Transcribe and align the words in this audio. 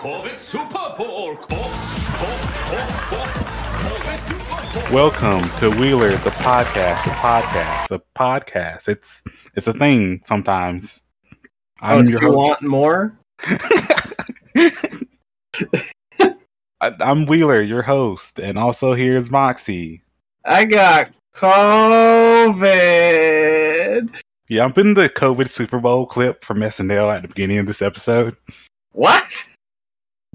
COVID 0.00 0.38
Super 0.38 0.94
Bowl. 0.96 1.36
Welcome 4.90 5.42
to 5.58 5.68
Wheeler, 5.78 6.12
the 6.12 6.30
podcast, 6.30 7.04
the 7.04 7.10
podcast, 7.10 7.88
the 7.88 8.00
podcast. 8.16 8.88
It's 8.88 9.22
it's 9.56 9.66
a 9.68 9.74
thing 9.74 10.22
sometimes. 10.24 11.04
Oh, 11.82 11.98
I'm 11.98 12.06
do 12.06 12.12
you 12.12 12.18
host. 12.18 12.34
want 12.34 12.62
more? 12.62 13.18
I, 16.80 16.94
I'm 17.00 17.26
Wheeler, 17.26 17.60
your 17.60 17.82
host, 17.82 18.38
and 18.38 18.56
also 18.56 18.94
here's 18.94 19.30
Moxie. 19.30 20.00
I 20.46 20.64
got 20.64 21.10
COVID. 21.34 22.48
Yeah, 24.48 24.64
I'm 24.64 24.72
putting 24.72 24.94
the 24.94 25.10
COVID 25.10 25.50
Super 25.50 25.78
Bowl 25.78 26.06
clip 26.06 26.42
from 26.42 26.60
SNL 26.60 27.14
at 27.14 27.20
the 27.20 27.28
beginning 27.28 27.58
of 27.58 27.66
this 27.66 27.82
episode. 27.82 28.34
What? 28.92 29.44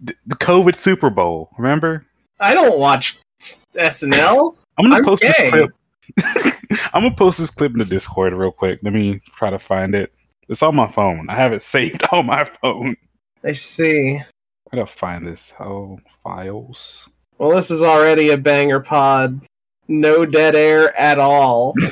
D- 0.03 0.13
the 0.25 0.35
COVID 0.35 0.75
Super 0.75 1.09
Bowl, 1.09 1.49
remember? 1.57 2.05
I 2.39 2.53
don't 2.53 2.79
watch 2.79 3.17
SNL. 3.41 4.55
I'm 4.77 4.85
gonna 4.85 4.95
I'm 4.97 5.03
post 5.05 5.21
gay. 5.21 5.31
this 5.37 5.51
clip. 5.51 5.71
I'm 6.93 7.03
gonna 7.03 7.15
post 7.15 7.39
this 7.39 7.49
clip 7.49 7.71
in 7.71 7.79
the 7.79 7.85
Discord 7.85 8.33
real 8.33 8.51
quick. 8.51 8.79
Let 8.83 8.93
me 8.93 9.21
try 9.35 9.49
to 9.49 9.59
find 9.59 9.95
it. 9.95 10.11
It's 10.49 10.61
on 10.61 10.75
my 10.75 10.87
phone. 10.87 11.27
I 11.29 11.35
have 11.35 11.53
it 11.53 11.61
saved 11.61 12.03
on 12.11 12.25
my 12.25 12.43
phone. 12.43 12.95
I 13.43 13.53
see. 13.53 14.17
I 14.17 14.75
gotta 14.75 14.87
find 14.91 15.25
this. 15.25 15.53
Oh, 15.59 15.99
files. 16.23 17.09
Well, 17.37 17.51
this 17.55 17.69
is 17.71 17.81
already 17.81 18.29
a 18.29 18.37
banger 18.37 18.79
pod. 18.79 19.39
No 19.87 20.25
dead 20.25 20.55
air 20.55 20.97
at 20.99 21.19
all. 21.19 21.73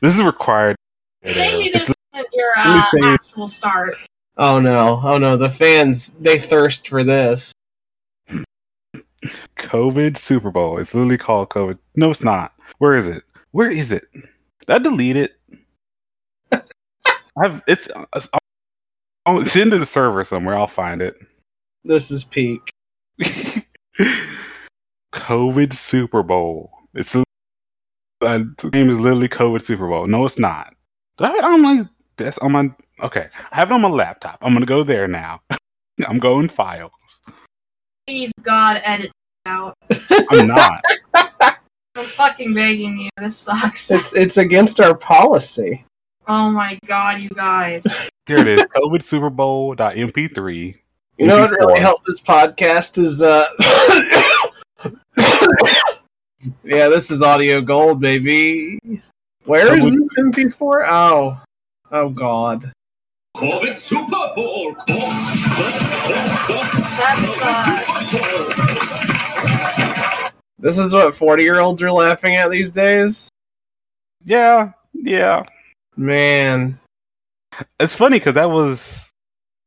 This 0.00 0.14
is 0.16 0.22
required. 0.22 0.76
Maybe 1.24 1.70
It's 1.70 1.88
this 1.88 1.96
isn't 2.14 2.28
your 2.32 2.52
uh, 2.56 2.82
actual 3.06 3.48
start. 3.48 3.96
Oh 4.36 4.58
no! 4.58 5.00
Oh 5.02 5.18
no! 5.18 5.36
The 5.36 5.48
fans 5.48 6.10
they 6.14 6.38
thirst 6.38 6.88
for 6.88 7.04
this. 7.04 7.52
COVID 9.56 10.16
Super 10.16 10.50
Bowl. 10.50 10.78
It's 10.78 10.94
literally 10.94 11.18
called 11.18 11.50
COVID. 11.50 11.78
No, 11.96 12.10
it's 12.10 12.24
not. 12.24 12.52
Where 12.78 12.96
is 12.96 13.08
it? 13.08 13.22
Where 13.52 13.70
is 13.70 13.92
it? 13.92 14.06
Did 14.12 14.70
I 14.70 14.78
delete 14.78 15.16
it? 15.16 15.36
I've 17.42 17.62
it's 17.66 17.88
it's, 18.14 18.28
oh, 19.26 19.40
it's 19.40 19.56
into 19.56 19.78
the 19.78 19.86
server 19.86 20.24
somewhere. 20.24 20.56
I'll 20.56 20.66
find 20.66 21.00
it. 21.00 21.16
This 21.84 22.10
is 22.10 22.24
peak. 22.24 22.60
COVID 25.14 25.72
Super 25.72 26.22
Bowl. 26.22 26.72
It's 26.94 27.14
a, 27.14 27.22
uh, 28.20 28.38
the 28.58 28.70
name 28.72 28.90
is 28.90 28.98
literally 28.98 29.28
COVID 29.28 29.64
Super 29.64 29.88
Bowl. 29.88 30.06
No, 30.06 30.24
it's 30.24 30.38
not. 30.38 30.74
I 31.20 31.36
it 31.36 31.44
on 31.44 31.62
my? 31.62 31.88
On 32.42 32.52
my 32.52 32.70
okay, 33.00 33.28
I 33.52 33.56
have 33.56 33.70
it 33.70 33.74
on 33.74 33.80
my 33.80 33.88
laptop. 33.88 34.38
I'm 34.42 34.52
gonna 34.52 34.66
go 34.66 34.82
there 34.82 35.08
now. 35.08 35.40
I'm 36.06 36.18
going 36.18 36.48
files. 36.48 36.92
Please, 38.06 38.32
God, 38.42 38.80
edit 38.84 39.10
out. 39.46 39.74
I'm 40.30 40.48
not. 40.48 40.82
I'm 41.96 42.04
fucking 42.04 42.54
begging 42.54 42.98
you. 42.98 43.10
This 43.16 43.36
sucks. 43.36 43.90
It's 43.90 44.14
it's 44.14 44.36
against 44.36 44.80
our 44.80 44.94
policy. 44.96 45.84
Oh 46.26 46.50
my 46.50 46.78
god, 46.86 47.20
you 47.20 47.28
guys. 47.30 47.86
Here 48.26 48.38
it 48.38 48.48
is. 48.48 48.62
COVID 48.64 49.02
Super 49.02 49.30
Bowl 49.30 49.76
MP3. 49.76 50.74
You 51.18 51.26
know 51.26 51.42
what 51.42 51.50
really 51.50 51.78
helped 51.78 52.06
this 52.06 52.20
podcast 52.20 52.98
is 52.98 53.22
uh 53.22 53.44
Yeah, 56.64 56.88
this 56.88 57.10
is 57.10 57.22
audio 57.22 57.60
gold, 57.60 58.00
baby. 58.00 58.78
Where 59.44 59.78
is 59.78 59.84
this 59.84 60.14
MP4? 60.18 60.86
Oh. 60.88 61.40
Oh 61.92 62.08
god. 62.08 62.72
COVID 63.36 63.80
Super 63.80 64.32
Bowl. 64.36 64.76
That. 64.86 65.42
This 70.58 70.78
is 70.78 70.94
what 70.94 71.16
40 71.16 71.42
year 71.42 71.58
olds 71.58 71.82
are 71.82 71.90
laughing 71.90 72.36
at 72.36 72.50
these 72.50 72.70
days? 72.70 73.28
Yeah, 74.22 74.70
yeah. 74.92 75.42
Man. 75.96 76.78
It's 77.80 77.94
funny 77.94 78.18
because 78.18 78.34
that 78.34 78.50
was, 78.50 79.10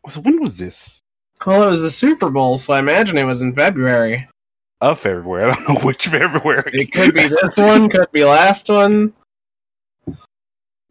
was. 0.06 0.18
When 0.18 0.42
was 0.42 0.58
this? 0.58 1.00
Well, 1.46 1.64
it 1.64 1.70
was 1.70 1.82
the 1.82 1.92
Super 1.92 2.30
Bowl, 2.30 2.58
so 2.58 2.74
I 2.74 2.80
imagine 2.80 3.18
it 3.18 3.24
was 3.24 3.42
in 3.42 3.54
February. 3.54 4.28
Of 4.80 5.00
February. 5.00 5.44
I 5.52 5.56
don't 5.56 5.70
know 5.70 5.82
which 5.82 6.08
February. 6.08 6.72
It 6.74 6.94
could 6.94 7.14
be 7.14 7.28
this 7.28 7.58
one, 7.58 7.90
could 7.90 8.12
be 8.14 8.24
last 8.24 8.70
one. 8.70 9.14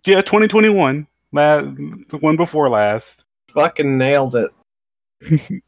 Yeah, 0.05 0.21
2021. 0.21 1.07
The 1.37 2.19
one 2.21 2.37
before 2.37 2.69
last. 2.69 3.25
Fucking 3.51 3.97
nailed 3.97 4.37
it. 4.37 4.51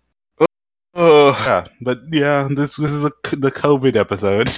Oh, 1.01 1.31
yeah, 1.47 1.65
but 1.81 2.01
yeah, 2.11 2.49
this 2.51 2.75
this 2.75 2.91
is 2.91 3.05
a, 3.05 3.13
the 3.31 3.53
COVID 3.53 3.95
episode. 3.95 4.51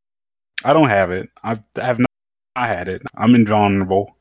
I 0.64 0.72
don't 0.72 0.88
have 0.88 1.10
it. 1.10 1.28
I've, 1.42 1.60
I 1.76 1.84
have 1.84 1.98
not. 1.98 2.08
I 2.56 2.66
had 2.66 2.88
it. 2.88 3.02
I'm 3.14 3.34
invulnerable. 3.34 4.16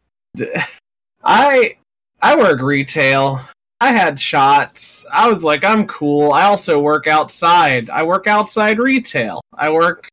I 1.24 1.78
I 2.22 2.36
work 2.36 2.62
retail. 2.62 3.40
I 3.80 3.94
had 3.94 4.20
shots. 4.20 5.06
I 5.14 5.30
was 5.30 5.46
like, 5.46 5.64
I'm 5.64 5.88
cool. 5.88 6.34
I 6.34 6.44
also 6.44 6.82
work 6.82 7.08
outside. 7.08 7.90
I 7.90 8.04
work 8.04 8.28
outside 8.28 8.78
retail. 8.78 9.40
I 9.54 9.70
work 9.70 10.10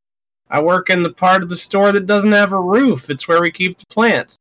I 0.50 0.62
work 0.62 0.88
in 0.88 1.02
the 1.02 1.12
part 1.12 1.42
of 1.42 1.48
the 1.48 1.56
store 1.56 1.90
that 1.90 2.06
doesn't 2.06 2.30
have 2.30 2.52
a 2.52 2.60
roof. 2.60 3.10
It's 3.10 3.26
where 3.26 3.42
we 3.42 3.50
keep 3.50 3.76
the 3.78 3.86
plants. 3.86 4.36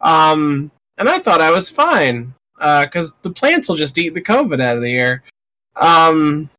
Um 0.00 0.72
and 0.98 1.08
I 1.08 1.18
thought 1.18 1.40
I 1.40 1.50
was 1.50 1.70
fine. 1.70 2.34
Uh 2.60 2.86
cuz 2.86 3.12
the 3.22 3.30
plants 3.30 3.68
will 3.68 3.76
just 3.76 3.98
eat 3.98 4.14
the 4.14 4.22
covid 4.22 4.60
out 4.60 4.76
of 4.76 4.82
the 4.82 4.96
air. 4.96 5.22
Um 5.76 6.50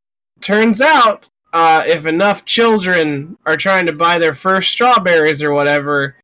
turns 0.41 0.81
out 0.81 1.29
uh 1.53 1.83
if 1.87 2.05
enough 2.05 2.45
children 2.45 3.37
are 3.45 3.57
trying 3.57 3.85
to 3.85 3.93
buy 3.93 4.17
their 4.17 4.35
first 4.35 4.71
strawberries 4.71 5.41
or 5.43 5.53
whatever, 5.53 6.15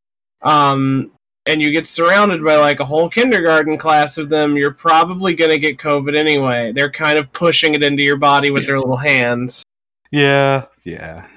um 0.42 1.12
and 1.50 1.62
you 1.64 1.72
get 1.72 1.88
surrounded 1.88 2.44
by 2.44 2.56
like 2.58 2.80
a 2.80 2.86
whole 2.86 3.10
kindergarten 3.10 3.76
class 3.78 4.18
of 4.20 4.30
them, 4.30 4.56
you're 4.56 4.72
probably 4.72 5.34
going 5.34 5.50
to 5.50 5.58
get 5.58 5.80
COVID 5.80 6.16
anyway. 6.16 6.72
They're 6.72 6.92
kind 6.92 7.18
of 7.18 7.32
pushing 7.34 7.74
it 7.74 7.82
into 7.82 8.04
your 8.04 8.18
body 8.18 8.52
with 8.52 8.68
their 8.68 8.78
little 8.78 8.98
hands. 8.98 9.64
Yeah, 10.12 10.66
yeah. 10.86 11.28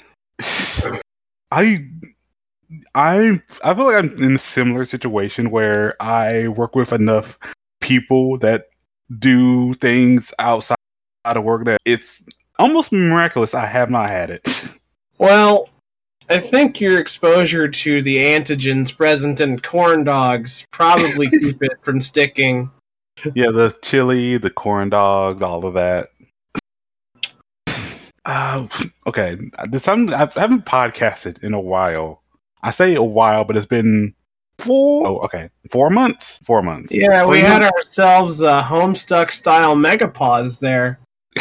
I 1.51 1.87
I 2.95 3.41
I 3.65 3.75
feel 3.75 3.87
like 3.87 3.97
I'm 3.97 4.23
in 4.23 4.37
a 4.37 4.39
similar 4.39 4.85
situation 4.85 5.51
where 5.51 6.01
I 6.01 6.49
work 6.49 6.75
with 6.75 6.93
enough 6.93 7.39
people 7.81 8.39
that 8.39 8.69
do 9.19 9.75
things 9.75 10.33
outside 10.39 10.77
of 11.25 11.45
work 11.45 11.65
that 11.65 11.79
it's 11.85 12.23
almost 12.59 12.93
miraculous 12.93 13.55
I 13.55 13.67
have 13.67 13.91
not 13.91 14.09
had 14.09 14.31
it. 14.31 14.71
Well, 15.19 15.69
I 16.29 16.39
think 16.39 16.81
your 16.81 16.99
exposure 16.99 17.69
to 17.69 18.03
the 18.03 18.19
antigens 18.19 18.97
present 18.97 19.41
in 19.41 19.61
corn 19.61 20.05
dogs 20.05 20.67
probably 20.71 21.29
keep 21.41 21.63
it 21.63 21.79
from 21.83 22.01
sticking. 22.01 22.71
yeah, 23.35 23.51
the 23.51 23.77
chili, 23.83 24.39
the 24.39 24.51
corn 24.51 24.91
dogs, 24.91 25.43
all 25.43 25.65
of 25.67 25.75
that. 25.75 26.09
Uh, 28.25 28.69
okay, 29.07 29.37
this 29.69 29.83
time 29.83 30.09
I 30.15 30.29
haven't 30.37 30.65
podcasted 30.65 31.43
in 31.43 31.55
a 31.55 31.61
while. 31.61 32.22
I 32.63 32.71
say 32.71 32.95
a 32.95 33.03
while, 33.03 33.45
but 33.45 33.57
it's 33.57 33.67
been 33.67 34.15
four. 34.59 35.07
Oh, 35.07 35.19
okay, 35.21 35.51
four 35.71 35.91
months. 35.91 36.39
Four 36.45 36.63
months. 36.63 36.93
Yeah, 36.93 37.27
we 37.27 37.41
Three 37.41 37.49
had 37.49 37.63
ourselves 37.63 38.43
a 38.43 38.63
Homestuck 38.63 39.31
style 39.31 39.75
megapause 39.77 40.59
there. 40.59 41.01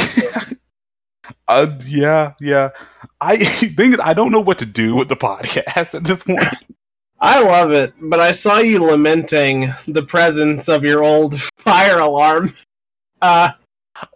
Uh, 1.47 1.77
yeah, 1.85 2.33
yeah. 2.39 2.69
I 3.19 3.37
think 3.45 3.99
I 3.99 4.13
don't 4.13 4.31
know 4.31 4.39
what 4.39 4.57
to 4.59 4.65
do 4.65 4.95
with 4.95 5.09
the 5.09 5.15
podcast 5.15 5.93
at 5.95 6.03
this 6.03 6.23
point. 6.23 6.43
I 7.19 7.41
love 7.41 7.71
it, 7.71 7.93
but 8.01 8.19
I 8.19 8.31
saw 8.31 8.57
you 8.59 8.83
lamenting 8.83 9.71
the 9.87 10.01
presence 10.01 10.67
of 10.67 10.83
your 10.83 11.03
old 11.03 11.39
fire 11.59 11.99
alarm. 11.99 12.51
Uh, 13.21 13.51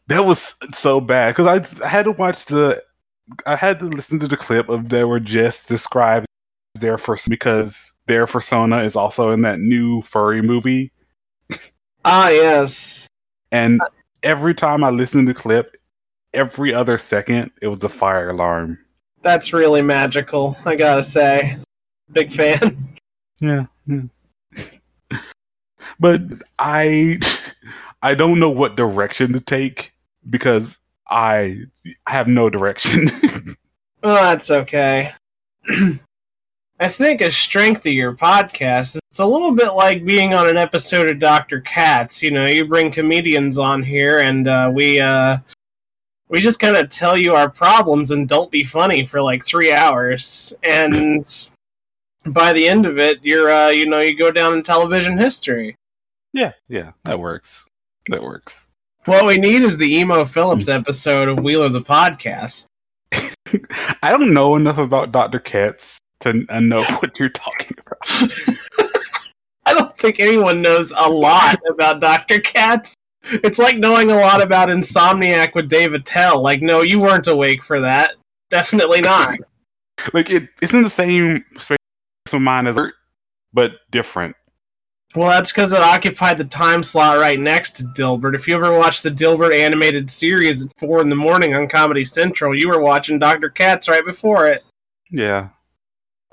That 0.07 0.25
was 0.25 0.55
so 0.73 0.99
bad 0.99 1.35
because 1.35 1.81
I, 1.81 1.85
I 1.85 1.89
had 1.89 2.05
to 2.05 2.11
watch 2.13 2.45
the, 2.45 2.81
I 3.45 3.55
had 3.55 3.79
to 3.79 3.85
listen 3.85 4.19
to 4.21 4.27
the 4.27 4.37
clip 4.37 4.69
of 4.69 4.89
they 4.89 5.03
were 5.03 5.19
just 5.19 5.67
described 5.67 6.25
their 6.75 6.97
first 6.97 7.29
because 7.29 7.91
their 8.07 8.27
persona 8.27 8.83
is 8.83 8.95
also 8.95 9.31
in 9.31 9.41
that 9.41 9.59
new 9.59 10.01
furry 10.03 10.41
movie, 10.41 10.91
ah, 12.03 12.29
yes. 12.29 13.07
and 13.51 13.81
every 14.23 14.53
time 14.53 14.83
I 14.83 14.89
listened 14.89 15.27
to 15.27 15.33
the 15.33 15.39
clip, 15.39 15.77
every 16.33 16.73
other 16.73 16.97
second 16.97 17.51
it 17.61 17.67
was 17.67 17.83
a 17.83 17.89
fire 17.89 18.29
alarm. 18.29 18.77
That's 19.21 19.53
really 19.53 19.81
magical, 19.81 20.57
I 20.65 20.75
gotta 20.75 21.03
say. 21.03 21.57
Big 22.11 22.31
fan. 22.31 22.89
Yeah. 23.41 23.65
yeah. 23.85 25.19
but 25.99 26.21
I 26.57 27.19
I 28.01 28.15
don't 28.15 28.39
know 28.39 28.49
what 28.49 28.77
direction 28.77 29.33
to 29.33 29.41
take 29.41 29.91
because 30.29 30.79
I 31.09 31.57
have 32.07 32.29
no 32.29 32.49
direction. 32.49 33.11
well, 34.03 34.15
that's 34.23 34.51
okay. 34.51 35.11
I 36.77 36.89
think 36.89 37.21
a 37.21 37.31
strength 37.31 37.85
of 37.85 37.93
your 37.93 38.13
podcast 38.13 38.95
is 38.95 39.01
it's 39.09 39.19
a 39.21 39.25
little 39.25 39.53
bit 39.53 39.71
like 39.75 40.03
being 40.03 40.33
on 40.33 40.49
an 40.49 40.57
episode 40.57 41.09
of 41.09 41.19
Dr. 41.19 41.61
Katz. 41.61 42.21
You 42.21 42.31
know, 42.31 42.47
you 42.47 42.65
bring 42.65 42.91
comedians 42.91 43.57
on 43.57 43.81
here 43.81 44.19
and 44.19 44.45
uh, 44.49 44.69
we 44.73 44.99
uh, 44.99 45.37
we 46.27 46.41
just 46.41 46.59
kind 46.59 46.75
of 46.75 46.89
tell 46.89 47.15
you 47.15 47.33
our 47.33 47.49
problems 47.49 48.11
and 48.11 48.27
don't 48.27 48.51
be 48.51 48.65
funny 48.65 49.05
for 49.05 49.21
like 49.21 49.45
three 49.45 49.71
hours, 49.71 50.51
and 50.63 51.49
by 52.25 52.51
the 52.51 52.67
end 52.67 52.85
of 52.85 52.99
it, 52.99 53.19
you're 53.23 53.49
uh, 53.49 53.69
you 53.69 53.87
know 53.87 54.01
you 54.01 54.17
go 54.17 54.29
down 54.29 54.53
in 54.53 54.61
television 54.61 55.17
history. 55.17 55.75
Yeah, 56.33 56.51
yeah, 56.67 56.91
that 57.05 57.21
works. 57.21 57.65
That 58.09 58.21
works. 58.21 58.69
What 59.05 59.25
we 59.25 59.37
need 59.37 59.61
is 59.61 59.77
the 59.77 59.95
Emo 59.95 60.25
Philips 60.25 60.67
episode 60.67 61.29
of 61.29 61.39
Wheeler 61.39 61.69
the 61.69 61.79
podcast. 61.79 62.65
I 63.13 64.11
don't 64.11 64.33
know 64.33 64.57
enough 64.57 64.77
about 64.77 65.13
Dr. 65.13 65.39
Katz 65.39 65.99
to 66.21 66.45
uh, 66.49 66.59
know 66.59 66.83
what 66.99 67.19
you're 67.19 67.29
talking 67.29 67.75
about. 67.79 68.31
I 69.65 69.73
don't 69.73 69.97
think 69.97 70.19
anyone 70.19 70.61
knows 70.61 70.93
a 70.95 71.09
lot 71.09 71.59
about 71.69 71.99
Dr. 71.99 72.39
Katz. 72.39 72.93
It's 73.23 73.57
like 73.57 73.77
knowing 73.77 74.11
a 74.11 74.15
lot 74.15 74.41
about 74.41 74.69
Insomniac 74.69 75.55
with 75.55 75.67
Dave 75.67 75.93
Attell. 75.93 76.41
Like, 76.43 76.61
no, 76.61 76.81
you 76.81 76.99
weren't 76.99 77.25
awake 77.25 77.63
for 77.63 77.79
that. 77.81 78.13
Definitely 78.49 79.01
not. 79.01 79.39
Like 80.13 80.29
it 80.29 80.49
isn't 80.61 80.83
the 80.83 80.89
same 80.89 81.45
space 81.57 81.77
of 82.33 82.41
mind 82.41 82.67
as 82.67 82.75
but 83.53 83.71
different. 83.91 84.35
Well, 85.15 85.29
that's 85.29 85.53
because 85.53 85.71
it 85.71 85.79
occupied 85.79 86.37
the 86.37 86.43
time 86.43 86.83
slot 86.83 87.17
right 87.17 87.39
next 87.39 87.77
to 87.77 87.85
Dilbert. 87.85 88.35
If 88.35 88.45
you 88.45 88.55
ever 88.55 88.77
watched 88.77 89.03
the 89.03 89.09
Dilbert 89.09 89.55
animated 89.55 90.09
series 90.09 90.65
at 90.65 90.71
four 90.77 90.99
in 90.99 91.09
the 91.09 91.15
morning 91.15 91.55
on 91.55 91.69
Comedy 91.69 92.03
Central, 92.03 92.53
you 92.53 92.67
were 92.67 92.81
watching 92.81 93.17
Dr. 93.17 93.49
Katz 93.49 93.87
right 93.87 94.05
before 94.05 94.47
it. 94.47 94.65
Yeah, 95.09 95.49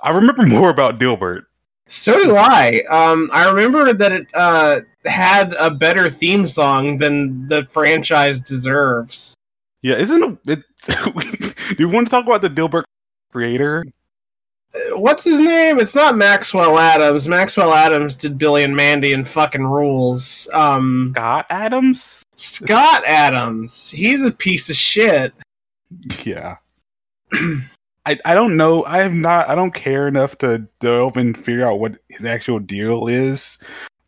I 0.02 0.10
remember 0.10 0.42
more 0.46 0.70
about 0.70 0.98
Dilbert. 0.98 1.42
So 1.86 2.22
do 2.22 2.36
I. 2.36 2.82
Um, 2.88 3.28
I 3.32 3.48
remember 3.50 3.92
that 3.92 4.12
it 4.12 4.26
uh, 4.34 4.80
had 5.04 5.52
a 5.54 5.70
better 5.70 6.08
theme 6.08 6.46
song 6.46 6.98
than 6.98 7.48
the 7.48 7.66
franchise 7.70 8.40
deserves. 8.40 9.36
Yeah, 9.82 9.96
isn't 9.96 10.38
it? 10.46 10.62
do 10.86 11.76
you 11.78 11.88
want 11.88 12.06
to 12.06 12.10
talk 12.10 12.24
about 12.24 12.40
the 12.40 12.48
Dilbert 12.48 12.84
creator? 13.32 13.84
Uh, 14.74 14.96
What's 14.98 15.24
his 15.24 15.40
name? 15.40 15.78
It's 15.78 15.94
not 15.94 16.16
Maxwell 16.16 16.78
Atoms. 16.78 17.28
Maxwell 17.28 17.74
Atoms 17.74 18.16
did 18.16 18.38
Billy 18.38 18.62
and 18.62 18.74
Mandy 18.74 19.12
and 19.12 19.26
fucking 19.26 19.66
rules. 19.66 20.48
Um, 20.52 21.12
Scott 21.14 21.46
Adams? 21.50 22.22
Scott 22.36 23.02
Adams. 23.06 23.90
He's 23.90 24.24
a 24.24 24.30
piece 24.30 24.70
of 24.70 24.76
shit. 24.76 25.34
Yeah. 26.24 26.56
I, 28.04 28.18
I 28.24 28.34
don't 28.34 28.56
know. 28.56 28.84
I 28.84 29.02
have 29.02 29.14
not. 29.14 29.48
I 29.48 29.54
don't 29.54 29.74
care 29.74 30.08
enough 30.08 30.36
to 30.38 30.66
delve 30.80 31.16
and 31.16 31.36
figure 31.36 31.66
out 31.66 31.78
what 31.78 31.98
his 32.08 32.24
actual 32.24 32.58
deal 32.58 33.06
is. 33.06 33.58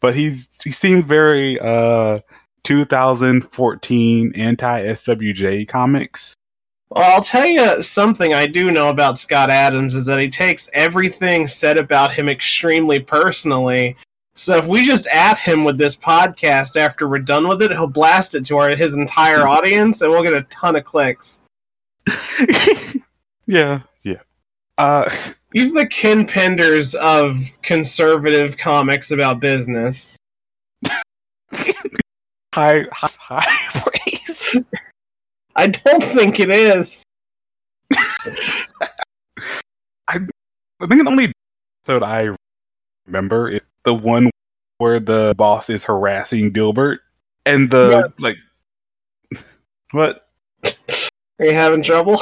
But 0.01 0.15
he's 0.15 0.49
he 0.63 0.71
seemed 0.71 1.05
very 1.05 1.59
uh 1.61 2.21
2014 2.65 4.33
anti 4.35 4.83
SWJ 4.83 5.69
comics. 5.69 6.35
Well, 6.91 7.11
I'll 7.11 7.23
tell 7.23 7.47
you 7.47 7.83
something 7.83 8.35
I 8.35 8.47
do 8.47 8.71
know 8.71 8.89
about 8.89 9.19
Scott 9.19 9.51
Adams 9.51 9.95
is 9.95 10.07
that 10.07 10.21
he 10.21 10.29
takes 10.29 10.69
everything 10.75 11.47
said 11.47 11.77
about 11.77 12.13
him 12.13 12.29
extremely 12.29 13.01
personally. 13.01 13.97
So 14.35 14.57
if 14.57 14.67
we 14.67 14.85
just 14.85 15.07
at 15.07 15.39
him 15.39 15.65
with 15.65 15.79
this 15.79 15.97
podcast 15.97 16.77
after 16.77 17.09
we're 17.09 17.21
done 17.21 17.47
with 17.47 17.63
it, 17.63 17.71
he'll 17.71 17.87
blast 17.87 18.35
it 18.35 18.45
to 18.47 18.59
our 18.59 18.71
his 18.71 18.97
entire 18.97 19.47
audience, 19.49 20.03
and 20.03 20.11
we'll 20.11 20.25
get 20.25 20.35
a 20.35 20.43
ton 20.43 20.77
of 20.77 20.85
clicks. 20.85 21.41
yeah, 23.47 23.81
yeah. 24.03 24.21
Uh, 24.79 25.11
He's 25.53 25.73
the 25.73 25.87
Ken 25.87 26.27
Penders 26.27 26.97
of 26.97 27.39
conservative 27.63 28.57
comics 28.57 29.13
about 29.13 29.39
business. 29.39 30.17
high, 32.53 32.87
high, 32.93 33.09
high 33.21 33.81
praise. 34.05 34.57
I 35.55 35.69
don't 35.69 36.03
think 36.03 36.41
it 36.41 36.51
is. 36.51 37.05
I 40.09 40.19
think 40.19 41.05
the 41.05 41.05
only 41.07 41.33
episode 41.87 42.03
I 42.03 42.35
remember 43.07 43.51
is 43.51 43.61
the 43.85 43.95
one 43.95 44.31
where 44.79 44.99
the 44.99 45.35
boss 45.37 45.71
is 45.71 45.85
harassing 45.85 46.53
Dilbert, 46.53 46.99
and 47.47 47.71
the 47.71 48.13
like. 48.19 48.39
What? 49.93 50.27
Are 51.39 51.45
you 51.47 51.53
having 51.53 51.83
trouble? 51.83 52.21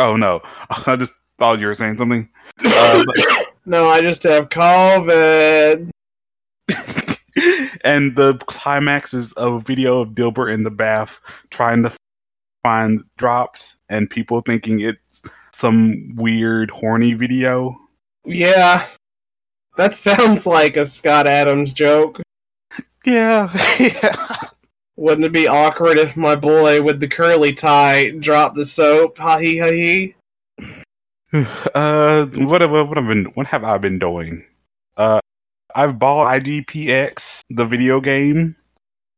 Oh 0.00 0.16
no! 0.16 0.40
I 0.86 0.96
just 0.96 1.12
thought 1.38 1.60
you 1.60 1.66
were 1.66 1.74
saying 1.74 1.98
something. 1.98 2.28
Uh, 2.64 3.04
but- 3.06 3.52
No, 3.66 3.88
I 3.88 4.00
just 4.00 4.22
have 4.24 4.48
COVID. 4.48 5.90
and 7.84 8.16
the 8.16 8.38
climax 8.46 9.14
is 9.14 9.32
a 9.36 9.58
video 9.60 10.00
of 10.00 10.10
Dilbert 10.10 10.52
in 10.52 10.62
the 10.62 10.70
bath 10.70 11.20
trying 11.50 11.82
to 11.84 11.92
find 12.62 13.02
drops, 13.16 13.74
and 13.88 14.10
people 14.10 14.40
thinking 14.42 14.80
it's 14.80 15.22
some 15.54 16.14
weird 16.16 16.70
horny 16.70 17.14
video. 17.14 17.76
Yeah. 18.24 18.86
That 19.76 19.94
sounds 19.94 20.46
like 20.46 20.76
a 20.76 20.84
Scott 20.84 21.26
Adams 21.26 21.72
joke. 21.72 22.20
Yeah, 23.04 23.50
yeah. 23.78 24.36
Wouldn't 25.00 25.24
it 25.24 25.32
be 25.32 25.48
awkward 25.48 25.96
if 25.96 26.14
my 26.14 26.36
boy 26.36 26.82
with 26.82 27.00
the 27.00 27.08
curly 27.08 27.54
tie 27.54 28.10
dropped 28.10 28.54
the 28.54 28.66
soap? 28.66 29.16
Ha 29.16 29.38
hee 29.38 29.56
ha 29.56 29.70
hee. 29.70 30.14
Uh, 31.76 32.26
what 32.26 32.60
have 32.60 32.72
what 32.72 32.96
have 32.96 33.06
been 33.06 33.24
what 33.34 33.46
have 33.46 33.62
I 33.62 33.78
been 33.78 34.00
doing? 34.00 34.44
Uh, 34.96 35.20
I've 35.76 35.96
bought 35.96 36.42
IGPX, 36.42 37.42
the 37.50 37.64
video 37.64 38.00
game. 38.00 38.56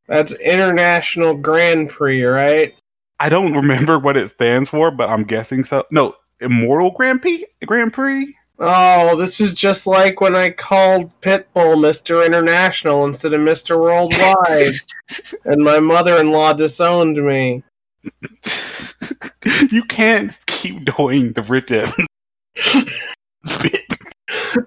That's 0.09 0.35
International 0.35 1.35
Grand 1.35 1.89
Prix, 1.89 2.23
right? 2.23 2.75
I 3.19 3.31
don't 3.31 3.55
remember 3.55 3.99
what 3.99 4.19
it 4.19 4.29
stands 4.29 4.69
for, 4.69 4.91
but 4.91 5.09
I'm 5.09 5.25
guessing 5.25 5.65
so. 5.65 5.85
No, 5.91 6.15
Immortal 6.41 6.91
Grand 6.91 7.23
Prix. 7.23 7.47
Grand 7.65 7.95
Prix. 7.95 8.37
Oh, 8.59 9.17
this 9.17 9.41
is 9.41 9.55
just 9.55 9.87
like 9.87 10.21
when 10.21 10.37
I 10.37 10.51
called 10.51 11.19
Pitbull 11.21 11.77
Mr. 11.77 12.25
International 12.25 13.07
instead 13.07 13.33
of 13.33 13.41
Mr. 13.41 13.81
Worldwide, 13.81 14.75
and 15.45 15.65
my 15.65 15.81
mother 15.81 16.19
in 16.19 16.31
law 16.31 16.53
disowned 16.53 17.17
me. 17.17 17.63
you 19.71 19.83
can't 19.85 20.37
keep 20.47 20.85
doing 20.85 21.33
the 21.33 21.43
Rich 21.43 21.73
Evans. 21.73 22.07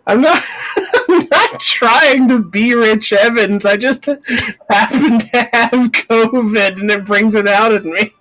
I'm 0.07 0.21
not. 0.21 0.43
I'm 1.09 1.27
not 1.31 1.59
trying 1.59 2.27
to 2.27 2.43
be 2.43 2.73
Rich 2.75 3.13
Evans. 3.13 3.65
I 3.65 3.77
just 3.77 4.05
happen 4.05 5.19
to 5.19 5.49
have 5.53 5.91
COVID, 5.91 6.81
and 6.81 6.91
it 6.91 7.05
brings 7.05 7.35
it 7.35 7.47
out 7.47 7.71
in 7.71 7.93
me. 7.93 8.11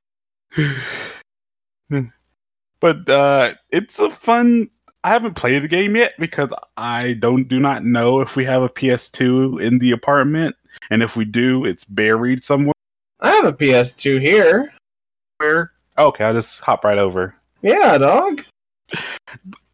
but 2.80 3.08
uh, 3.08 3.54
it's 3.70 3.98
a 3.98 4.10
fun. 4.10 4.70
I 5.04 5.10
haven't 5.10 5.34
played 5.34 5.62
the 5.62 5.68
game 5.68 5.96
yet 5.96 6.14
because 6.18 6.48
I 6.78 7.12
don't 7.20 7.46
do 7.46 7.60
not 7.60 7.84
know 7.84 8.22
if 8.22 8.36
we 8.36 8.44
have 8.46 8.62
a 8.62 8.70
PS2 8.70 9.62
in 9.62 9.78
the 9.78 9.90
apartment, 9.90 10.56
and 10.88 11.02
if 11.02 11.14
we 11.14 11.26
do, 11.26 11.66
it's 11.66 11.84
buried 11.84 12.42
somewhere. 12.42 12.72
I 13.20 13.30
have 13.32 13.44
a 13.44 13.52
PS2 13.52 14.18
here. 14.22 14.72
Where? 15.36 15.72
Okay, 15.98 16.24
I'll 16.24 16.32
just 16.32 16.58
hop 16.60 16.84
right 16.84 16.96
over. 16.96 17.34
Yeah, 17.60 17.98
dog. 17.98 18.44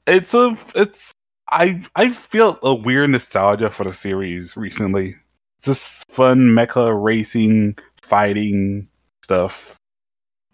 It's 0.08 0.34
a 0.34 0.58
it's 0.74 1.12
I 1.52 1.80
I 1.94 2.10
feel 2.10 2.58
a 2.64 2.74
weird 2.74 3.10
nostalgia 3.10 3.70
for 3.70 3.84
the 3.84 3.94
series 3.94 4.56
recently. 4.56 5.14
It's 5.58 5.68
this 5.68 6.04
fun 6.08 6.40
mecha 6.40 7.00
racing 7.00 7.78
fighting 8.02 8.88
stuff. 9.22 9.76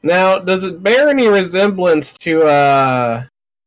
Now, 0.02 0.38
does 0.38 0.64
it 0.64 0.82
bear 0.82 1.08
any 1.08 1.28
resemblance 1.28 2.12
to 2.18 2.42
uh 2.42 3.24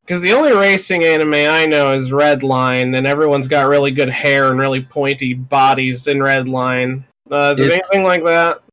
because 0.10 0.22
the 0.24 0.34
only 0.34 0.52
racing 0.54 1.04
anime 1.04 1.36
I 1.36 1.68
know 1.68 1.92
is 1.92 2.10
Redline, 2.10 2.98
and 2.98 3.06
everyone's 3.06 3.48
got 3.48 3.68
really 3.70 3.92
good 3.92 4.10
hair 4.10 4.50
and 4.50 4.60
really 4.60 4.82
pointy 4.82 5.36
bodies 5.36 6.08
in 6.08 6.18
Redline. 6.18 7.04
Uh, 7.30 7.54
is 7.54 7.60
it 7.60 7.68
It- 7.68 7.74
anything 7.74 8.04
like 8.04 8.24
that? 8.24 8.64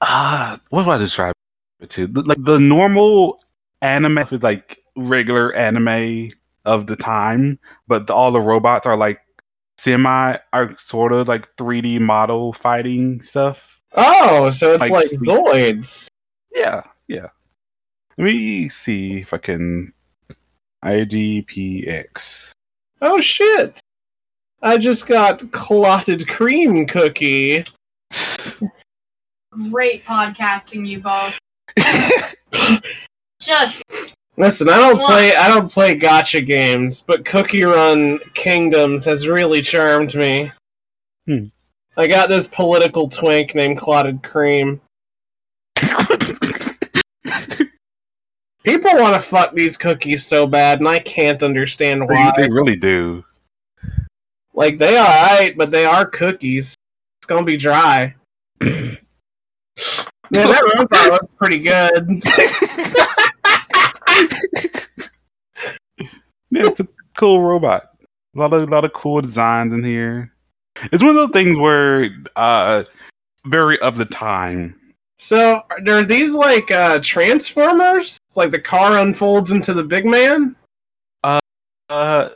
Ah, 0.00 0.58
what 0.70 0.82
do 0.82 0.90
I 0.90 0.98
describe 0.98 1.34
it 1.78 1.90
to? 1.90 2.08
The- 2.08 2.22
Like 2.22 2.42
the 2.42 2.58
normal 2.58 3.44
anime 3.80 4.18
is 4.18 4.42
like 4.42 4.82
regular 4.96 5.54
anime 5.54 6.30
of 6.64 6.88
the 6.88 6.96
time, 6.96 7.60
but 7.86 8.08
the, 8.08 8.14
all 8.14 8.32
the 8.32 8.40
robots 8.40 8.86
are 8.88 8.96
like 8.96 9.20
semi 9.78 10.36
are 10.52 10.76
sort 10.78 11.12
of 11.12 11.28
like 11.28 11.48
3D 11.56 12.00
model 12.00 12.52
fighting 12.54 13.20
stuff. 13.20 13.78
Oh, 13.92 14.50
so 14.50 14.72
it's 14.72 14.80
Like 14.80 14.90
like, 14.90 15.10
Zoids. 15.10 16.08
Yeah, 16.52 16.82
yeah. 17.06 17.28
Let 18.18 18.24
me 18.24 18.68
see 18.68 19.18
if 19.20 19.32
I 19.32 19.38
can 19.38 19.92
IGPX. 20.86 22.52
Oh 23.02 23.20
shit! 23.20 23.80
I 24.62 24.78
just 24.78 25.08
got 25.08 25.50
clotted 25.50 26.28
cream 26.28 26.86
cookie. 26.86 27.64
Great 29.70 30.04
podcasting, 30.04 30.86
you 30.86 31.00
both. 31.00 31.38
Just 33.40 33.82
Listen, 34.36 34.68
I 34.68 34.76
don't 34.76 34.98
play 34.98 35.34
I 35.34 35.48
don't 35.48 35.70
play 35.70 35.98
gacha 35.98 36.46
games, 36.46 37.00
but 37.00 37.24
Cookie 37.24 37.64
Run 37.64 38.20
Kingdoms 38.34 39.04
has 39.06 39.26
really 39.26 39.62
charmed 39.62 40.14
me. 40.14 40.52
Hmm. 41.26 41.46
I 41.96 42.06
got 42.06 42.28
this 42.28 42.46
political 42.46 43.08
twink 43.08 43.54
named 43.54 43.78
Clotted 43.78 44.22
Cream. 44.22 44.80
People 48.66 48.90
want 48.96 49.14
to 49.14 49.20
fuck 49.20 49.54
these 49.54 49.76
cookies 49.76 50.26
so 50.26 50.44
bad, 50.44 50.80
and 50.80 50.88
I 50.88 50.98
can't 50.98 51.40
understand 51.44 52.08
why. 52.08 52.32
they 52.36 52.48
really 52.48 52.74
do. 52.74 53.24
Like 54.54 54.78
they 54.78 54.96
are 54.96 55.06
alright, 55.06 55.56
but 55.56 55.70
they 55.70 55.84
are 55.84 56.04
cookies. 56.04 56.74
It's 57.20 57.26
gonna 57.26 57.44
be 57.44 57.56
dry. 57.56 58.16
Man, 58.60 58.98
that 60.32 60.74
robot 60.76 61.12
looks 61.12 61.32
pretty 61.34 61.58
good. 61.58 62.22
Yeah, 66.50 66.66
it's 66.66 66.80
a 66.80 66.88
cool 67.16 67.42
robot. 67.42 67.90
A 68.34 68.38
lot 68.38 68.52
of 68.52 68.62
a 68.62 68.66
lot 68.66 68.84
of 68.84 68.92
cool 68.92 69.20
designs 69.20 69.72
in 69.72 69.84
here. 69.84 70.32
It's 70.90 71.02
one 71.02 71.10
of 71.10 71.16
those 71.16 71.30
things 71.30 71.58
where 71.58 72.08
uh 72.34 72.84
very 73.46 73.78
of 73.80 73.98
the 73.98 74.04
time. 74.06 74.74
So, 75.18 75.62
are 75.88 76.02
these 76.04 76.34
like 76.34 76.70
uh, 76.70 77.00
Transformers? 77.02 78.18
Like 78.34 78.50
the 78.50 78.60
car 78.60 78.98
unfolds 78.98 79.52
into 79.52 79.72
the 79.72 79.84
big 79.84 80.04
man? 80.04 80.56
Uh 81.88 82.30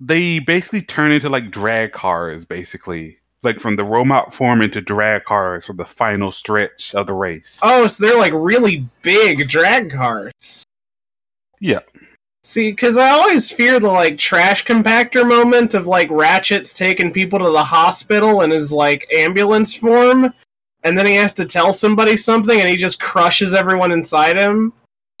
they 0.00 0.38
basically 0.38 0.82
turn 0.82 1.12
into 1.12 1.28
like 1.28 1.50
drag 1.50 1.92
cars, 1.92 2.44
basically. 2.44 3.18
Like 3.44 3.60
from 3.60 3.76
the 3.76 3.84
robot 3.84 4.34
form 4.34 4.62
into 4.62 4.80
drag 4.80 5.24
cars 5.24 5.66
for 5.66 5.72
the 5.72 5.84
final 5.84 6.32
stretch 6.32 6.94
of 6.94 7.06
the 7.06 7.14
race. 7.14 7.60
Oh, 7.62 7.86
so 7.86 8.04
they're 8.04 8.18
like 8.18 8.32
really 8.34 8.88
big 9.02 9.48
drag 9.48 9.92
cars. 9.92 10.64
Yeah. 11.60 11.80
See, 12.42 12.70
because 12.72 12.96
I 12.96 13.10
always 13.10 13.50
fear 13.50 13.78
the 13.78 13.90
like 13.90 14.18
trash 14.18 14.64
compactor 14.64 15.28
moment 15.28 15.74
of 15.74 15.86
like 15.86 16.08
Ratchet's 16.08 16.74
taking 16.74 17.12
people 17.12 17.38
to 17.38 17.50
the 17.50 17.62
hospital 17.62 18.40
in 18.40 18.50
his 18.50 18.72
like 18.72 19.06
ambulance 19.14 19.72
form, 19.72 20.34
and 20.88 20.98
then 20.98 21.06
he 21.06 21.14
has 21.14 21.32
to 21.34 21.44
tell 21.44 21.72
somebody 21.72 22.16
something, 22.16 22.58
and 22.58 22.68
he 22.68 22.76
just 22.76 22.98
crushes 22.98 23.54
everyone 23.54 23.92
inside 23.92 24.36
him. 24.36 24.72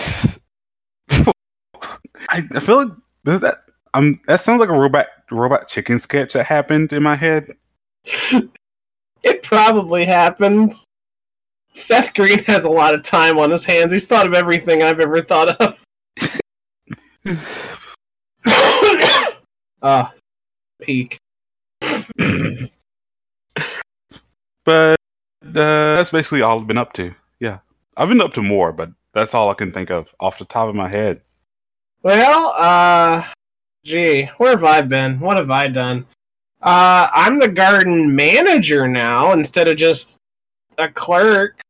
I, 2.30 2.42
I 2.52 2.60
feel 2.60 2.84
like 2.84 2.92
does 3.24 3.40
that 3.40 3.56
um 3.94 4.18
that 4.26 4.40
sounds 4.40 4.60
like 4.60 4.68
a 4.68 4.72
robot 4.72 5.06
robot 5.30 5.68
chicken 5.68 5.98
sketch 5.98 6.32
that 6.32 6.44
happened 6.44 6.92
in 6.92 7.02
my 7.02 7.16
head. 7.16 7.54
It 9.22 9.42
probably 9.42 10.04
happened. 10.04 10.72
Seth 11.72 12.14
Green 12.14 12.42
has 12.44 12.64
a 12.64 12.70
lot 12.70 12.94
of 12.94 13.02
time 13.02 13.38
on 13.38 13.50
his 13.50 13.64
hands. 13.64 13.92
He's 13.92 14.06
thought 14.06 14.26
of 14.26 14.34
everything 14.34 14.82
I've 14.82 15.00
ever 15.00 15.22
thought 15.22 15.60
of. 15.60 15.84
Ah, 19.80 20.12
peak. 20.82 21.18
But 24.68 24.97
uh, 25.44 25.52
that's 25.52 26.10
basically 26.10 26.42
all 26.42 26.60
I've 26.60 26.66
been 26.66 26.78
up 26.78 26.92
to. 26.94 27.14
Yeah. 27.40 27.58
I've 27.96 28.08
been 28.08 28.20
up 28.20 28.34
to 28.34 28.42
more, 28.42 28.72
but 28.72 28.90
that's 29.12 29.34
all 29.34 29.50
I 29.50 29.54
can 29.54 29.72
think 29.72 29.90
of 29.90 30.08
off 30.20 30.38
the 30.38 30.44
top 30.44 30.68
of 30.68 30.74
my 30.74 30.88
head. 30.88 31.20
Well, 32.02 32.54
uh, 32.56 33.24
gee, 33.84 34.26
where 34.38 34.50
have 34.50 34.64
I 34.64 34.82
been? 34.82 35.18
What 35.20 35.36
have 35.36 35.50
I 35.50 35.68
done? 35.68 36.06
Uh, 36.62 37.08
I'm 37.12 37.38
the 37.38 37.48
garden 37.48 38.14
manager 38.14 38.86
now 38.86 39.32
instead 39.32 39.68
of 39.68 39.76
just 39.76 40.16
a 40.76 40.88
clerk. 40.88 41.60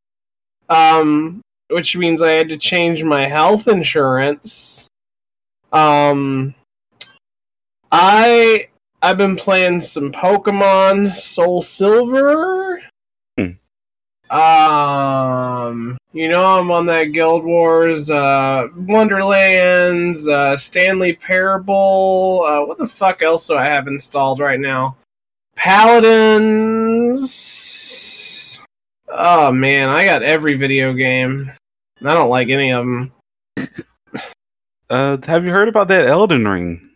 Um, 0.68 1.40
which 1.70 1.96
means 1.96 2.22
I 2.22 2.32
had 2.32 2.48
to 2.48 2.56
change 2.56 3.02
my 3.04 3.25
health 3.25 3.68
insurance. 3.68 4.88
Um, 5.72 6.54
I 7.92 8.68
I've 9.02 9.18
been 9.18 9.37
playing 9.37 9.80
some 9.80 10.12
Pokemon 10.12 11.10
Soul 11.12 11.62
Silver. 11.62 12.57
Um, 14.30 15.97
you 16.12 16.28
know 16.28 16.44
I'm 16.58 16.70
on 16.70 16.87
that 16.87 17.12
Guild 17.12 17.44
Wars, 17.44 18.11
uh, 18.11 18.68
Wonderlands, 18.76 20.28
uh, 20.28 20.56
Stanley 20.56 21.14
Parable. 21.14 22.44
Uh, 22.47 22.64
what 22.66 22.78
the 22.78 22.87
fuck 22.87 23.23
else 23.23 23.47
do 23.47 23.56
I 23.56 23.64
have 23.64 23.87
installed 23.87 24.40
right 24.40 24.61
now? 24.61 24.97
Paladins. 25.56 27.32
Oh 29.08 29.50
man, 29.50 29.88
I 29.88 30.04
got 30.04 30.23
every 30.23 30.54
video 30.54 30.92
game. 30.92 31.50
I 32.04 32.14
don't 32.14 32.30
like 32.30 32.49
any 32.49 32.73
of 32.73 32.85
them. 32.85 33.12
Uh, 34.90 35.18
have 35.26 35.44
you 35.44 35.50
heard 35.50 35.68
about 35.68 35.87
that 35.88 36.08
Elden 36.08 36.49
Ring? 36.49 36.88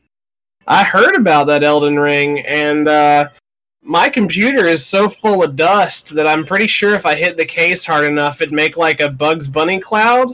I 0.67 0.83
heard 0.83 1.15
about 1.15 1.47
that 1.49 1.62
Elden 1.62 1.99
Ring, 1.99 2.41
and 2.41 2.89
uh, 2.89 3.29
my 3.83 4.09
computer 4.09 4.65
is 4.67 4.87
so 4.87 5.09
full 5.09 5.43
of 5.43 5.57
dust 5.57 6.15
that 6.15 6.27
I'm 6.27 6.45
pretty 6.47 6.67
sure 6.69 6.95
if 6.95 7.05
I 7.05 7.15
hit 7.15 7.37
the 7.37 7.45
case 7.45 7.85
hard 7.85 8.05
enough, 8.05 8.41
it'd 8.41 8.55
make 8.55 8.77
like 8.77 9.01
a 9.01 9.11
Bugs 9.11 9.49
Bunny 9.49 9.79
cloud. 9.81 10.29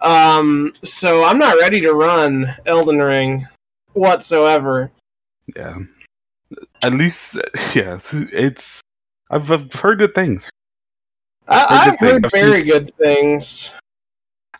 Um, 0.00 0.72
so 0.82 1.24
I'm 1.24 1.38
not 1.38 1.58
ready 1.58 1.80
to 1.80 1.92
run 1.92 2.54
Elden 2.66 2.98
Ring 3.00 3.46
whatsoever. 3.92 4.90
Yeah. 5.56 5.78
At 6.82 6.94
least, 6.94 7.36
yeah, 7.74 7.98
it's. 8.12 8.80
I've, 9.30 9.50
I've 9.50 9.72
heard 9.72 9.98
good 9.98 10.14
things. 10.14 10.48
I- 11.48 11.58
Heard 11.58 11.92
I've 11.94 12.00
heard. 12.00 12.24
I've 12.26 12.32
very 12.32 12.62
good 12.62 12.94
things. 12.96 13.72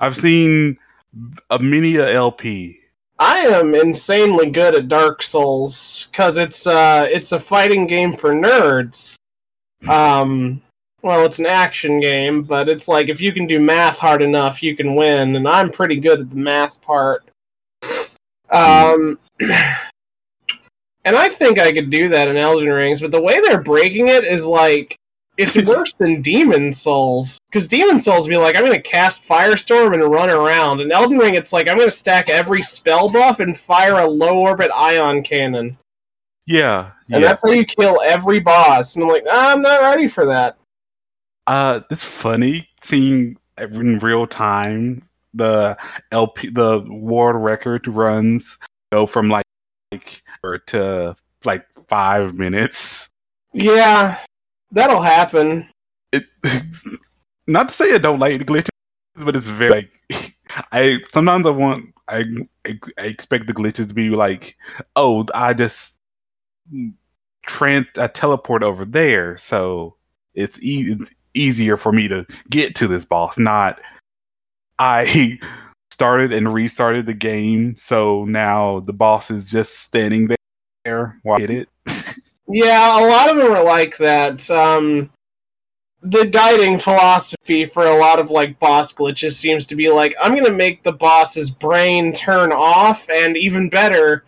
I've 0.00 0.16
seen 0.16 0.76
a 1.50 1.58
mini 1.58 1.98
LP. 1.98 2.79
I 3.20 3.40
am 3.40 3.74
insanely 3.74 4.50
good 4.50 4.74
at 4.74 4.88
Dark 4.88 5.22
Souls 5.22 6.08
because 6.10 6.38
it's 6.38 6.66
uh 6.66 7.06
it's 7.10 7.32
a 7.32 7.38
fighting 7.38 7.86
game 7.86 8.16
for 8.16 8.30
nerds. 8.30 9.16
Um, 9.86 10.62
well, 11.02 11.26
it's 11.26 11.38
an 11.38 11.44
action 11.44 12.00
game, 12.00 12.42
but 12.42 12.70
it's 12.70 12.88
like 12.88 13.10
if 13.10 13.20
you 13.20 13.32
can 13.34 13.46
do 13.46 13.60
math 13.60 13.98
hard 13.98 14.22
enough, 14.22 14.62
you 14.62 14.74
can 14.74 14.94
win, 14.94 15.36
and 15.36 15.46
I'm 15.46 15.70
pretty 15.70 16.00
good 16.00 16.20
at 16.20 16.30
the 16.30 16.36
math 16.36 16.80
part. 16.80 17.30
Um, 18.50 19.18
and 19.40 21.14
I 21.16 21.28
think 21.28 21.58
I 21.58 21.72
could 21.72 21.90
do 21.90 22.08
that 22.08 22.28
in 22.28 22.38
Elden 22.38 22.70
Rings, 22.70 23.02
but 23.02 23.10
the 23.10 23.20
way 23.20 23.38
they're 23.42 23.62
breaking 23.62 24.08
it 24.08 24.24
is 24.24 24.46
like 24.46 24.96
it's 25.36 25.56
worse 25.66 25.94
than 25.94 26.22
Demon 26.22 26.72
Souls. 26.72 27.38
Because 27.50 27.66
Demon 27.66 27.98
Souls 27.98 28.28
be 28.28 28.36
like, 28.36 28.56
I'm 28.56 28.64
gonna 28.64 28.80
cast 28.80 29.26
Firestorm 29.26 29.94
and 29.94 30.02
run 30.02 30.30
around. 30.30 30.80
And 30.80 30.92
Elden 30.92 31.18
Ring, 31.18 31.34
it's 31.34 31.52
like 31.52 31.68
I'm 31.68 31.78
gonna 31.78 31.90
stack 31.90 32.28
every 32.28 32.62
spell 32.62 33.08
buff 33.10 33.40
and 33.40 33.58
fire 33.58 33.98
a 33.98 34.06
low 34.06 34.38
orbit 34.38 34.70
ion 34.74 35.22
cannon. 35.22 35.78
Yeah, 36.46 36.90
And 37.10 37.20
yeah. 37.22 37.28
that's 37.28 37.42
how 37.42 37.50
you 37.50 37.64
kill 37.64 38.00
every 38.04 38.40
boss. 38.40 38.96
And 38.96 39.04
I'm 39.04 39.08
like, 39.08 39.24
"Ah, 39.30 39.52
I'm 39.52 39.62
not 39.62 39.82
ready 39.82 40.08
for 40.08 40.26
that. 40.26 40.56
Uh, 41.46 41.80
it's 41.90 42.02
funny 42.02 42.68
seeing 42.82 43.36
in 43.58 43.98
real 43.98 44.26
time 44.26 45.08
the 45.34 45.76
LP, 46.12 46.50
the 46.50 46.84
world 46.88 47.42
record 47.42 47.86
runs 47.86 48.58
go 48.92 49.06
from 49.06 49.28
like, 49.28 49.44
like 49.92 50.22
or 50.42 50.58
to 50.58 51.14
like 51.44 51.66
five 51.88 52.34
minutes. 52.34 53.10
Yeah, 53.52 54.18
that'll 54.72 55.02
happen. 55.02 55.68
It, 56.12 56.24
not 57.46 57.68
to 57.68 57.74
say 57.74 57.94
I 57.94 57.98
don't 57.98 58.18
like 58.18 58.38
the 58.38 58.44
glitches, 58.44 58.68
but 59.16 59.36
it's 59.36 59.46
very 59.46 59.70
like 60.10 60.36
I 60.72 60.98
sometimes 61.12 61.46
I 61.46 61.50
want 61.50 61.94
I, 62.08 62.24
I 62.66 63.02
expect 63.02 63.46
the 63.46 63.54
glitches 63.54 63.88
to 63.88 63.94
be 63.94 64.10
like, 64.10 64.56
oh, 64.96 65.24
I 65.34 65.54
just 65.54 65.96
trans 67.46 67.86
I 67.96 68.08
teleport 68.08 68.62
over 68.62 68.84
there, 68.84 69.36
so 69.36 69.96
it's, 70.34 70.60
e- 70.62 70.92
it's 70.92 71.10
easier 71.34 71.76
for 71.76 71.92
me 71.92 72.08
to 72.08 72.26
get 72.48 72.74
to 72.76 72.88
this 72.88 73.04
boss. 73.04 73.38
Not 73.38 73.80
I 74.78 75.38
started 75.92 76.32
and 76.32 76.52
restarted 76.52 77.06
the 77.06 77.14
game, 77.14 77.76
so 77.76 78.24
now 78.24 78.80
the 78.80 78.92
boss 78.92 79.30
is 79.30 79.50
just 79.50 79.80
standing 79.80 80.28
there 80.84 81.18
while 81.22 81.36
I 81.36 81.40
hit 81.40 81.50
it. 81.50 81.68
Yeah, 82.52 83.00
a 83.00 83.06
lot 83.06 83.30
of 83.30 83.36
them 83.36 83.52
are 83.52 83.62
like 83.62 83.96
that. 83.98 84.50
Um, 84.50 85.10
the 86.02 86.26
guiding 86.26 86.78
philosophy 86.78 87.66
for 87.66 87.86
a 87.86 87.96
lot 87.96 88.18
of 88.18 88.30
like 88.30 88.58
boss 88.58 88.92
glitches 88.92 89.32
seems 89.32 89.66
to 89.66 89.76
be 89.76 89.90
like, 89.90 90.14
I'm 90.20 90.34
gonna 90.34 90.50
make 90.50 90.82
the 90.82 90.92
boss's 90.92 91.50
brain 91.50 92.12
turn 92.12 92.52
off, 92.52 93.08
and 93.08 93.36
even 93.36 93.68
better, 93.68 94.24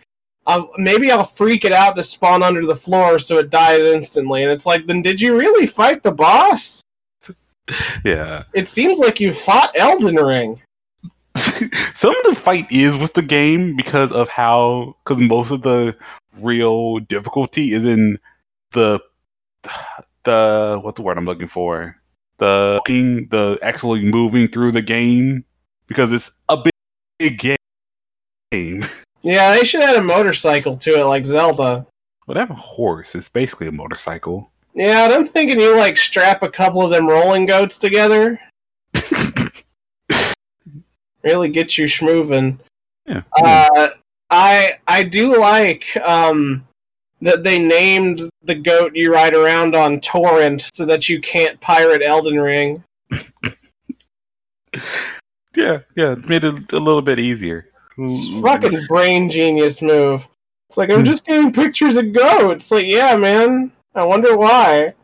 I'll, 0.46 0.70
maybe 0.76 1.10
I'll 1.10 1.24
freak 1.24 1.64
it 1.64 1.72
out 1.72 1.96
to 1.96 2.02
spawn 2.02 2.42
under 2.42 2.66
the 2.66 2.76
floor 2.76 3.18
so 3.18 3.38
it 3.38 3.50
dies 3.50 3.80
instantly. 3.80 4.42
And 4.42 4.52
it's 4.52 4.66
like, 4.66 4.86
then 4.86 5.02
did 5.02 5.20
you 5.20 5.36
really 5.36 5.66
fight 5.66 6.02
the 6.02 6.12
boss? 6.12 6.82
yeah. 8.04 8.44
It 8.52 8.68
seems 8.68 8.98
like 8.98 9.20
you 9.20 9.32
fought 9.32 9.76
Elden 9.76 10.16
Ring. 10.16 10.60
some 11.94 12.14
of 12.16 12.24
the 12.24 12.34
fight 12.36 12.70
is 12.70 12.96
with 12.96 13.14
the 13.14 13.22
game 13.22 13.76
because 13.76 14.12
of 14.12 14.28
how 14.28 14.96
because 15.04 15.20
most 15.20 15.50
of 15.50 15.62
the 15.62 15.96
real 16.38 16.98
difficulty 17.00 17.72
is 17.72 17.84
in 17.84 18.18
the 18.72 19.00
the 20.24 20.80
what's 20.82 20.96
the 20.96 21.02
word 21.02 21.18
I'm 21.18 21.24
looking 21.24 21.48
for 21.48 21.96
the 22.38 22.74
walking 22.78 23.28
the 23.28 23.58
actually 23.62 24.02
moving 24.02 24.48
through 24.48 24.72
the 24.72 24.82
game 24.82 25.44
because 25.86 26.12
it's 26.12 26.32
a 26.48 26.56
big, 26.56 26.72
big 27.18 27.56
game. 28.50 28.86
Yeah, 29.24 29.54
they 29.54 29.64
should 29.64 29.82
add 29.82 29.94
a 29.94 30.02
motorcycle 30.02 30.76
to 30.78 30.98
it 30.98 31.04
like 31.04 31.26
Zelda. 31.26 31.86
But 32.26 32.34
they 32.34 32.40
have 32.40 32.50
a 32.50 32.54
horse. 32.54 33.14
It's 33.14 33.28
basically 33.28 33.68
a 33.68 33.72
motorcycle. 33.72 34.50
Yeah, 34.74 35.06
I'm 35.12 35.24
thinking 35.24 35.60
you 35.60 35.76
like 35.76 35.96
strap 35.96 36.42
a 36.42 36.50
couple 36.50 36.82
of 36.82 36.90
them 36.90 37.06
rolling 37.06 37.46
goats 37.46 37.78
together. 37.78 38.40
really 41.22 41.48
get 41.48 41.78
you 41.78 41.86
schmoving. 41.86 42.58
Yeah. 43.06 43.22
Uh, 43.36 43.88
I 44.30 44.72
I 44.86 45.02
do 45.02 45.38
like 45.38 45.96
um, 45.98 46.66
that 47.20 47.44
they 47.44 47.58
named 47.58 48.28
the 48.42 48.54
goat 48.54 48.92
you 48.94 49.12
ride 49.12 49.34
around 49.34 49.74
on 49.74 50.00
torrent 50.00 50.70
so 50.74 50.84
that 50.86 51.08
you 51.08 51.20
can't 51.20 51.60
pirate 51.60 52.02
Elden 52.04 52.40
Ring. 52.40 52.82
yeah, 55.54 55.80
yeah. 55.96 56.12
It 56.12 56.28
made 56.28 56.44
it 56.44 56.72
a 56.72 56.78
little 56.78 57.02
bit 57.02 57.18
easier. 57.18 57.66
It's 57.98 58.32
fucking 58.40 58.86
brain 58.88 59.30
genius 59.30 59.82
move. 59.82 60.26
It's 60.70 60.78
like 60.78 60.90
I'm 60.90 61.04
just 61.04 61.26
getting 61.26 61.52
pictures 61.52 61.96
of 61.96 62.12
goats. 62.12 62.70
Like, 62.70 62.86
yeah, 62.86 63.14
man. 63.16 63.72
I 63.94 64.04
wonder 64.04 64.36
why. 64.38 64.94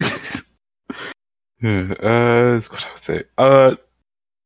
Yeah, 1.64 1.94
uh, 1.98 2.60
what 2.68 2.84
I 2.84 2.92
would 2.92 3.02
say. 3.02 3.24
Uh, 3.38 3.76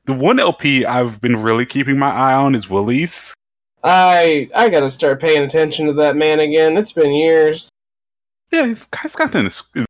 the 0.08 0.14
one 0.14 0.40
LP 0.40 0.86
I've 0.86 1.20
been 1.20 1.42
really 1.42 1.66
keeping 1.66 1.98
my 1.98 2.10
eye 2.10 2.32
on 2.32 2.54
is 2.54 2.70
Woolie's. 2.70 3.34
I 3.84 4.48
I 4.54 4.70
gotta 4.70 4.88
start 4.88 5.20
paying 5.20 5.42
attention 5.42 5.86
to 5.86 5.92
that 5.92 6.16
man 6.16 6.40
again. 6.40 6.78
It's 6.78 6.94
been 6.94 7.12
years. 7.12 7.68
Yeah, 8.50 8.66
his 8.66 8.86
content 8.86 9.46
is, 9.46 9.62
is 9.74 9.84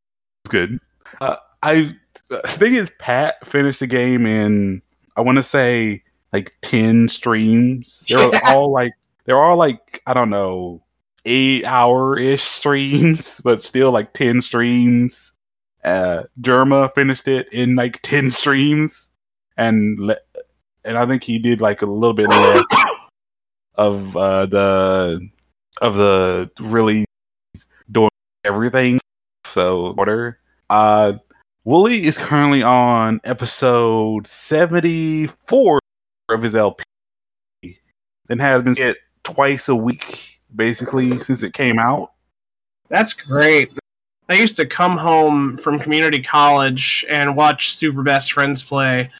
good. 0.48 0.80
Uh, 1.20 1.36
I 1.62 1.94
the 2.26 2.40
thing 2.40 2.74
is, 2.74 2.90
Pat 2.98 3.46
finished 3.46 3.78
the 3.78 3.86
game 3.86 4.26
in 4.26 4.82
I 5.16 5.20
want 5.20 5.36
to 5.36 5.42
say 5.44 6.02
like 6.32 6.52
ten 6.62 7.08
streams. 7.08 8.02
They're 8.08 8.28
all 8.44 8.72
like 8.72 8.94
they're 9.24 9.40
all 9.40 9.56
like 9.56 10.02
I 10.04 10.14
don't 10.14 10.30
know 10.30 10.82
eight 11.26 11.64
hour 11.64 12.18
ish 12.18 12.42
streams, 12.42 13.40
but 13.44 13.62
still 13.62 13.92
like 13.92 14.14
ten 14.14 14.40
streams. 14.40 15.32
Uh, 15.84 16.24
Derma 16.40 16.92
finished 16.92 17.28
it 17.28 17.50
in 17.52 17.76
like 17.76 18.02
ten 18.02 18.32
streams, 18.32 19.12
and 19.58 19.98
le- 19.98 20.16
and 20.84 20.96
I 20.96 21.04
think 21.06 21.22
he 21.22 21.38
did 21.38 21.60
like 21.60 21.82
a 21.82 21.86
little 21.86 22.14
bit 22.14 22.30
less 22.30 22.64
of 23.74 24.16
uh, 24.16 24.46
the 24.46 25.28
of 25.82 25.96
the 25.96 26.50
really 26.60 27.04
doing 27.90 28.08
everything. 28.44 28.98
So 29.46 29.94
order. 29.98 30.38
Uh, 30.70 31.14
Woolie 31.66 32.00
is 32.00 32.16
currently 32.16 32.62
on 32.62 33.20
episode 33.24 34.26
seventy 34.26 35.26
four 35.46 35.80
of 36.30 36.42
his 36.42 36.56
LP, 36.56 36.84
and 38.30 38.40
has 38.40 38.62
been 38.62 38.76
hit 38.76 38.96
twice 39.24 39.68
a 39.68 39.76
week 39.76 40.40
basically 40.54 41.18
since 41.18 41.42
it 41.42 41.52
came 41.52 41.78
out. 41.78 42.12
That's 42.88 43.12
great. 43.12 43.70
I 44.30 44.34
used 44.34 44.56
to 44.56 44.66
come 44.66 44.96
home 44.96 45.56
from 45.56 45.78
community 45.78 46.22
college 46.22 47.04
and 47.08 47.34
watch 47.36 47.72
Super 47.74 48.02
Best 48.02 48.32
Friends 48.32 48.62
play. 48.62 49.10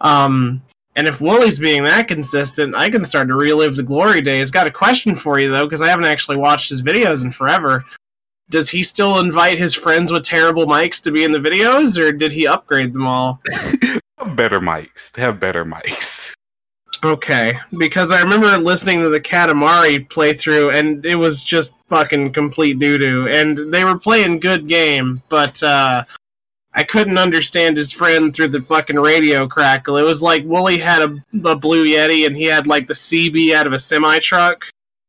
Um, 0.00 0.62
and 0.96 1.06
if 1.06 1.20
Woolie's 1.20 1.58
being 1.58 1.84
that 1.84 2.08
consistent, 2.08 2.74
I 2.74 2.88
can 2.88 3.04
start 3.04 3.28
to 3.28 3.34
relive 3.34 3.76
the 3.76 3.82
glory 3.82 4.20
days. 4.20 4.50
Got 4.50 4.66
a 4.66 4.70
question 4.70 5.16
for 5.16 5.38
you 5.38 5.50
though, 5.50 5.64
because 5.64 5.82
I 5.82 5.88
haven't 5.88 6.06
actually 6.06 6.36
watched 6.36 6.68
his 6.68 6.82
videos 6.82 7.24
in 7.24 7.32
forever. 7.32 7.84
Does 8.50 8.68
he 8.68 8.82
still 8.82 9.18
invite 9.18 9.58
his 9.58 9.74
friends 9.74 10.12
with 10.12 10.22
terrible 10.22 10.66
mics 10.66 11.02
to 11.02 11.10
be 11.10 11.24
in 11.24 11.32
the 11.32 11.38
videos, 11.38 11.98
or 11.98 12.12
did 12.12 12.30
he 12.30 12.46
upgrade 12.46 12.92
them 12.92 13.06
all? 13.06 13.40
Better 14.36 14.60
mics. 14.60 15.10
They 15.12 15.22
have 15.22 15.40
better 15.40 15.64
mics. 15.64 16.34
Okay, 17.02 17.58
because 17.76 18.12
I 18.12 18.22
remember 18.22 18.56
listening 18.58 19.02
to 19.02 19.08
the 19.08 19.20
Katamari 19.20 20.08
playthrough, 20.08 20.74
and 20.74 21.04
it 21.04 21.16
was 21.16 21.42
just 21.42 21.74
fucking 21.88 22.32
complete 22.32 22.78
doo 22.78 22.98
doo. 22.98 23.28
And 23.28 23.72
they 23.72 23.84
were 23.84 23.98
playing 23.98 24.40
good 24.40 24.68
game, 24.68 25.22
but 25.28 25.62
uh, 25.62 26.04
I 26.74 26.82
couldn't 26.82 27.18
understand 27.18 27.76
his 27.76 27.92
friend 27.92 28.34
through 28.34 28.48
the 28.48 28.60
fucking 28.62 28.98
radio 28.98 29.46
crackle. 29.46 29.96
It 29.96 30.02
was 30.02 30.22
like 30.22 30.44
Woolie 30.44 30.80
had 30.80 31.02
a, 31.02 31.48
a 31.48 31.56
Blue 31.56 31.84
Yeti, 31.84 32.26
and 32.26 32.36
he 32.36 32.44
had 32.44 32.66
like 32.66 32.88
the 32.88 32.94
CB 32.94 33.52
out 33.54 33.66
of 33.66 33.72
a 33.72 33.78
semi 33.78 34.18
truck. 34.18 34.66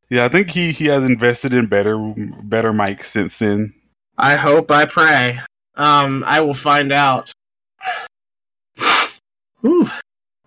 Yeah, 0.09 0.25
I 0.25 0.29
think 0.29 0.51
he, 0.51 0.71
he 0.71 0.85
has 0.85 1.03
invested 1.03 1.53
in 1.53 1.65
better 1.65 1.97
better 2.43 2.71
mics 2.71 3.05
since 3.05 3.39
then. 3.39 3.73
I 4.17 4.35
hope, 4.35 4.69
I 4.69 4.85
pray. 4.85 5.39
Um, 5.75 6.23
I 6.25 6.39
will 6.41 6.53
find 6.53 6.93
out. 6.93 7.31
Whew. 9.61 9.89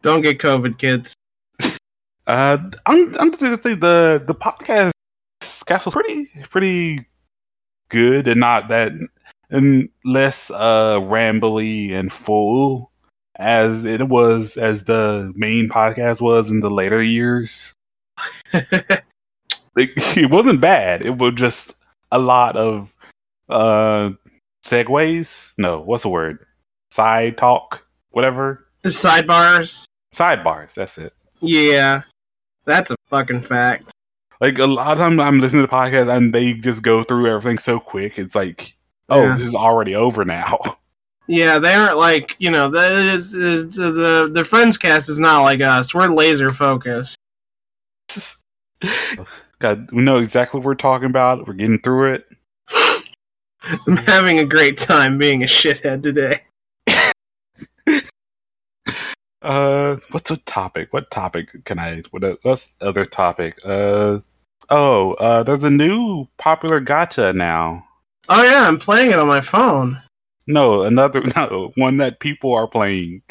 Don't 0.03 0.23
get 0.23 0.39
COVID, 0.39 0.79
kids. 0.79 1.15
Uh, 2.29 2.59
I'm 2.85 3.15
I'm 3.19 3.31
just 3.31 3.41
gonna 3.41 3.63
say 3.63 3.73
the 3.73 4.23
the 4.27 4.35
podcast 4.35 4.91
cast 5.65 5.87
was 5.87 5.95
pretty 5.95 6.31
pretty 6.51 7.07
good 7.89 8.29
and 8.29 8.39
not 8.39 8.69
that 8.69 8.93
and 9.51 9.89
less 10.05 10.51
uh 10.51 10.99
rambly 11.01 11.93
and 11.93 12.13
full 12.13 12.91
as 13.37 13.85
it 13.85 14.09
was 14.09 14.57
as 14.57 14.85
the 14.85 15.33
main 15.37 15.69
podcast 15.69 16.21
was 16.21 16.51
in 16.51 16.61
the 16.61 16.71
later 16.71 17.03
years. 17.03 17.73
Like, 19.79 19.93
it 20.17 20.31
wasn't 20.31 20.61
bad. 20.61 21.07
It 21.07 21.19
was 21.19 21.35
just 21.35 21.73
a 22.11 22.19
lot 22.19 22.57
of 22.57 22.93
uh 23.49 24.11
segues. 24.65 25.53
No, 25.57 25.79
what's 25.81 26.03
the 26.03 26.09
word? 26.09 26.45
Side 26.91 27.39
talk, 27.39 27.87
whatever. 28.11 28.67
Sidebars. 28.85 29.85
Sidebars. 30.15 30.75
That's 30.75 30.99
it. 30.99 31.13
Yeah, 31.41 32.03
that's 32.65 32.91
a 32.91 32.97
fucking 33.09 33.43
fact. 33.43 33.93
Like 34.41 34.59
a 34.59 34.67
lot 34.67 34.93
of 34.93 34.99
times 34.99 35.21
I'm 35.21 35.41
listening 35.41 35.63
to 35.63 35.73
podcasts 35.73 36.15
and 36.15 36.33
they 36.33 36.55
just 36.55 36.83
go 36.83 37.05
through 37.05 37.29
everything 37.29 37.59
so 37.59 37.79
quick. 37.79 38.19
It's 38.19 38.35
like, 38.35 38.75
oh, 39.09 39.23
Yeah. 39.23 39.37
this 39.37 39.47
is 39.47 39.55
already 39.55 39.95
over 39.95 40.25
now. 40.25 40.59
Yeah, 41.31 41.59
they 41.59 41.75
aren't 41.75 41.99
like 41.99 42.37
you 42.39 42.51
know 42.51 42.71
the 42.71 43.23
the 43.31 43.91
the, 43.91 44.31
the 44.33 44.45
Friends 44.45 44.79
cast 44.79 45.11
is 45.11 45.19
not 45.19 45.43
like 45.43 45.61
us. 45.61 45.93
We're 45.93 46.09
laser 46.09 46.51
focused. 46.55 47.19
God, 49.59 49.91
we 49.93 50.03
know 50.03 50.17
exactly 50.19 50.59
what 50.59 50.65
we're 50.65 50.75
talking 50.75 51.11
about. 51.11 51.47
We're 51.47 51.53
getting 51.53 51.81
through 51.81 52.15
it. 52.15 52.29
I'm 53.87 53.97
having 53.99 54.39
a 54.39 54.45
great 54.45 54.79
time 54.79 55.19
being 55.19 55.43
a 55.43 55.47
shithead 55.47 56.03
today. 56.03 56.43
Uh, 59.41 59.97
what's 60.11 60.33
a 60.33 60.37
topic? 60.39 60.93
What 60.93 61.13
topic 61.13 61.65
can 61.65 61.79
I? 61.79 62.03
What 62.11 62.39
what's 62.43 62.75
other 62.81 63.05
topic? 63.05 63.57
Uh, 63.65 64.19
oh, 64.69 65.13
uh, 65.15 65.45
there's 65.45 65.63
a 65.63 65.71
new 65.71 66.27
popular 66.39 66.81
gacha 66.81 67.35
now. 67.35 67.87
Oh 68.29 68.43
yeah, 68.43 68.67
I'm 68.69 68.79
playing 68.79 69.11
it 69.11 69.19
on 69.19 69.27
my 69.27 69.41
phone. 69.41 70.01
No, 70.47 70.83
another 70.83 71.23
no 71.37 71.73
one 71.77 71.97
that 71.99 72.21
people 72.21 72.53
are 72.55 72.67
playing. 72.67 73.23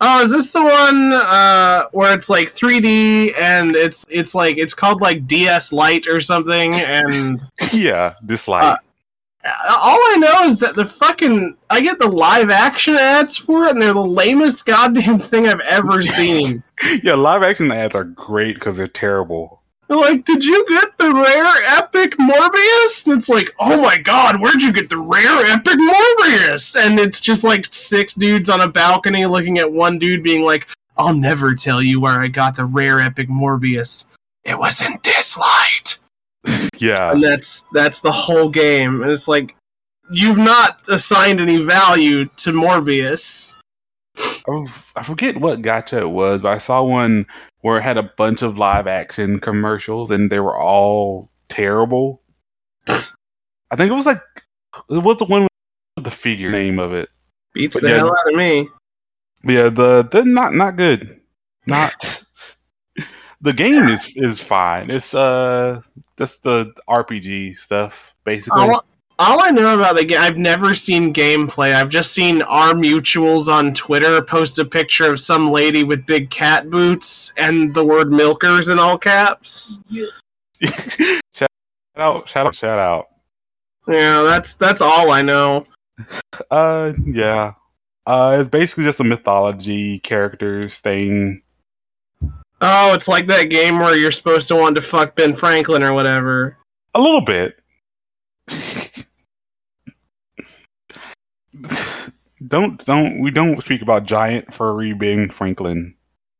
Oh, 0.00 0.22
is 0.22 0.30
this 0.30 0.52
the 0.52 0.62
one 0.62 1.12
uh, 1.12 1.84
where 1.90 2.16
it's 2.16 2.30
like 2.30 2.48
3D 2.48 3.36
and 3.38 3.74
it's 3.74 4.06
it's 4.08 4.34
like 4.34 4.56
it's 4.56 4.74
called 4.74 5.00
like 5.00 5.26
DS 5.26 5.72
Lite 5.72 6.06
or 6.06 6.20
something? 6.20 6.72
And 6.74 7.40
yeah, 7.72 8.14
dislike. 8.24 8.78
Uh, 9.44 9.52
all 9.68 9.98
I 10.10 10.16
know 10.16 10.44
is 10.44 10.58
that 10.58 10.74
the 10.74 10.84
fucking 10.84 11.56
I 11.70 11.80
get 11.80 11.98
the 11.98 12.08
live 12.08 12.50
action 12.50 12.94
ads 12.96 13.36
for 13.36 13.64
it, 13.64 13.72
and 13.72 13.82
they're 13.82 13.92
the 13.92 14.00
lamest 14.04 14.66
goddamn 14.66 15.18
thing 15.18 15.48
I've 15.48 15.60
ever 15.60 16.02
seen. 16.04 16.62
yeah, 17.02 17.14
live 17.14 17.42
action 17.42 17.72
ads 17.72 17.94
are 17.94 18.04
great 18.04 18.54
because 18.54 18.76
they're 18.76 18.86
terrible. 18.86 19.57
They're 19.88 19.96
like, 19.96 20.24
did 20.26 20.44
you 20.44 20.66
get 20.68 20.98
the 20.98 21.12
rare 21.12 21.78
epic 21.78 22.18
Morbius? 22.18 23.06
And 23.06 23.18
it's 23.18 23.30
like, 23.30 23.54
oh 23.58 23.82
my 23.82 23.96
god, 23.96 24.40
where'd 24.40 24.60
you 24.60 24.72
get 24.72 24.90
the 24.90 24.98
rare 24.98 25.46
epic 25.46 25.78
Morbius? 25.78 26.76
And 26.78 27.00
it's 27.00 27.20
just 27.20 27.42
like 27.42 27.66
six 27.70 28.12
dudes 28.12 28.50
on 28.50 28.60
a 28.60 28.68
balcony 28.68 29.24
looking 29.24 29.58
at 29.58 29.72
one 29.72 29.98
dude 29.98 30.22
being 30.22 30.42
like, 30.42 30.68
I'll 30.98 31.14
never 31.14 31.54
tell 31.54 31.82
you 31.82 32.00
where 32.00 32.20
I 32.20 32.28
got 32.28 32.56
the 32.56 32.66
rare 32.66 33.00
epic 33.00 33.28
Morbius. 33.30 34.06
It 34.44 34.58
was 34.58 34.82
in 34.82 34.98
Dislyte. 34.98 35.98
Yeah, 36.78 37.10
And 37.10 37.22
that's 37.22 37.64
that's 37.72 38.00
the 38.00 38.12
whole 38.12 38.48
game. 38.48 39.02
And 39.02 39.10
it's 39.10 39.26
like, 39.26 39.56
you've 40.10 40.38
not 40.38 40.78
assigned 40.88 41.40
any 41.40 41.58
value 41.58 42.26
to 42.36 42.52
Morbius. 42.52 43.56
I 44.96 45.02
forget 45.02 45.36
what 45.40 45.60
gacha 45.62 46.00
it 46.00 46.10
was, 46.10 46.42
but 46.42 46.52
I 46.52 46.58
saw 46.58 46.84
one 46.84 47.26
where 47.68 47.76
it 47.76 47.82
had 47.82 47.98
a 47.98 48.02
bunch 48.16 48.40
of 48.40 48.56
live 48.56 48.86
action 48.86 49.38
commercials 49.38 50.10
and 50.10 50.32
they 50.32 50.40
were 50.40 50.58
all 50.58 51.30
terrible. 51.50 52.22
I 52.88 53.76
think 53.76 53.90
it 53.90 53.94
was 53.94 54.06
like 54.06 54.22
it 54.88 55.02
was 55.04 55.18
the 55.18 55.26
one 55.26 55.46
with 55.94 56.04
the 56.04 56.10
figure 56.10 56.50
name 56.50 56.78
of 56.78 56.94
it. 56.94 57.10
Beats 57.52 57.76
But 57.76 57.82
the 57.82 57.90
yeah. 57.90 57.96
hell 57.96 58.12
out 58.12 58.30
of 58.30 58.36
me. 58.36 58.68
Yeah, 59.44 59.68
the 59.68 60.08
the 60.10 60.24
not 60.24 60.54
not 60.54 60.76
good. 60.76 61.20
Not 61.66 62.24
the 63.42 63.52
game 63.52 63.86
is 63.88 64.10
is 64.16 64.40
fine. 64.40 64.90
It's 64.90 65.14
uh 65.14 65.82
just 66.16 66.44
the 66.44 66.72
RPG 66.88 67.58
stuff 67.58 68.14
basically. 68.24 68.62
All, 68.62 68.82
all 69.18 69.42
I 69.42 69.50
know 69.50 69.74
about 69.74 69.96
the 69.96 70.04
game, 70.04 70.20
I've 70.20 70.38
never 70.38 70.74
seen 70.74 71.12
gameplay. 71.12 71.74
I've 71.74 71.88
just 71.88 72.12
seen 72.12 72.42
our 72.42 72.72
mutuals 72.72 73.48
on 73.48 73.74
Twitter 73.74 74.22
post 74.22 74.58
a 74.58 74.64
picture 74.64 75.10
of 75.10 75.20
some 75.20 75.50
lady 75.50 75.82
with 75.82 76.06
big 76.06 76.30
cat 76.30 76.70
boots 76.70 77.32
and 77.36 77.74
the 77.74 77.84
word 77.84 78.12
milkers 78.12 78.68
in 78.68 78.78
all 78.78 78.96
caps. 78.96 79.80
shout 80.62 81.50
out! 81.96 82.28
Shout 82.28 82.46
out! 82.46 82.54
Shout 82.54 82.78
out! 82.78 83.08
Yeah, 83.88 84.22
that's 84.22 84.54
that's 84.54 84.82
all 84.82 85.10
I 85.10 85.22
know. 85.22 85.66
Uh, 86.52 86.92
yeah. 87.04 87.54
Uh, 88.06 88.36
it's 88.38 88.48
basically 88.48 88.84
just 88.84 89.00
a 89.00 89.04
mythology 89.04 89.98
characters 89.98 90.78
thing. 90.78 91.42
Oh, 92.60 92.94
it's 92.94 93.08
like 93.08 93.26
that 93.26 93.50
game 93.50 93.80
where 93.80 93.96
you're 93.96 94.12
supposed 94.12 94.46
to 94.48 94.54
want 94.54 94.76
to 94.76 94.82
fuck 94.82 95.16
Ben 95.16 95.34
Franklin 95.34 95.82
or 95.82 95.92
whatever. 95.92 96.56
A 96.94 97.00
little 97.00 97.20
bit. 97.20 97.58
don't 102.46 102.84
don't 102.84 103.20
we 103.20 103.30
don't 103.30 103.62
speak 103.62 103.82
about 103.82 104.04
giant 104.04 104.52
furry 104.52 104.92
Ben 104.92 105.28
Franklin. 105.28 105.94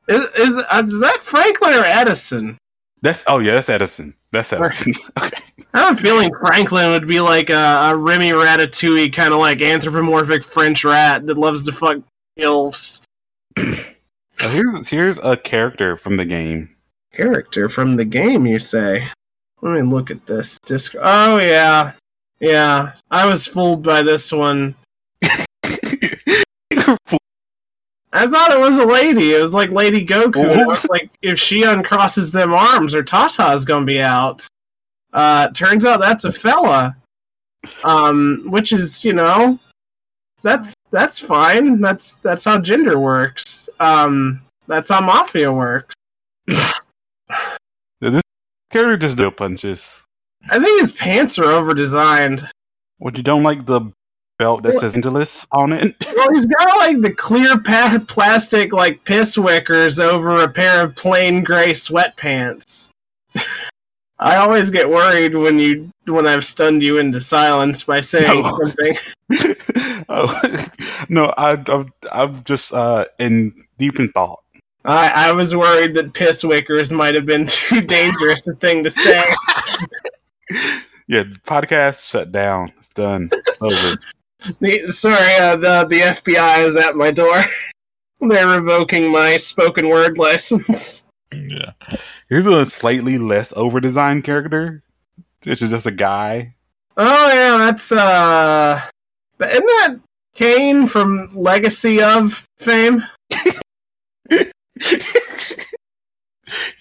Is 0.08 0.26
is, 0.38 0.58
uh, 0.58 0.82
is 0.86 1.00
that 1.00 1.22
Franklin 1.22 1.74
or 1.74 1.84
Edison? 1.84 2.58
That's 3.02 3.24
oh 3.26 3.38
yeah, 3.38 3.54
that's 3.54 3.68
Edison. 3.68 4.14
That's 4.32 4.52
Edison. 4.52 4.94
okay. 5.22 5.38
I 5.74 5.80
have 5.80 5.98
a 5.98 6.00
feeling 6.00 6.32
Franklin 6.34 6.90
would 6.90 7.06
be 7.06 7.20
like 7.20 7.50
a, 7.50 7.90
a 7.90 7.96
Remy 7.96 8.30
Ratatouille 8.30 9.12
kind 9.12 9.32
of 9.32 9.40
like 9.40 9.60
anthropomorphic 9.60 10.42
French 10.42 10.84
rat 10.84 11.26
that 11.26 11.36
loves 11.36 11.62
to 11.64 11.72
fuck 11.72 11.98
elves. 12.38 13.02
Uh, 13.56 13.74
here's 14.40 14.88
here's 14.88 15.18
a 15.18 15.36
character 15.36 15.96
from 15.96 16.16
the 16.16 16.24
game. 16.24 16.74
Character 17.12 17.68
from 17.68 17.96
the 17.96 18.04
game, 18.04 18.46
you 18.46 18.58
say? 18.58 19.08
Let 19.60 19.74
me 19.74 19.82
look 19.82 20.10
at 20.10 20.26
this 20.26 20.58
disc. 20.64 20.94
Oh 21.00 21.38
yeah, 21.38 21.92
yeah. 22.40 22.92
I 23.10 23.26
was 23.26 23.46
fooled 23.46 23.82
by 23.82 24.02
this 24.02 24.32
one. 24.32 24.74
I 28.12 28.26
thought 28.26 28.52
it 28.52 28.58
was 28.58 28.78
a 28.78 28.86
lady. 28.86 29.34
It 29.34 29.40
was 29.40 29.52
like 29.52 29.70
Lady 29.70 30.04
Goku. 30.04 30.44
It 30.44 30.66
was 30.66 30.86
like 30.88 31.10
if 31.22 31.38
she 31.38 31.62
uncrosses 31.62 32.32
them 32.32 32.54
arms, 32.54 32.94
her 32.94 33.02
Tata's 33.02 33.64
gonna 33.64 33.84
be 33.84 34.00
out. 34.00 34.46
Uh, 35.12 35.50
turns 35.50 35.84
out 35.84 36.00
that's 36.00 36.24
a 36.24 36.32
fella. 36.32 36.96
Um, 37.84 38.44
which 38.46 38.72
is 38.72 39.04
you 39.04 39.12
know, 39.12 39.58
that's 40.42 40.74
that's 40.90 41.18
fine. 41.18 41.80
That's 41.80 42.16
that's 42.16 42.44
how 42.44 42.58
gender 42.58 42.98
works. 42.98 43.68
Um, 43.78 44.40
that's 44.66 44.90
how 44.90 45.00
mafia 45.00 45.52
works. 45.52 45.94
this 48.00 48.22
character 48.70 48.96
just 48.96 49.18
do 49.18 49.30
punches. 49.30 50.04
I 50.50 50.58
think 50.58 50.80
his 50.80 50.92
pants 50.92 51.38
are 51.38 51.50
over 51.50 51.74
designed. 51.74 52.48
What 52.98 53.16
you 53.16 53.22
don't 53.22 53.42
like 53.42 53.66
the 53.66 53.92
belt 54.38 54.62
that 54.62 54.74
says 54.74 54.94
Angeles 54.94 55.46
on 55.52 55.72
it? 55.72 55.94
Well, 56.16 56.34
he's 56.34 56.46
got 56.46 56.78
like 56.78 57.00
the 57.00 57.12
clear 57.12 57.60
pa- 57.60 58.02
plastic 58.08 58.72
like 58.72 59.04
piss 59.04 59.36
wickers 59.36 60.00
over 60.00 60.42
a 60.42 60.50
pair 60.50 60.84
of 60.84 60.96
plain 60.96 61.44
gray 61.44 61.72
sweatpants. 61.72 62.90
I 64.20 64.36
always 64.36 64.70
get 64.70 64.88
worried 64.88 65.34
when 65.36 65.60
you 65.60 65.90
when 66.06 66.26
I've 66.26 66.44
stunned 66.44 66.82
you 66.82 66.98
into 66.98 67.20
silence 67.20 67.84
by 67.84 68.00
saying 68.00 68.42
No. 68.42 68.58
something. 68.58 68.96
oh 70.08 70.66
no, 71.08 71.32
I, 71.36 71.52
I'm 71.68 71.92
I'm 72.10 72.42
just 72.42 72.72
uh 72.72 73.04
in 73.20 73.54
deep 73.78 74.00
in 74.00 74.10
thought. 74.10 74.40
I, 74.84 75.28
I 75.28 75.32
was 75.32 75.54
worried 75.54 75.94
that 75.94 76.14
piss 76.14 76.42
wickers 76.42 76.92
might 76.96 77.14
have 77.14 77.26
been 77.26 77.46
too 77.46 77.80
dangerous 77.82 78.48
a 78.48 78.54
thing 78.54 78.82
to 78.84 78.90
say. 78.90 79.22
Yeah, 81.06 81.24
podcast 81.46 82.08
shut 82.08 82.32
down. 82.32 82.72
It's 82.78 82.88
done. 82.88 83.30
It's 83.32 83.62
over. 83.62 84.00
The, 84.60 84.90
sorry, 84.90 85.34
uh, 85.40 85.56
the 85.56 85.86
the 85.88 86.00
FBI 86.00 86.64
is 86.64 86.76
at 86.76 86.96
my 86.96 87.10
door. 87.10 87.42
They're 88.20 88.60
revoking 88.60 89.10
my 89.10 89.36
spoken 89.36 89.88
word 89.88 90.18
license. 90.18 91.04
Yeah. 91.32 91.72
Here's 92.28 92.46
a 92.46 92.66
slightly 92.66 93.18
less 93.18 93.52
over 93.56 93.80
designed 93.80 94.24
character. 94.24 94.82
Which 95.44 95.62
is 95.62 95.70
just 95.70 95.86
a 95.86 95.92
guy. 95.92 96.54
Oh 96.96 97.28
yeah, 97.28 97.56
that's 97.58 97.92
uh, 97.92 98.80
isn't 99.40 99.66
that 99.66 100.00
Kain 100.34 100.88
from 100.88 101.30
Legacy 101.32 102.02
of 102.02 102.44
Kain? 102.58 103.06
yeah, 103.30 104.50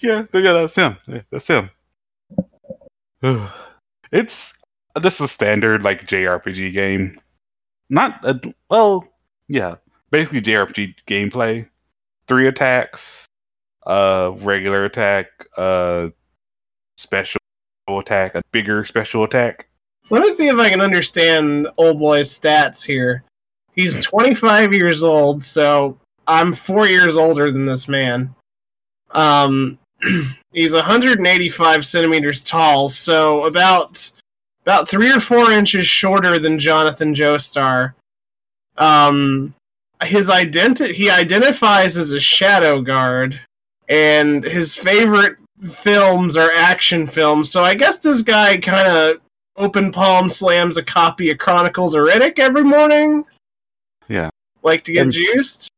yeah, 0.00 0.24
that's 0.32 0.74
him. 0.74 0.96
Yeah, 1.06 1.22
that's 1.30 1.46
him. 1.46 1.70
it's 4.12 4.54
this 5.00 5.14
is 5.14 5.20
a 5.20 5.28
standard 5.28 5.82
like 5.84 6.06
JRPG 6.06 6.72
game. 6.72 7.20
Not 7.90 8.24
a, 8.24 8.40
well, 8.68 9.08
yeah, 9.48 9.76
basically 10.10 10.42
JRPG 10.42 10.94
gameplay. 11.06 11.66
Three 12.26 12.48
attacks, 12.48 13.26
uh, 13.86 14.32
regular 14.38 14.84
attack, 14.84 15.26
uh, 15.56 16.08
special 16.98 17.40
attack, 17.88 18.34
a 18.34 18.42
bigger 18.52 18.84
special 18.84 19.24
attack. 19.24 19.68
Let 20.10 20.22
me 20.22 20.30
see 20.30 20.48
if 20.48 20.56
I 20.56 20.68
can 20.68 20.80
understand 20.80 21.68
old 21.78 21.98
boy's 21.98 22.38
stats 22.38 22.84
here. 22.84 23.24
He's 23.72 24.04
25 24.04 24.74
years 24.74 25.02
old, 25.02 25.42
so 25.44 25.98
I'm 26.26 26.52
four 26.52 26.86
years 26.86 27.16
older 27.16 27.50
than 27.52 27.64
this 27.64 27.88
man. 27.88 28.34
Um, 29.12 29.78
he's 30.52 30.72
185 30.72 31.86
centimeters 31.86 32.42
tall, 32.42 32.88
so 32.88 33.44
about 33.44 34.10
about 34.68 34.86
three 34.86 35.10
or 35.10 35.18
four 35.18 35.50
inches 35.50 35.86
shorter 35.86 36.38
than 36.38 36.58
Jonathan 36.58 37.14
Joestar. 37.14 37.94
Um, 38.76 39.54
his 40.02 40.28
identity 40.28 40.92
he 40.92 41.08
identifies 41.08 41.96
as 41.96 42.12
a 42.12 42.20
shadow 42.20 42.82
guard, 42.82 43.40
and 43.88 44.44
his 44.44 44.76
favorite 44.76 45.38
films 45.66 46.36
are 46.36 46.52
action 46.52 47.06
films. 47.06 47.50
So 47.50 47.64
I 47.64 47.74
guess 47.74 48.00
this 48.00 48.20
guy 48.20 48.58
kind 48.58 48.86
of 48.86 49.20
open 49.56 49.90
palm 49.90 50.28
slams 50.28 50.76
a 50.76 50.82
copy 50.82 51.30
of 51.30 51.38
Chronicles 51.38 51.94
of 51.94 52.02
Riddick 52.02 52.38
every 52.38 52.62
morning. 52.62 53.24
Yeah. 54.06 54.28
Like 54.62 54.84
to 54.84 54.92
get 54.92 55.06
Um, 55.06 55.10
juiced. 55.10 55.70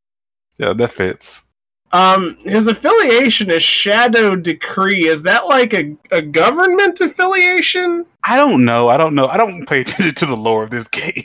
Yeah, 0.58 0.72
that 0.72 0.90
fits. 0.90 1.44
Um, 1.92 2.36
his 2.44 2.68
affiliation 2.68 3.50
is 3.50 3.62
Shadow 3.62 4.36
Decree. 4.36 5.06
Is 5.08 5.22
that 5.22 5.46
like 5.46 5.74
a, 5.74 5.96
a 6.12 6.22
government 6.22 7.00
affiliation? 7.00 8.06
I 8.24 8.36
don't 8.36 8.64
know. 8.64 8.88
I 8.88 8.96
don't 8.96 9.14
know. 9.14 9.26
I 9.26 9.36
don't 9.36 9.66
pay 9.66 9.80
attention 9.82 10.14
to 10.14 10.26
the 10.26 10.36
lore 10.36 10.62
of 10.62 10.70
this 10.70 10.88
game. 10.88 11.24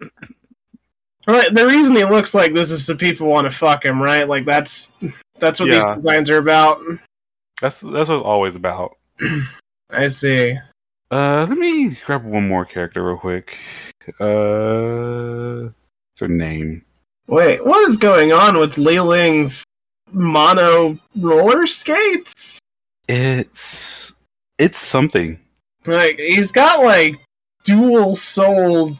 Right. 1.26 1.54
The 1.54 1.64
reason 1.66 1.94
he 1.94 2.04
looks 2.04 2.34
like 2.34 2.52
this 2.52 2.72
is 2.72 2.84
so 2.84 2.96
people 2.96 3.28
want 3.28 3.44
to 3.44 3.50
fuck 3.56 3.84
him, 3.84 4.02
right? 4.02 4.28
Like 4.28 4.44
that's 4.44 4.92
that's 5.38 5.60
what 5.60 5.68
Yeah. 5.68 5.76
these 5.94 6.02
designs 6.02 6.28
are 6.30 6.38
about. 6.38 6.78
That's 7.60 7.78
that's 7.80 8.08
what 8.08 8.18
it's 8.18 8.24
always 8.26 8.56
about. 8.56 8.96
I 9.90 10.08
see. 10.08 10.58
Uh, 11.12 11.46
let 11.48 11.56
me 11.58 11.96
grab 12.04 12.24
one 12.24 12.48
more 12.48 12.64
character 12.64 13.04
real 13.04 13.18
quick. 13.18 13.56
Uh, 14.18 15.70
what's 16.10 16.18
her 16.20 16.26
name? 16.28 16.84
Wait, 17.28 17.64
what 17.64 17.88
is 17.88 17.98
going 17.98 18.32
on 18.32 18.58
with 18.58 18.76
Li 18.76 18.98
Ling's 18.98 19.62
mono 20.12 20.98
roller 21.16 21.66
skates? 21.66 22.58
It's 23.08 24.12
it's 24.58 24.78
something. 24.78 25.38
Like 25.86 26.18
he's 26.18 26.52
got 26.52 26.84
like 26.84 27.18
dual 27.64 28.14
soled 28.16 28.98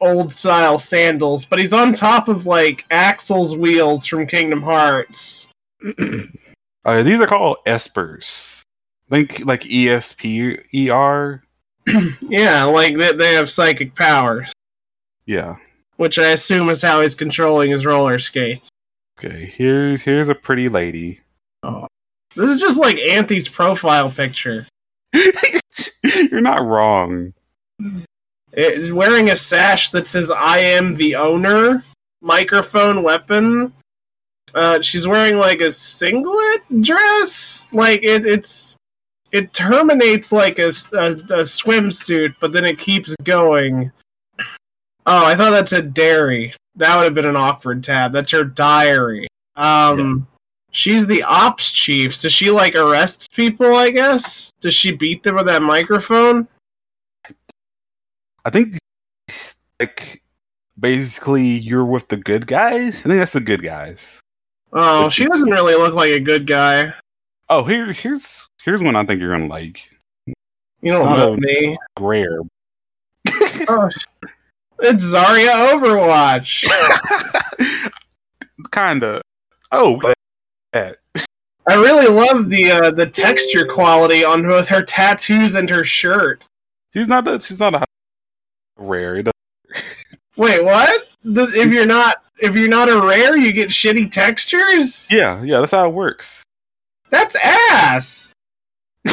old 0.00 0.32
style 0.32 0.78
sandals, 0.78 1.44
but 1.44 1.58
he's 1.58 1.72
on 1.72 1.92
top 1.94 2.28
of 2.28 2.46
like 2.46 2.84
Axel's 2.90 3.56
wheels 3.56 4.06
from 4.06 4.26
Kingdom 4.26 4.62
Hearts. 4.62 5.48
uh, 6.84 7.02
these 7.02 7.20
are 7.20 7.26
called 7.26 7.58
espers. 7.66 8.60
Think 9.10 9.44
like 9.46 9.64
E 9.66 9.88
S 9.88 10.12
P 10.12 10.58
E 10.74 10.90
R. 10.90 11.42
Yeah, 12.20 12.64
like 12.64 12.96
they, 12.98 13.12
they 13.12 13.32
have 13.34 13.50
psychic 13.50 13.94
powers, 13.94 14.52
Yeah. 15.24 15.56
which 15.96 16.18
I 16.18 16.28
assume 16.32 16.68
is 16.68 16.82
how 16.82 17.00
he's 17.00 17.14
controlling 17.14 17.70
his 17.70 17.86
roller 17.86 18.18
skates. 18.18 18.68
Okay. 19.18 19.52
Here's 19.56 20.02
here's 20.02 20.28
a 20.28 20.34
pretty 20.34 20.68
lady. 20.68 21.20
Oh. 21.62 21.88
This 22.36 22.50
is 22.50 22.60
just 22.60 22.78
like 22.78 22.98
Anthony's 22.98 23.48
profile 23.48 24.10
picture. 24.10 24.66
You're 26.30 26.40
not 26.40 26.64
wrong. 26.64 27.32
It, 28.52 28.94
wearing 28.94 29.30
a 29.30 29.36
sash 29.36 29.90
that 29.90 30.06
says 30.06 30.30
"I 30.30 30.58
am 30.58 30.94
the 30.94 31.16
owner," 31.16 31.84
microphone 32.20 33.02
weapon. 33.02 33.72
Uh, 34.54 34.80
she's 34.82 35.08
wearing 35.08 35.36
like 35.36 35.60
a 35.60 35.72
singlet 35.72 36.62
dress. 36.80 37.68
Like 37.72 38.00
it, 38.02 38.24
it's 38.24 38.76
it 39.32 39.52
terminates 39.52 40.30
like 40.30 40.60
a 40.60 40.68
a 40.68 41.42
swimsuit, 41.44 42.36
but 42.40 42.52
then 42.52 42.64
it 42.64 42.78
keeps 42.78 43.16
going. 43.24 43.90
Oh, 45.06 45.24
I 45.26 45.34
thought 45.34 45.50
that 45.50 45.68
said 45.68 45.92
dairy. 45.92 46.54
That 46.78 46.96
would 46.96 47.04
have 47.04 47.14
been 47.14 47.26
an 47.26 47.36
awkward 47.36 47.84
tab. 47.84 48.12
That's 48.12 48.30
her 48.30 48.44
diary. 48.44 49.26
Um, 49.56 50.26
she's 50.70 51.06
the 51.06 51.24
ops 51.24 51.72
chief. 51.72 52.18
Does 52.20 52.32
she 52.32 52.50
like 52.50 52.76
arrests 52.76 53.26
people? 53.28 53.74
I 53.74 53.90
guess. 53.90 54.52
Does 54.60 54.74
she 54.74 54.92
beat 54.92 55.22
them 55.24 55.34
with 55.34 55.46
that 55.46 55.62
microphone? 55.62 56.48
I 58.44 58.50
think 58.50 58.78
like 59.80 60.22
basically 60.78 61.44
you're 61.44 61.84
with 61.84 62.08
the 62.08 62.16
good 62.16 62.46
guys. 62.46 63.00
I 63.00 63.02
think 63.02 63.18
that's 63.18 63.32
the 63.32 63.40
good 63.40 63.62
guys. 63.62 64.20
Oh, 64.72 65.08
she 65.08 65.24
doesn't 65.24 65.50
really 65.50 65.74
look 65.74 65.94
like 65.94 66.12
a 66.12 66.20
good 66.20 66.46
guy. 66.46 66.94
Oh, 67.48 67.64
here 67.64 67.92
here's 67.92 68.48
here's 68.62 68.82
one 68.82 68.94
I 68.94 69.04
think 69.04 69.20
you're 69.20 69.32
gonna 69.32 69.48
like. 69.48 69.80
You 70.80 70.92
don't 70.92 71.16
know 71.16 71.36
me. 71.36 71.76
Rare. 71.98 72.38
Oh, 73.68 73.90
it's 74.80 75.04
Zarya 75.14 75.68
Overwatch. 75.70 76.64
Kinda. 78.72 79.20
Oh, 79.72 80.00
that. 80.72 80.96
I 81.68 81.74
really 81.74 82.08
love 82.08 82.48
the 82.48 82.70
uh, 82.70 82.90
the 82.90 83.06
texture 83.06 83.66
quality 83.66 84.24
on 84.24 84.42
both 84.42 84.68
her 84.68 84.82
tattoos 84.82 85.54
and 85.54 85.68
her 85.68 85.84
shirt. 85.84 86.46
She's 86.94 87.08
not. 87.08 87.28
A, 87.28 87.40
she's 87.40 87.60
not 87.60 87.74
a 87.74 87.84
rare. 88.78 89.16
It 89.16 89.24
doesn't- 89.24 89.84
Wait, 90.36 90.64
what? 90.64 91.08
The, 91.24 91.42
if 91.54 91.72
you're 91.72 91.84
not 91.86 92.22
if 92.38 92.56
you're 92.56 92.68
not 92.68 92.88
a 92.88 93.00
rare, 93.00 93.36
you 93.36 93.52
get 93.52 93.68
shitty 93.70 94.10
textures. 94.10 95.08
yeah, 95.12 95.42
yeah. 95.42 95.60
That's 95.60 95.72
how 95.72 95.88
it 95.88 95.94
works. 95.94 96.42
That's 97.10 97.36
ass. 97.44 98.32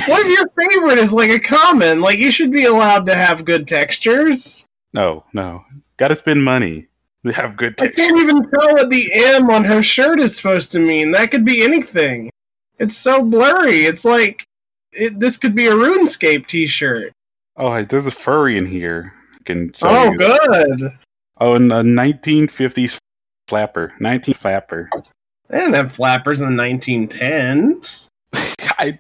What 0.08 0.26
if 0.26 0.38
your 0.38 0.48
favorite 0.70 0.98
is 1.00 1.14
like 1.14 1.32
a 1.32 1.40
common? 1.40 2.02
Like 2.02 2.20
you 2.20 2.32
should 2.32 2.52
be 2.52 2.66
allowed 2.66 3.06
to 3.08 3.16
have 3.16 3.44
good 3.46 3.68
textures. 3.68 4.66
No, 4.96 5.26
no. 5.34 5.66
Got 5.98 6.08
to 6.08 6.16
spend 6.16 6.44
money 6.44 6.88
to 7.26 7.34
have 7.34 7.58
good 7.58 7.80
I 7.82 7.90
can't 7.90 8.18
even 8.18 8.42
tell 8.42 8.74
what 8.76 8.90
the 8.90 9.12
M 9.14 9.50
on 9.50 9.66
her 9.66 9.84
shirt 9.84 10.20
is 10.22 10.36
supposed 10.38 10.72
to 10.72 10.80
mean. 10.80 11.12
That 11.12 11.32
could 11.32 11.44
be 11.46 11.64
anything. 11.64 12.30
It's 12.80 12.96
so 12.96 13.22
blurry. 13.22 13.84
It's 13.86 14.06
like 14.06 14.44
it, 14.94 15.20
this 15.20 15.38
could 15.38 15.54
be 15.54 15.68
a 15.68 15.72
RuneScape 15.74 16.48
T-shirt. 16.48 17.12
Oh, 17.58 17.74
hey, 17.76 17.84
there's 17.84 18.08
a 18.08 18.12
furry 18.12 18.58
in 18.58 18.66
here. 18.66 19.14
I 19.34 19.44
can 19.44 19.74
show 19.74 19.88
Oh, 19.90 20.12
you. 20.12 20.18
good. 20.18 20.82
Oh, 21.42 21.56
and 21.56 21.72
a 21.74 21.82
1950s 21.84 22.98
flapper. 23.50 23.94
19 24.00 24.36
flapper. 24.36 24.90
They 25.50 25.60
didn't 25.60 25.74
have 25.76 25.92
flappers 25.92 26.40
in 26.40 26.56
the 26.56 26.64
1910s. 26.64 28.08
I, 28.34 28.98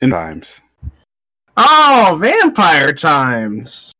in 0.00 0.10
times. 0.10 0.62
Oh, 1.56 2.18
vampire 2.20 2.92
times. 2.92 3.92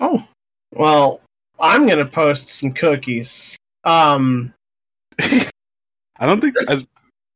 Oh, 0.00 0.24
well, 0.74 1.20
I'm 1.58 1.86
gonna 1.86 2.06
post 2.06 2.48
some 2.48 2.72
cookies. 2.72 3.56
Um, 3.84 4.52
I 5.20 6.26
don't 6.26 6.40
think. 6.40 6.54
This- 6.54 6.86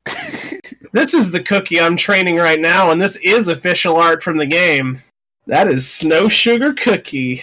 I, 0.07 0.61
this 0.93 1.15
is 1.15 1.31
the 1.31 1.43
cookie 1.43 1.81
I'm 1.81 1.97
training 1.97 2.37
right 2.37 2.61
now, 2.61 2.91
and 2.91 3.01
this 3.01 3.17
is 3.17 3.49
official 3.49 3.97
art 3.97 4.23
from 4.23 4.37
the 4.37 4.47
game. 4.47 5.03
That 5.47 5.67
is 5.69 5.91
Snow 5.91 6.29
Sugar 6.29 6.73
Cookie. 6.73 7.43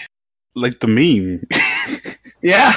like 0.54 0.78
the 0.80 0.86
meme. 0.88 1.46
Yeah. 2.42 2.72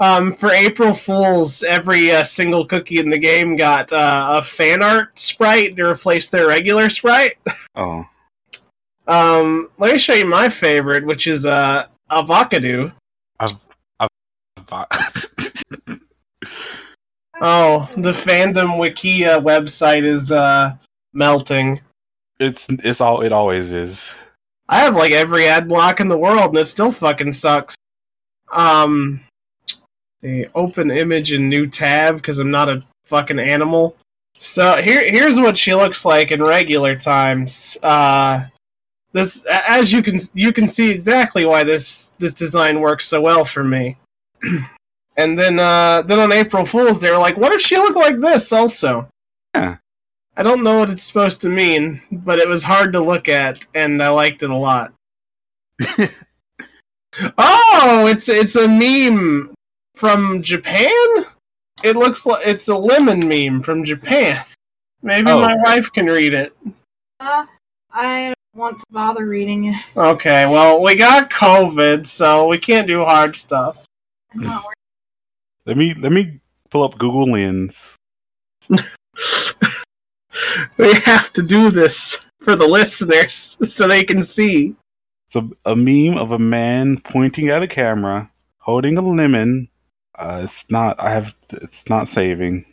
Um, 0.00 0.32
for 0.32 0.50
April 0.50 0.94
Fools, 0.94 1.62
every 1.62 2.10
uh, 2.10 2.24
single 2.24 2.64
cookie 2.66 2.98
in 2.98 3.08
the 3.10 3.18
game 3.18 3.54
got 3.54 3.92
uh, 3.92 4.38
a 4.38 4.42
fan 4.42 4.82
art 4.82 5.16
sprite 5.16 5.76
to 5.76 5.84
replace 5.84 6.28
their 6.28 6.48
regular 6.48 6.90
sprite. 6.90 7.34
oh. 7.76 8.04
Um, 9.06 9.70
let 9.78 9.92
me 9.92 9.98
show 9.98 10.14
you 10.14 10.24
my 10.26 10.48
favorite, 10.48 11.06
which 11.06 11.26
is 11.28 11.46
uh, 11.46 11.86
avocado. 12.12 12.92
Oh, 17.44 17.90
the 17.96 18.12
fandom 18.12 18.76
Wikia 18.78 19.42
website 19.42 20.04
is 20.04 20.30
uh, 20.30 20.76
melting. 21.12 21.80
it's 22.38 22.68
it's 22.68 23.00
all 23.00 23.22
it 23.22 23.32
always 23.32 23.72
is. 23.72 24.14
I 24.68 24.78
have 24.78 24.94
like 24.94 25.10
every 25.10 25.48
ad 25.48 25.66
block 25.66 25.98
in 25.98 26.06
the 26.06 26.16
world, 26.16 26.50
and 26.50 26.58
it 26.58 26.66
still 26.66 26.92
fucking 26.92 27.32
sucks. 27.32 27.74
Um, 28.52 29.22
the 30.20 30.48
open 30.54 30.92
image 30.92 31.32
in 31.32 31.48
new 31.48 31.66
tab 31.66 32.14
because 32.14 32.38
I'm 32.38 32.52
not 32.52 32.68
a 32.68 32.84
fucking 33.06 33.40
animal. 33.40 33.96
So 34.34 34.76
here, 34.76 35.04
here's 35.10 35.40
what 35.40 35.58
she 35.58 35.74
looks 35.74 36.04
like 36.04 36.30
in 36.30 36.44
regular 36.44 36.94
times. 36.96 37.76
Uh, 37.82 38.44
this, 39.12 39.44
as 39.46 39.92
you 39.92 40.02
can, 40.02 40.18
you 40.34 40.52
can 40.52 40.66
see 40.66 40.90
exactly 40.90 41.44
why 41.44 41.64
this 41.64 42.08
this 42.18 42.34
design 42.34 42.80
works 42.80 43.06
so 43.06 43.20
well 43.20 43.44
for 43.44 43.62
me. 43.64 43.96
and 45.16 45.38
then, 45.38 45.58
uh, 45.58 46.02
then 46.02 46.18
on 46.18 46.32
April 46.32 46.64
Fools, 46.66 47.00
they 47.00 47.10
were 47.10 47.18
like, 47.18 47.36
"What 47.36 47.52
if 47.52 47.60
she 47.60 47.76
looked 47.76 47.96
like 47.96 48.18
this?" 48.20 48.52
Also, 48.52 49.08
Yeah. 49.54 49.76
I 50.36 50.42
don't 50.42 50.62
know 50.62 50.78
what 50.78 50.88
it's 50.90 51.02
supposed 51.02 51.42
to 51.42 51.50
mean, 51.50 52.00
but 52.10 52.38
it 52.38 52.48
was 52.48 52.64
hard 52.64 52.94
to 52.94 53.00
look 53.02 53.28
at, 53.28 53.66
and 53.74 54.02
I 54.02 54.08
liked 54.08 54.42
it 54.42 54.48
a 54.50 54.56
lot. 54.56 54.94
oh, 57.38 58.06
it's 58.08 58.28
it's 58.28 58.56
a 58.56 58.66
meme 58.68 59.52
from 59.94 60.42
Japan. 60.42 60.90
It 61.84 61.96
looks 61.96 62.24
like 62.24 62.46
it's 62.46 62.68
a 62.68 62.76
lemon 62.76 63.26
meme 63.28 63.62
from 63.62 63.84
Japan. 63.84 64.42
Maybe 65.02 65.30
Oh. 65.30 65.40
my 65.40 65.56
wife 65.64 65.92
can 65.92 66.06
read 66.06 66.32
it. 66.32 66.56
Uh, 67.20 67.44
I 67.92 68.28
don't 68.28 68.36
want 68.54 68.78
to 68.78 68.86
bother 68.90 69.26
reading 69.26 69.64
it. 69.64 69.76
Okay, 69.96 70.46
well, 70.46 70.82
we 70.82 70.96
got 70.96 71.30
COVID, 71.30 72.06
so 72.06 72.46
we 72.48 72.58
can't 72.58 72.86
do 72.86 73.04
hard 73.04 73.34
stuff. 73.34 73.86
I'm 74.32 74.40
not 74.40 74.64
worried. 74.64 74.76
Let 75.64 75.76
me 75.76 75.94
let 75.94 76.12
me 76.12 76.40
pull 76.70 76.82
up 76.82 76.98
Google 76.98 77.30
Lens. 77.30 77.96
we 78.68 78.80
have 81.04 81.32
to 81.34 81.42
do 81.42 81.70
this 81.70 82.24
for 82.40 82.56
the 82.56 82.66
listeners 82.66 83.56
so 83.72 83.86
they 83.86 84.04
can 84.04 84.22
see. 84.22 84.74
It's 85.28 85.36
a, 85.36 85.48
a 85.64 85.76
meme 85.76 86.18
of 86.18 86.32
a 86.32 86.38
man 86.38 86.98
pointing 86.98 87.48
at 87.48 87.62
a 87.62 87.68
camera, 87.68 88.30
holding 88.58 88.98
a 88.98 89.02
lemon. 89.02 89.68
Uh, 90.14 90.42
it's 90.44 90.70
not. 90.70 91.00
I 91.00 91.10
have. 91.10 91.34
It's 91.52 91.88
not 91.88 92.08
saving. 92.08 92.66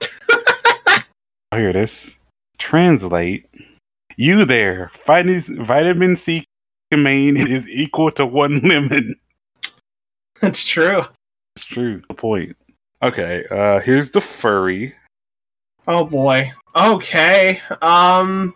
oh, 0.30 1.02
here 1.52 1.68
it 1.68 1.76
is. 1.76 2.16
Translate. 2.58 3.45
You 4.16 4.44
there? 4.44 4.90
Vitamin 5.06 5.64
vitamin 5.64 6.16
C 6.16 6.44
main 6.90 7.36
is 7.48 7.68
equal 7.68 8.10
to 8.12 8.26
one 8.26 8.60
lemon. 8.60 9.16
That's 10.40 10.66
true. 10.66 11.02
It's 11.54 11.64
true. 11.64 12.02
The 12.08 12.14
point. 12.14 12.56
Okay. 13.02 13.44
Uh, 13.50 13.80
here's 13.80 14.10
the 14.10 14.20
furry. 14.20 14.94
Oh 15.86 16.04
boy. 16.04 16.52
Okay. 16.76 17.60
Um, 17.82 18.54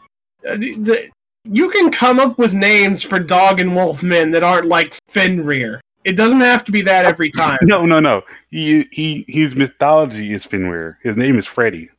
uh, 0.49 0.57
the, 0.57 1.11
you 1.45 1.71
can 1.71 1.91
come 1.91 2.19
up 2.19 2.39
with 2.39 2.55
names 2.55 3.03
for 3.03 3.19
dog 3.19 3.61
and 3.61 3.75
wolf 3.75 4.03
men 4.03 4.31
that 4.33 4.43
aren't 4.43 4.67
like 4.67 4.97
Fenrir. 5.09 5.81
It 6.05 6.17
doesn't 6.17 6.41
have 6.41 6.65
to 6.65 6.73
be 6.73 6.81
that 6.83 7.05
every 7.05 7.31
time. 7.31 7.59
No, 7.63 7.85
no, 7.85 8.01
no. 8.01 8.23
He 8.51 8.87
he 8.91 9.25
his 9.29 9.55
mythology 9.55 10.33
is 10.33 10.47
Fenrir. 10.47 10.99
His 11.03 11.17
name 11.17 11.39
is 11.39 11.47
Freddy. 11.47 11.91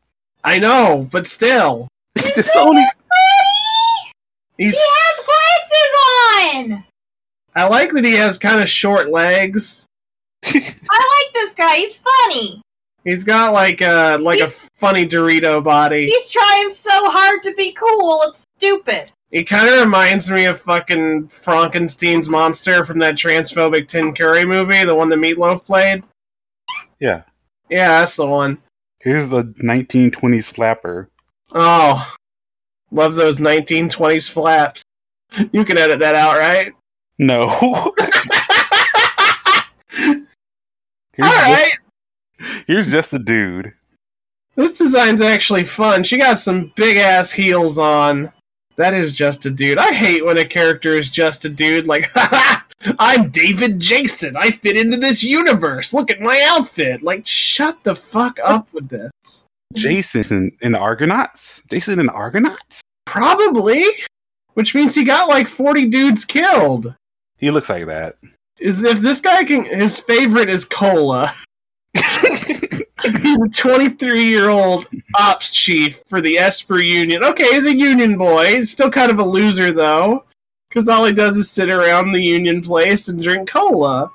I 0.43 0.57
know, 0.57 1.07
but 1.11 1.27
still, 1.27 1.87
it's 2.15 2.55
only 2.55 2.83
he's. 4.63 4.75
He 4.77 4.83
has 4.85 5.25
glasses 5.25 6.75
on. 6.77 6.83
I 7.55 7.67
like 7.67 7.91
that 7.91 8.05
he 8.05 8.13
has 8.13 8.37
kind 8.37 8.61
of 8.61 8.69
short 8.69 9.09
legs. 9.09 9.85
I 10.45 10.51
like 10.53 11.33
this 11.33 11.53
guy. 11.53 11.75
He's 11.75 11.95
funny. 11.95 12.61
He's 13.03 13.23
got 13.23 13.51
like 13.53 13.81
uh, 13.81 14.17
a 14.19 14.21
like 14.21 14.37
He's- 14.39 14.65
a 14.65 14.67
funny 14.79 15.05
Dorito 15.05 15.63
body. 15.63 16.07
He's 16.07 16.29
trying 16.29 16.71
so 16.71 16.89
hard 17.09 17.41
to 17.43 17.53
be 17.55 17.73
cool. 17.73 18.21
It's 18.27 18.45
stupid. 18.57 19.11
He 19.31 19.43
kind 19.45 19.69
of 19.69 19.79
reminds 19.79 20.29
me 20.29 20.45
of 20.45 20.59
fucking 20.59 21.29
Frankenstein's 21.29 22.27
monster 22.27 22.83
from 22.83 22.99
that 22.99 23.15
transphobic 23.15 23.87
Tim 23.87 24.13
Curry 24.13 24.45
movie, 24.45 24.83
the 24.83 24.93
one 24.93 25.07
that 25.09 25.19
Meatloaf 25.19 25.65
played. 25.65 26.03
Yeah. 26.99 27.23
Yeah, 27.69 27.99
that's 27.99 28.17
the 28.17 28.25
one. 28.27 28.57
Here's 28.99 29.29
the 29.29 29.43
1920s 29.45 30.45
flapper. 30.45 31.09
Oh, 31.53 32.13
love 32.91 33.15
those 33.15 33.39
1920s 33.39 34.29
flaps. 34.29 34.83
You 35.51 35.65
can 35.65 35.77
edit 35.77 35.99
that 35.99 36.15
out, 36.15 36.37
right? 36.37 36.73
No. 37.17 37.43
All 37.47 37.93
here's, 41.13 41.29
right. 41.29 41.71
just, 42.39 42.63
here's 42.67 42.91
just 42.91 43.13
a 43.13 43.19
dude. 43.19 43.73
This 44.55 44.77
design's 44.77 45.21
actually 45.21 45.63
fun. 45.63 46.03
She 46.03 46.17
got 46.17 46.37
some 46.37 46.73
big 46.75 46.97
ass 46.97 47.31
heels 47.31 47.77
on. 47.77 48.31
That 48.75 48.93
is 48.93 49.13
just 49.13 49.45
a 49.45 49.51
dude. 49.51 49.77
I 49.77 49.93
hate 49.93 50.25
when 50.25 50.37
a 50.37 50.45
character 50.45 50.95
is 50.95 51.11
just 51.11 51.45
a 51.45 51.49
dude. 51.49 51.87
Like, 51.87 52.05
I'm 52.99 53.29
David 53.29 53.79
Jason. 53.79 54.35
I 54.35 54.49
fit 54.51 54.77
into 54.77 54.97
this 54.97 55.21
universe. 55.23 55.93
Look 55.93 56.09
at 56.09 56.19
my 56.19 56.43
outfit. 56.49 57.03
Like, 57.03 57.25
shut 57.25 57.83
the 57.83 57.95
fuck 57.95 58.39
up 58.43 58.67
with 58.73 58.89
this. 58.89 59.45
Jason 59.73 60.37
in, 60.37 60.51
in 60.61 60.71
the 60.73 60.79
Argonauts. 60.79 61.61
Jason 61.69 61.99
in 61.99 62.05
the 62.07 62.13
Argonauts. 62.13 62.81
Probably. 63.05 63.83
Which 64.53 64.75
means 64.75 64.95
he 64.95 65.03
got 65.03 65.29
like 65.29 65.47
40 65.47 65.87
dudes 65.87 66.25
killed. 66.25 66.93
He 67.37 67.51
looks 67.51 67.69
like 67.69 67.85
that. 67.87 68.17
Is 68.59 68.83
if 68.83 68.99
this 68.99 69.21
guy 69.21 69.43
can 69.43 69.63
his 69.63 69.99
favorite 69.99 70.49
is 70.49 70.65
cola. 70.65 71.31
he's 71.93 73.39
a 73.39 73.49
23 73.53 74.23
year 74.23 74.49
old 74.49 74.87
ops 75.17 75.51
chief 75.51 76.03
for 76.07 76.21
the 76.21 76.37
Esper 76.37 76.79
Union. 76.79 77.23
Okay, 77.23 77.51
he's 77.53 77.65
a 77.65 77.75
union 77.75 78.17
boy. 78.17 78.55
He's 78.55 78.71
still 78.71 78.91
kind 78.91 79.11
of 79.11 79.19
a 79.19 79.25
loser 79.25 79.71
though, 79.71 80.25
because 80.69 80.89
all 80.89 81.05
he 81.05 81.11
does 81.11 81.37
is 81.37 81.49
sit 81.49 81.69
around 81.69 82.11
the 82.11 82.21
union 82.21 82.61
place 82.61 83.07
and 83.07 83.21
drink 83.21 83.49
cola. 83.49 84.11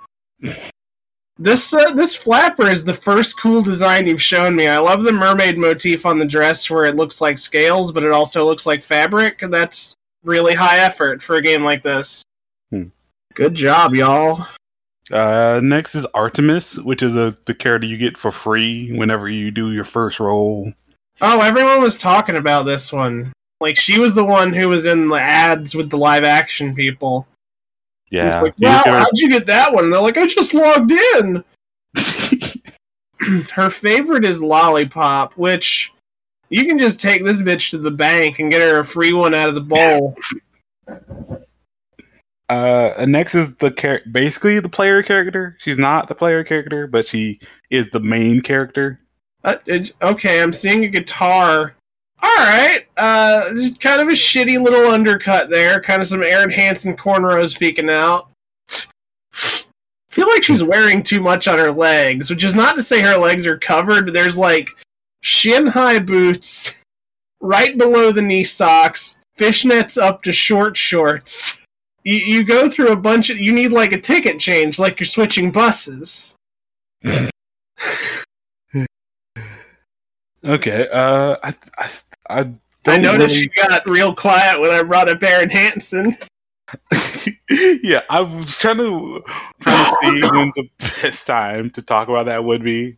This 1.38 1.74
uh, 1.74 1.92
this 1.92 2.14
flapper 2.14 2.66
is 2.66 2.84
the 2.84 2.94
first 2.94 3.38
cool 3.38 3.60
design 3.60 4.06
you've 4.06 4.22
shown 4.22 4.56
me. 4.56 4.68
I 4.68 4.78
love 4.78 5.02
the 5.02 5.12
mermaid 5.12 5.58
motif 5.58 6.06
on 6.06 6.18
the 6.18 6.24
dress, 6.24 6.70
where 6.70 6.84
it 6.84 6.96
looks 6.96 7.20
like 7.20 7.36
scales, 7.36 7.92
but 7.92 8.04
it 8.04 8.12
also 8.12 8.46
looks 8.46 8.64
like 8.64 8.82
fabric. 8.82 9.40
That's 9.40 9.94
really 10.24 10.54
high 10.54 10.78
effort 10.78 11.22
for 11.22 11.36
a 11.36 11.42
game 11.42 11.62
like 11.62 11.82
this. 11.82 12.22
Hmm. 12.70 12.84
Good 13.34 13.54
job, 13.54 13.94
y'all. 13.94 14.46
Uh, 15.12 15.60
next 15.62 15.94
is 15.94 16.06
Artemis, 16.14 16.78
which 16.78 17.02
is 17.02 17.14
a 17.14 17.36
the 17.44 17.54
character 17.54 17.86
you 17.86 17.98
get 17.98 18.16
for 18.16 18.30
free 18.30 18.96
whenever 18.96 19.28
you 19.28 19.50
do 19.50 19.72
your 19.72 19.84
first 19.84 20.18
roll. 20.18 20.72
Oh, 21.20 21.40
everyone 21.40 21.82
was 21.82 21.96
talking 21.96 22.36
about 22.36 22.64
this 22.64 22.92
one. 22.92 23.32
Like 23.60 23.76
she 23.76 24.00
was 24.00 24.14
the 24.14 24.24
one 24.24 24.54
who 24.54 24.68
was 24.68 24.86
in 24.86 25.08
the 25.08 25.20
ads 25.20 25.74
with 25.74 25.90
the 25.90 25.98
live 25.98 26.24
action 26.24 26.74
people. 26.74 27.26
Yeah. 28.10 28.28
It's 28.28 28.42
like, 28.42 28.54
wow, 28.58 28.82
give 28.84 28.94
how'd 28.94 29.18
you 29.18 29.28
get 29.28 29.46
that 29.46 29.72
one? 29.72 29.84
And 29.84 29.92
they're 29.92 30.00
like, 30.00 30.16
I 30.16 30.26
just 30.26 30.54
logged 30.54 30.92
in. 30.92 31.44
her 33.52 33.70
favorite 33.70 34.24
is 34.24 34.42
Lollipop, 34.42 35.36
which 35.36 35.92
you 36.48 36.64
can 36.66 36.78
just 36.78 37.00
take 37.00 37.24
this 37.24 37.42
bitch 37.42 37.70
to 37.70 37.78
the 37.78 37.90
bank 37.90 38.38
and 38.38 38.50
get 38.50 38.60
her 38.60 38.80
a 38.80 38.84
free 38.84 39.12
one 39.12 39.34
out 39.34 39.48
of 39.48 39.54
the 39.54 39.60
bowl. 39.60 40.16
Uh, 42.48 43.04
next 43.08 43.34
is 43.34 43.56
the 43.56 43.70
char- 43.72 44.02
basically 44.12 44.60
the 44.60 44.68
player 44.68 45.02
character. 45.02 45.56
She's 45.58 45.78
not 45.78 46.08
the 46.08 46.14
player 46.14 46.44
character, 46.44 46.86
but 46.86 47.04
she 47.04 47.40
is 47.70 47.90
the 47.90 47.98
main 47.98 48.40
character. 48.40 49.00
Uh, 49.42 49.56
okay, 50.00 50.40
I'm 50.40 50.52
seeing 50.52 50.84
a 50.84 50.88
guitar. 50.88 51.74
All 52.22 52.36
right, 52.36 52.86
uh, 52.96 53.50
kind 53.78 54.00
of 54.00 54.08
a 54.08 54.12
shitty 54.12 54.60
little 54.60 54.90
undercut 54.90 55.50
there. 55.50 55.80
Kind 55.80 56.00
of 56.00 56.08
some 56.08 56.20
Arin 56.20 56.52
Hanson 56.52 56.96
cornrows 56.96 57.58
peeking 57.58 57.90
out. 57.90 58.30
feel 60.08 60.26
like 60.26 60.42
she's 60.42 60.62
wearing 60.62 61.02
too 61.02 61.20
much 61.20 61.46
on 61.46 61.58
her 61.58 61.70
legs, 61.70 62.30
which 62.30 62.42
is 62.42 62.54
not 62.54 62.74
to 62.76 62.82
say 62.82 63.00
her 63.00 63.18
legs 63.18 63.46
are 63.46 63.58
covered. 63.58 64.12
There's 64.12 64.36
like 64.36 64.70
shin 65.20 65.66
high 65.66 65.98
boots 65.98 66.74
right 67.40 67.76
below 67.76 68.12
the 68.12 68.22
knee 68.22 68.44
socks, 68.44 69.18
fishnets 69.38 70.00
up 70.00 70.22
to 70.22 70.32
short 70.32 70.76
shorts. 70.76 71.64
You, 72.04 72.16
you 72.16 72.44
go 72.44 72.70
through 72.70 72.92
a 72.92 72.96
bunch 72.96 73.30
of. 73.30 73.38
You 73.38 73.52
need 73.52 73.72
like 73.72 73.92
a 73.92 74.00
ticket 74.00 74.38
change, 74.38 74.78
like 74.78 74.98
you're 75.00 75.06
switching 75.06 75.50
buses. 75.50 76.36
Okay. 80.46 80.88
Uh, 80.92 81.36
I 81.42 81.54
I 81.78 81.90
I, 82.28 82.38
I 82.40 82.44
don't 82.84 83.02
noticed 83.02 83.36
really- 83.36 83.50
you 83.56 83.68
got 83.68 83.88
real 83.88 84.14
quiet 84.14 84.60
when 84.60 84.70
I 84.70 84.82
brought 84.82 85.08
up 85.08 85.18
Arin 85.18 85.50
Hanson. 85.50 86.14
yeah, 87.82 88.02
I 88.10 88.20
was 88.22 88.56
trying 88.56 88.78
to 88.78 89.22
trying 89.60 89.84
to 89.84 89.96
see 90.02 90.20
when 90.32 90.52
the 90.56 90.68
best 91.02 91.26
time 91.26 91.70
to 91.70 91.82
talk 91.82 92.08
about 92.08 92.26
that 92.26 92.44
would 92.44 92.62
be, 92.64 92.96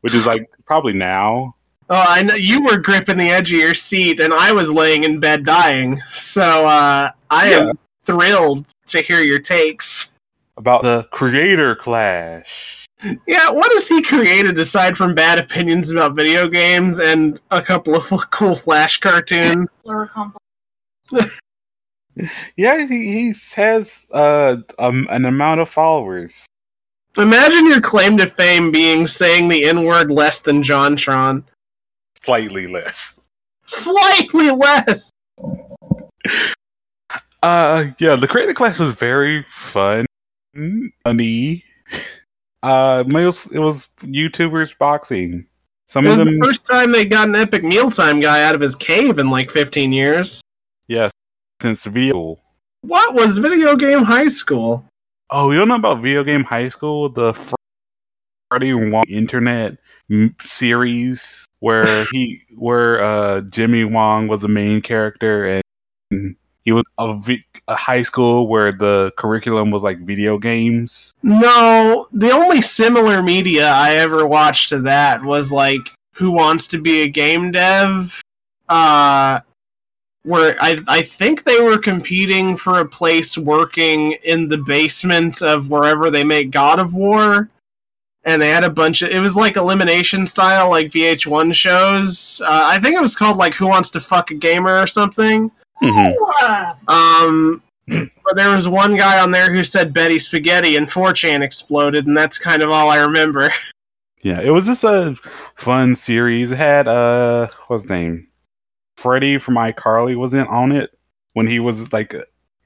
which 0.00 0.14
is 0.14 0.26
like 0.26 0.50
probably 0.66 0.92
now. 0.94 1.54
Oh, 1.90 2.04
I 2.06 2.22
know 2.22 2.34
you 2.34 2.62
were 2.64 2.76
gripping 2.76 3.16
the 3.16 3.30
edge 3.30 3.52
of 3.52 3.58
your 3.58 3.74
seat, 3.74 4.20
and 4.20 4.34
I 4.34 4.52
was 4.52 4.70
laying 4.70 5.04
in 5.04 5.20
bed 5.20 5.44
dying. 5.44 6.02
So 6.10 6.42
uh, 6.66 7.10
I 7.30 7.50
Yeah. 7.50 7.68
am 7.68 7.78
thrilled 8.02 8.66
to 8.88 9.00
hear 9.00 9.20
your 9.20 9.38
takes. 9.38 10.12
About 10.56 10.82
the 10.82 11.04
creator 11.12 11.76
clash. 11.76 12.84
Yeah, 13.26 13.50
what 13.50 13.72
has 13.72 13.88
he 13.88 14.02
created 14.02 14.58
aside 14.58 14.96
from 14.96 15.14
bad 15.14 15.38
opinions 15.38 15.90
about 15.90 16.16
video 16.16 16.48
games 16.48 16.98
and 16.98 17.40
a 17.50 17.62
couple 17.62 17.94
of 17.94 18.04
cool 18.30 18.56
Flash 18.56 18.98
cartoons? 18.98 19.66
Yeah, 22.56 22.84
he 22.84 23.12
he's, 23.12 23.52
has 23.52 24.06
uh 24.10 24.56
um, 24.80 25.06
an 25.08 25.24
amount 25.24 25.60
of 25.60 25.68
followers. 25.68 26.46
Imagine 27.16 27.66
your 27.66 27.80
claim 27.80 28.16
to 28.18 28.26
fame 28.26 28.72
being 28.72 29.06
saying 29.06 29.46
the 29.46 29.64
N 29.64 29.84
word 29.84 30.10
less 30.10 30.40
than 30.40 30.62
JonTron. 30.62 31.44
Slightly 32.20 32.66
less. 32.66 33.20
Slightly 33.62 34.50
less. 34.50 35.10
Uh, 37.42 37.86
yeah, 37.98 38.16
the 38.16 38.26
creator 38.28 38.54
clash 38.54 38.78
was 38.78 38.94
very 38.94 39.44
fun. 39.50 40.06
Funny. 41.04 41.64
Uh, 42.62 43.04
most 43.06 43.52
it 43.52 43.58
was 43.58 43.88
YouTubers 44.02 44.76
boxing. 44.78 45.46
Some 45.86 46.06
It 46.06 46.10
was 46.10 46.20
of 46.20 46.26
them, 46.26 46.38
the 46.38 46.44
first 46.44 46.66
time 46.66 46.92
they 46.92 47.04
got 47.04 47.28
an 47.28 47.36
epic 47.36 47.62
mealtime 47.64 48.20
guy 48.20 48.42
out 48.44 48.54
of 48.54 48.60
his 48.60 48.74
cave 48.74 49.18
in 49.18 49.30
like 49.30 49.50
15 49.50 49.92
years. 49.92 50.40
yes, 50.86 51.10
since 51.62 51.84
video. 51.84 52.38
What 52.82 53.14
was 53.14 53.38
video 53.38 53.74
game 53.76 54.02
high 54.02 54.28
school? 54.28 54.84
Oh, 55.30 55.50
you 55.50 55.58
don't 55.58 55.68
know 55.68 55.74
about 55.74 56.00
Video 56.00 56.24
Game 56.24 56.42
High 56.42 56.68
School, 56.68 57.10
the 57.10 57.34
Freddie 58.50 58.72
Wong 58.72 59.04
internet 59.08 59.76
m- 60.10 60.34
series 60.40 61.44
where 61.60 62.04
he, 62.12 62.40
where 62.56 63.02
uh 63.02 63.40
Jimmy 63.42 63.84
Wong 63.84 64.26
was 64.28 64.40
the 64.40 64.48
main 64.48 64.80
character 64.80 65.60
and 66.10 66.36
he 66.68 66.72
was 66.72 66.84
a, 66.98 67.14
vi- 67.14 67.46
a 67.66 67.74
high 67.74 68.02
school 68.02 68.46
where 68.46 68.72
the 68.72 69.10
curriculum 69.16 69.70
was 69.70 69.82
like 69.82 70.00
video 70.00 70.36
games. 70.36 71.14
No, 71.22 72.06
the 72.12 72.30
only 72.30 72.60
similar 72.60 73.22
media 73.22 73.70
I 73.70 73.94
ever 73.94 74.26
watched 74.26 74.68
to 74.68 74.78
that 74.80 75.22
was 75.22 75.50
like 75.50 75.80
Who 76.16 76.30
Wants 76.30 76.66
to 76.66 76.78
Be 76.78 77.00
a 77.00 77.08
Game 77.08 77.52
Dev? 77.52 78.20
Uh 78.68 79.40
where 80.24 80.56
I 80.60 80.78
I 80.86 81.00
think 81.00 81.44
they 81.44 81.58
were 81.58 81.78
competing 81.78 82.58
for 82.58 82.80
a 82.80 82.86
place 82.86 83.38
working 83.38 84.12
in 84.24 84.50
the 84.50 84.58
basement 84.58 85.40
of 85.40 85.70
wherever 85.70 86.10
they 86.10 86.22
make 86.22 86.50
God 86.50 86.78
of 86.78 86.94
War. 86.94 87.48
And 88.24 88.42
they 88.42 88.50
had 88.50 88.64
a 88.64 88.68
bunch 88.68 89.00
of 89.00 89.08
it 89.08 89.20
was 89.20 89.36
like 89.36 89.56
elimination 89.56 90.26
style 90.26 90.68
like 90.68 90.90
VH1 90.90 91.54
shows. 91.54 92.42
Uh, 92.44 92.64
I 92.74 92.78
think 92.78 92.94
it 92.94 93.00
was 93.00 93.16
called 93.16 93.38
like 93.38 93.54
Who 93.54 93.68
Wants 93.68 93.88
to 93.92 94.02
Fuck 94.02 94.30
a 94.30 94.34
Gamer 94.34 94.78
or 94.78 94.86
something. 94.86 95.50
Mhm. 95.82 96.12
Um, 96.88 97.62
but 97.86 98.36
there 98.36 98.54
was 98.54 98.68
one 98.68 98.96
guy 98.96 99.20
on 99.20 99.30
there 99.30 99.52
who 99.52 99.64
said 99.64 99.94
Betty 99.94 100.18
Spaghetti, 100.18 100.76
and 100.76 100.88
4chan 100.90 101.42
exploded, 101.42 102.06
and 102.06 102.16
that's 102.16 102.38
kind 102.38 102.62
of 102.62 102.70
all 102.70 102.90
I 102.90 102.98
remember. 103.02 103.50
Yeah, 104.20 104.40
it 104.40 104.50
was 104.50 104.66
just 104.66 104.82
a 104.82 105.16
fun 105.54 105.94
series. 105.94 106.50
It 106.50 106.56
had 106.58 106.88
uh, 106.88 107.46
what's 107.68 107.84
his 107.84 107.90
name? 107.90 108.26
Freddie 108.96 109.38
from 109.38 109.54
iCarly 109.54 110.16
was 110.16 110.34
in 110.34 110.44
on 110.48 110.72
it 110.72 110.90
when 111.34 111.46
he 111.46 111.60
was 111.60 111.92
like 111.92 112.14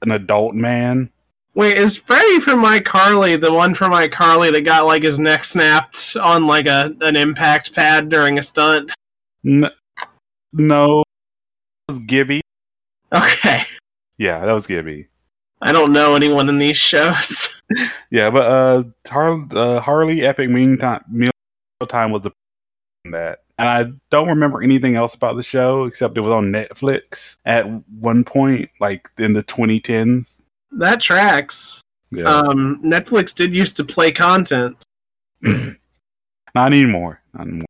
an 0.01 0.09
adult 0.11 0.55
man. 0.55 1.11
Wait, 1.53 1.77
is 1.77 1.95
Freddy 1.95 2.39
from 2.39 2.63
iCarly 2.63 3.39
the 3.39 3.53
one 3.53 3.75
from 3.75 3.91
iCarly 3.91 4.51
that 4.51 4.61
got 4.61 4.87
like 4.87 5.03
his 5.03 5.19
neck 5.19 5.43
snapped 5.43 6.17
on 6.19 6.47
like 6.47 6.65
a 6.65 6.95
an 7.01 7.15
impact 7.15 7.75
pad 7.75 8.09
during 8.09 8.39
a 8.39 8.43
stunt? 8.43 8.91
N- 9.45 9.69
no, 10.53 11.03
Gibby. 12.07 12.41
Okay, 13.17 13.61
Yeah, 14.17 14.45
that 14.45 14.51
was 14.53 14.65
Gibby. 14.67 15.07
I 15.61 15.71
don't 15.71 15.93
know 15.93 16.15
anyone 16.15 16.49
in 16.49 16.57
these 16.57 16.77
shows. 16.77 17.49
Yeah, 18.11 18.29
but 18.29 18.43
uh, 18.45 18.83
Har- 19.07 19.47
uh 19.51 19.79
Harley 19.79 20.23
Epic 20.25 20.49
Meantime 20.49 21.01
Mealtime 21.09 22.11
was 22.11 22.21
the 22.23 22.31
that, 23.05 23.39
and 23.57 23.67
I 23.69 23.85
don't 24.11 24.27
remember 24.27 24.61
anything 24.61 24.95
else 24.95 25.15
about 25.15 25.37
the 25.37 25.43
show 25.43 25.85
except 25.85 26.17
it 26.17 26.21
was 26.21 26.29
on 26.31 26.51
Netflix 26.51 27.37
at 27.45 27.63
one 27.99 28.23
point, 28.25 28.69
like 28.79 29.09
in 29.17 29.33
the 29.33 29.43
2010s. 29.43 30.41
that 30.73 31.01
tracks. 31.01 31.81
Yeah, 32.11 32.25
Um, 32.25 32.79
Netflix 32.83 33.33
did 33.33 33.55
used 33.55 33.75
to 33.77 33.83
play 33.83 34.11
content. 34.11 34.77
not 35.41 35.77
anymore. 36.55 37.21
Not 37.33 37.47
anymore. 37.47 37.65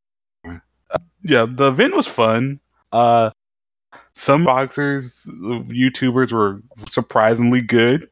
Uh, 0.91 0.97
yeah, 1.23 1.45
the 1.49 1.69
event 1.69 1.95
was 1.95 2.07
fun. 2.07 2.59
Uh, 2.91 3.29
some 4.15 4.43
boxers, 4.43 5.25
YouTubers 5.27 6.31
were 6.31 6.61
surprisingly 6.89 7.61
good. 7.61 8.07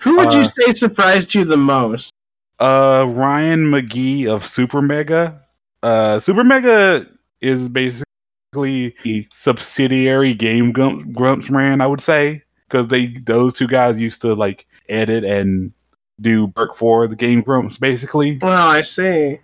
Who 0.00 0.16
would 0.16 0.34
Uh, 0.34 0.38
you 0.38 0.44
say 0.46 0.70
surprised 0.72 1.34
you 1.34 1.44
the 1.44 1.56
most? 1.56 2.12
Uh, 2.60 3.06
Ryan 3.08 3.70
Magee 3.70 4.26
of 4.28 4.46
Super 4.46 4.80
Mega. 4.80 5.40
Uh, 5.82 6.18
Super 6.20 6.44
Mega 6.44 7.06
is 7.40 7.68
basically 7.68 8.94
a 9.04 9.26
subsidiary 9.32 10.32
Game 10.34 10.70
Grumps, 10.72 11.04
Grumps 11.12 11.48
brand, 11.48 11.82
I 11.82 11.88
would 11.88 12.00
say, 12.00 12.42
because 12.68 12.86
they 12.88 13.06
those 13.26 13.54
two 13.54 13.66
guys 13.66 14.00
used 14.00 14.22
to 14.22 14.34
like 14.34 14.66
edit 14.88 15.24
and 15.24 15.72
do 16.20 16.46
work 16.56 16.76
for 16.76 17.08
the 17.08 17.16
Game 17.16 17.40
Grumps, 17.42 17.76
basically. 17.76 18.38
Oh, 18.42 18.48
I 18.48 18.82
see. 18.82 19.40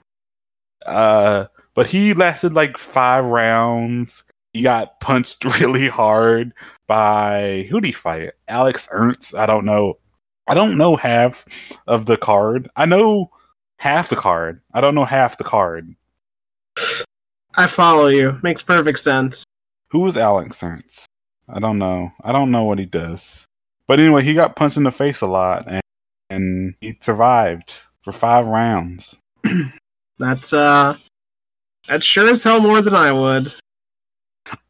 Uh, 0.86 1.46
but 1.74 1.88
he 1.88 2.14
lasted 2.14 2.54
like 2.54 2.78
five 2.78 3.24
rounds. 3.24 4.22
He 4.52 4.62
got 4.62 5.00
punched 5.00 5.44
really 5.60 5.88
hard 5.88 6.52
by 6.86 7.66
who 7.70 7.80
did 7.80 7.88
he 7.88 7.92
fight? 7.92 8.32
Alex 8.48 8.88
Ernst. 8.90 9.34
I 9.34 9.46
don't 9.46 9.64
know. 9.64 9.98
I 10.48 10.54
don't 10.54 10.76
know 10.76 10.96
half 10.96 11.44
of 11.86 12.06
the 12.06 12.16
card. 12.16 12.68
I 12.74 12.84
know 12.86 13.30
half 13.76 14.08
the 14.08 14.16
card. 14.16 14.60
I 14.74 14.80
don't 14.80 14.94
know 14.94 15.04
half 15.04 15.38
the 15.38 15.44
card. 15.44 15.94
I 17.56 17.66
follow 17.66 18.06
you. 18.08 18.38
Makes 18.42 18.62
perfect 18.62 18.98
sense. 18.98 19.44
Who 19.90 20.06
is 20.06 20.16
Alex 20.16 20.62
Ernst? 20.62 21.06
I 21.48 21.60
don't 21.60 21.78
know. 21.78 22.12
I 22.22 22.32
don't 22.32 22.50
know 22.50 22.64
what 22.64 22.78
he 22.78 22.86
does. 22.86 23.44
But 23.86 24.00
anyway, 24.00 24.22
he 24.22 24.34
got 24.34 24.56
punched 24.56 24.76
in 24.76 24.84
the 24.84 24.92
face 24.92 25.20
a 25.20 25.26
lot 25.26 25.66
and, 25.66 25.82
and 26.30 26.74
he 26.80 26.96
survived 27.00 27.74
for 28.02 28.12
five 28.12 28.46
rounds. 28.46 29.18
That's 30.18 30.52
uh 30.52 30.96
that's 31.88 32.04
sure 32.04 32.28
as 32.28 32.44
hell 32.44 32.60
more 32.60 32.82
than 32.82 32.94
I 32.94 33.10
would. 33.10 33.52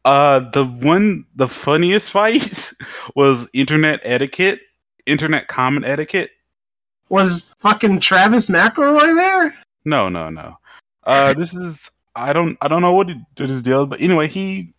Uh, 0.05 0.39
the 0.51 0.65
one, 0.65 1.25
the 1.35 1.47
funniest 1.47 2.11
fight 2.11 2.73
was 3.15 3.49
internet 3.53 3.99
etiquette, 4.03 4.61
internet 5.05 5.47
comment 5.47 5.85
etiquette. 5.85 6.31
Was 7.09 7.53
fucking 7.59 7.99
Travis 7.99 8.49
McElroy 8.49 9.15
there? 9.15 9.55
No, 9.85 10.09
no, 10.09 10.29
no. 10.29 10.57
Uh, 11.03 11.33
this 11.37 11.53
is 11.53 11.91
I 12.15 12.33
don't 12.33 12.57
I 12.61 12.67
don't 12.67 12.81
know 12.81 12.93
what 12.93 13.09
his 13.37 13.61
deal, 13.61 13.85
but 13.85 14.01
anyway, 14.01 14.27
he 14.27 14.73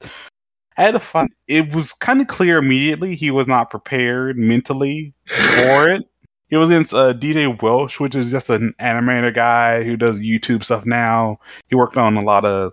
had 0.74 0.94
a 0.94 1.00
fun. 1.00 1.28
It 1.48 1.74
was 1.74 1.92
kind 1.92 2.20
of 2.20 2.28
clear 2.28 2.58
immediately 2.58 3.14
he 3.14 3.30
was 3.30 3.46
not 3.46 3.70
prepared 3.70 4.36
mentally 4.38 5.14
for 5.26 5.88
it. 5.90 6.02
He 6.48 6.56
was 6.56 6.68
against 6.68 6.92
uh, 6.92 7.14
DJ 7.14 7.60
Welsh, 7.62 7.98
which 7.98 8.14
is 8.14 8.30
just 8.30 8.50
an 8.50 8.74
animator 8.78 9.32
guy 9.32 9.82
who 9.82 9.96
does 9.96 10.20
YouTube 10.20 10.62
stuff 10.62 10.84
now. 10.84 11.38
He 11.68 11.76
worked 11.76 11.96
on 11.96 12.16
a 12.18 12.22
lot 12.22 12.44
of 12.44 12.72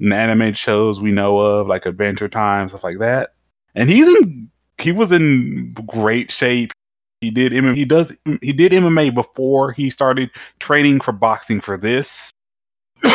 animated 0.00 0.56
shows 0.56 1.00
we 1.00 1.12
know 1.12 1.38
of, 1.38 1.66
like 1.66 1.86
Adventure 1.86 2.28
Time, 2.28 2.68
stuff 2.68 2.84
like 2.84 2.98
that. 2.98 3.34
And 3.74 3.88
he's 3.88 4.06
in 4.06 4.50
he 4.78 4.92
was 4.92 5.12
in 5.12 5.72
great 5.86 6.30
shape. 6.30 6.72
He 7.20 7.30
did 7.30 7.52
MMA, 7.52 7.74
he 7.74 7.84
does 7.84 8.16
he 8.42 8.52
did 8.52 8.72
MMA 8.72 9.12
before 9.12 9.72
he 9.72 9.90
started 9.90 10.30
training 10.60 11.00
for 11.00 11.12
boxing 11.12 11.60
for 11.60 11.76
this. 11.76 12.30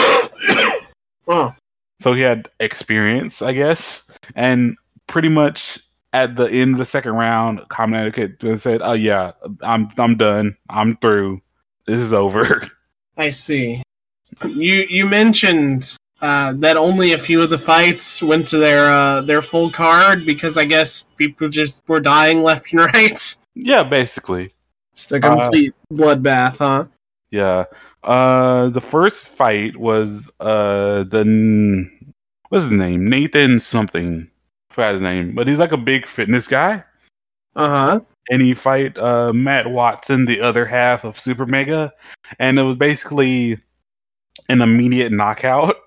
So 2.01 2.11
he 2.11 2.21
had 2.21 2.49
experience, 2.59 3.41
I 3.41 3.53
guess. 3.53 4.11
And 4.35 4.75
pretty 5.07 5.29
much 5.29 5.79
at 6.11 6.35
the 6.35 6.45
end 6.45 6.73
of 6.73 6.77
the 6.77 6.85
second 6.85 7.13
round, 7.13 7.61
Comment 7.69 8.13
Etiquette 8.13 8.59
said, 8.59 8.81
Oh 8.83 8.91
yeah, 8.91 9.31
I'm 9.61 9.87
I'm 9.97 10.17
done. 10.17 10.57
I'm 10.69 10.97
through. 10.97 11.41
This 11.87 12.01
is 12.01 12.11
over. 12.11 12.67
I 13.17 13.29
see. 13.29 13.81
You 14.43 14.85
you 14.89 15.05
mentioned 15.05 15.95
uh, 16.23 16.53
that 16.53 16.77
only 16.77 17.11
a 17.11 17.17
few 17.17 17.41
of 17.41 17.49
the 17.49 17.57
fights 17.57 18.23
went 18.23 18.47
to 18.47 18.57
their 18.57 18.89
uh, 18.89 19.21
their 19.21 19.41
full 19.41 19.69
card 19.69 20.25
because 20.25 20.57
I 20.57 20.63
guess 20.63 21.09
people 21.17 21.49
just 21.49 21.87
were 21.89 21.99
dying 21.99 22.43
left 22.43 22.71
and 22.71 22.79
right. 22.93 23.35
yeah, 23.55 23.83
basically. 23.83 24.53
Just 24.95 25.11
a 25.11 25.19
complete 25.19 25.73
bloodbath, 25.91 26.57
huh? 26.59 26.85
Yeah. 27.29 27.65
Uh 28.03 28.69
the 28.69 28.79
first 28.79 29.25
fight 29.25 29.75
was 29.75 30.29
uh 30.39 31.03
the 31.03 31.89
what's 32.47 32.65
his 32.65 32.71
name? 32.71 33.09
Nathan 33.09 33.59
something. 33.59 34.25
I 34.71 34.73
forgot 34.73 34.93
his 34.93 35.01
name. 35.01 35.35
But 35.35 35.49
he's 35.49 35.59
like 35.59 35.73
a 35.73 35.77
big 35.77 36.05
fitness 36.07 36.47
guy. 36.47 36.85
Uh 37.55 37.67
huh. 37.69 37.99
and 38.29 38.41
he 38.41 38.53
fight 38.53 38.97
uh, 38.97 39.33
Matt 39.33 39.69
Watson, 39.69 40.23
the 40.25 40.39
other 40.39 40.65
half 40.65 41.03
of 41.03 41.19
Super 41.19 41.45
Mega, 41.45 41.91
and 42.39 42.57
it 42.57 42.63
was 42.63 42.77
basically 42.77 43.59
an 44.47 44.61
immediate 44.61 45.11
knockout. 45.11 45.75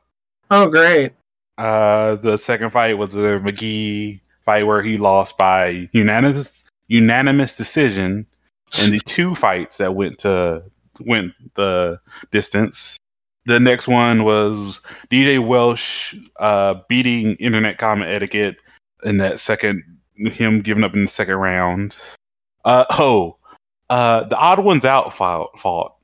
Oh, 0.50 0.68
great. 0.68 1.12
Uh, 1.58 2.16
the 2.16 2.36
second 2.36 2.70
fight 2.70 2.98
was 2.98 3.12
the 3.12 3.40
Magee 3.40 4.22
fight 4.44 4.66
where 4.66 4.82
he 4.82 4.96
lost 4.96 5.36
by 5.36 5.88
unanimous 5.92 6.64
unanimous 6.88 7.56
decision, 7.56 8.26
and 8.78 8.92
the 8.92 9.00
two 9.00 9.34
fights 9.34 9.78
that 9.78 9.94
went 9.94 10.18
to 10.20 10.62
went 11.00 11.32
the 11.54 11.98
distance. 12.30 12.96
The 13.46 13.60
next 13.60 13.88
one 13.88 14.24
was 14.24 14.80
DJ 15.10 15.44
Welsh 15.44 16.14
uh, 16.40 16.74
beating 16.88 17.34
Internet 17.36 17.78
Comment 17.78 18.10
Etiquette 18.10 18.56
in 19.04 19.18
that 19.18 19.40
second, 19.40 19.82
him 20.16 20.62
giving 20.62 20.84
up 20.84 20.94
in 20.94 21.02
the 21.02 21.10
second 21.10 21.36
round. 21.36 21.96
Uh, 22.64 22.84
oh, 22.98 23.36
uh, 23.88 24.24
the 24.24 24.36
odd 24.36 24.64
ones 24.64 24.84
out 24.84 25.14
fought. 25.14 25.58
fought. 25.58 25.94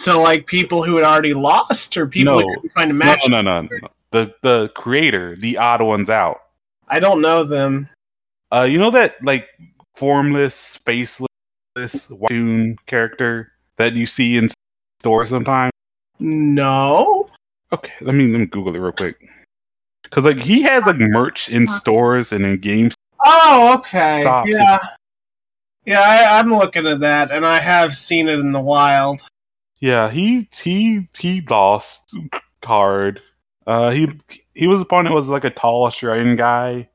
So, 0.00 0.22
like 0.22 0.46
people 0.46 0.82
who 0.82 0.96
had 0.96 1.04
already 1.04 1.34
lost, 1.34 1.94
or 1.98 2.06
people 2.06 2.40
No. 2.40 2.46
who 2.46 2.54
couldn't 2.54 2.70
find 2.70 2.90
a 2.90 2.94
No, 2.94 2.98
match. 3.04 3.20
no, 3.28 3.42
no, 3.42 3.60
no. 3.60 3.68
The 4.12 4.34
the 4.40 4.70
creator, 4.74 5.36
the 5.36 5.58
odd 5.58 5.82
ones 5.82 6.08
out. 6.08 6.40
I 6.88 7.00
don't 7.00 7.20
know 7.20 7.44
them. 7.44 7.86
Uh, 8.50 8.62
you 8.62 8.78
know 8.78 8.90
that 8.92 9.22
like 9.22 9.46
formless, 9.94 10.76
faceless 10.86 11.28
cartoon 12.08 12.76
character 12.86 13.52
that 13.76 13.92
you 13.92 14.06
see 14.06 14.38
in 14.38 14.48
stores 15.00 15.28
sometimes. 15.28 15.70
No. 16.18 17.26
Okay, 17.70 17.92
let 18.00 18.14
me 18.14 18.28
let 18.32 18.38
me 18.40 18.46
Google 18.46 18.74
it 18.74 18.78
real 18.78 18.92
quick. 18.92 19.16
Cause 20.08 20.24
like 20.24 20.38
he 20.38 20.62
has 20.62 20.84
like 20.86 20.96
merch 20.96 21.50
in 21.50 21.68
stores 21.68 22.32
and 22.32 22.44
in 22.46 22.58
games. 22.58 22.94
Oh, 23.24 23.74
okay. 23.78 24.22
Stop. 24.22 24.48
Yeah. 24.48 24.78
Yeah, 25.84 26.00
I, 26.00 26.38
I'm 26.38 26.52
looking 26.54 26.86
at 26.86 27.00
that, 27.00 27.30
and 27.30 27.44
I 27.46 27.58
have 27.58 27.94
seen 27.94 28.28
it 28.28 28.38
in 28.40 28.52
the 28.52 28.60
wild. 28.60 29.20
Yeah, 29.80 30.10
he 30.10 30.48
he 30.52 31.08
he 31.18 31.40
lost 31.48 32.14
card. 32.60 33.20
Uh, 33.66 33.90
he 33.90 34.08
he 34.54 34.66
was 34.66 34.80
opponent 34.80 35.14
was 35.14 35.28
like 35.28 35.44
a 35.44 35.50
tall 35.50 35.84
Australian 35.84 36.36
guy. 36.36 36.88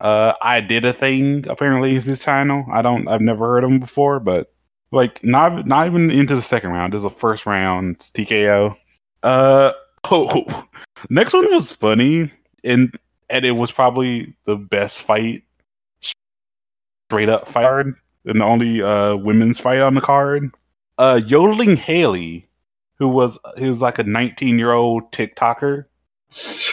Uh, 0.00 0.32
I 0.42 0.60
did 0.60 0.84
a 0.84 0.92
thing 0.92 1.46
apparently 1.48 1.94
is 1.94 2.06
his 2.06 2.22
channel. 2.22 2.66
I 2.72 2.82
don't 2.82 3.06
I've 3.06 3.20
never 3.20 3.46
heard 3.46 3.64
of 3.64 3.70
him 3.70 3.78
before, 3.78 4.18
but 4.18 4.52
like 4.90 5.22
not 5.22 5.66
not 5.66 5.86
even 5.86 6.10
into 6.10 6.34
the 6.34 6.42
second 6.42 6.72
round. 6.72 6.92
This 6.92 7.00
is 7.00 7.04
a 7.04 7.10
first 7.10 7.46
round 7.46 7.98
TKO. 7.98 8.76
Uh 9.22 9.72
oh, 10.10 10.64
next 11.10 11.32
one 11.32 11.50
was 11.52 11.72
funny 11.72 12.30
and 12.64 12.98
and 13.30 13.44
it 13.44 13.52
was 13.52 13.70
probably 13.70 14.34
the 14.46 14.56
best 14.56 15.00
fight 15.00 15.44
straight 16.00 17.28
up 17.28 17.46
fight 17.46 17.86
and 18.24 18.40
the 18.40 18.44
only 18.44 18.82
uh 18.82 19.14
women's 19.16 19.60
fight 19.60 19.80
on 19.80 19.94
the 19.94 20.00
card 20.00 20.52
uh 21.02 21.20
yodeling 21.26 21.76
haley 21.76 22.46
who 22.94 23.08
was 23.08 23.36
he 23.56 23.68
was 23.68 23.80
like 23.80 23.98
a 23.98 24.04
19 24.04 24.58
year 24.58 24.72
old 24.72 25.10
tiktoker 25.10 25.86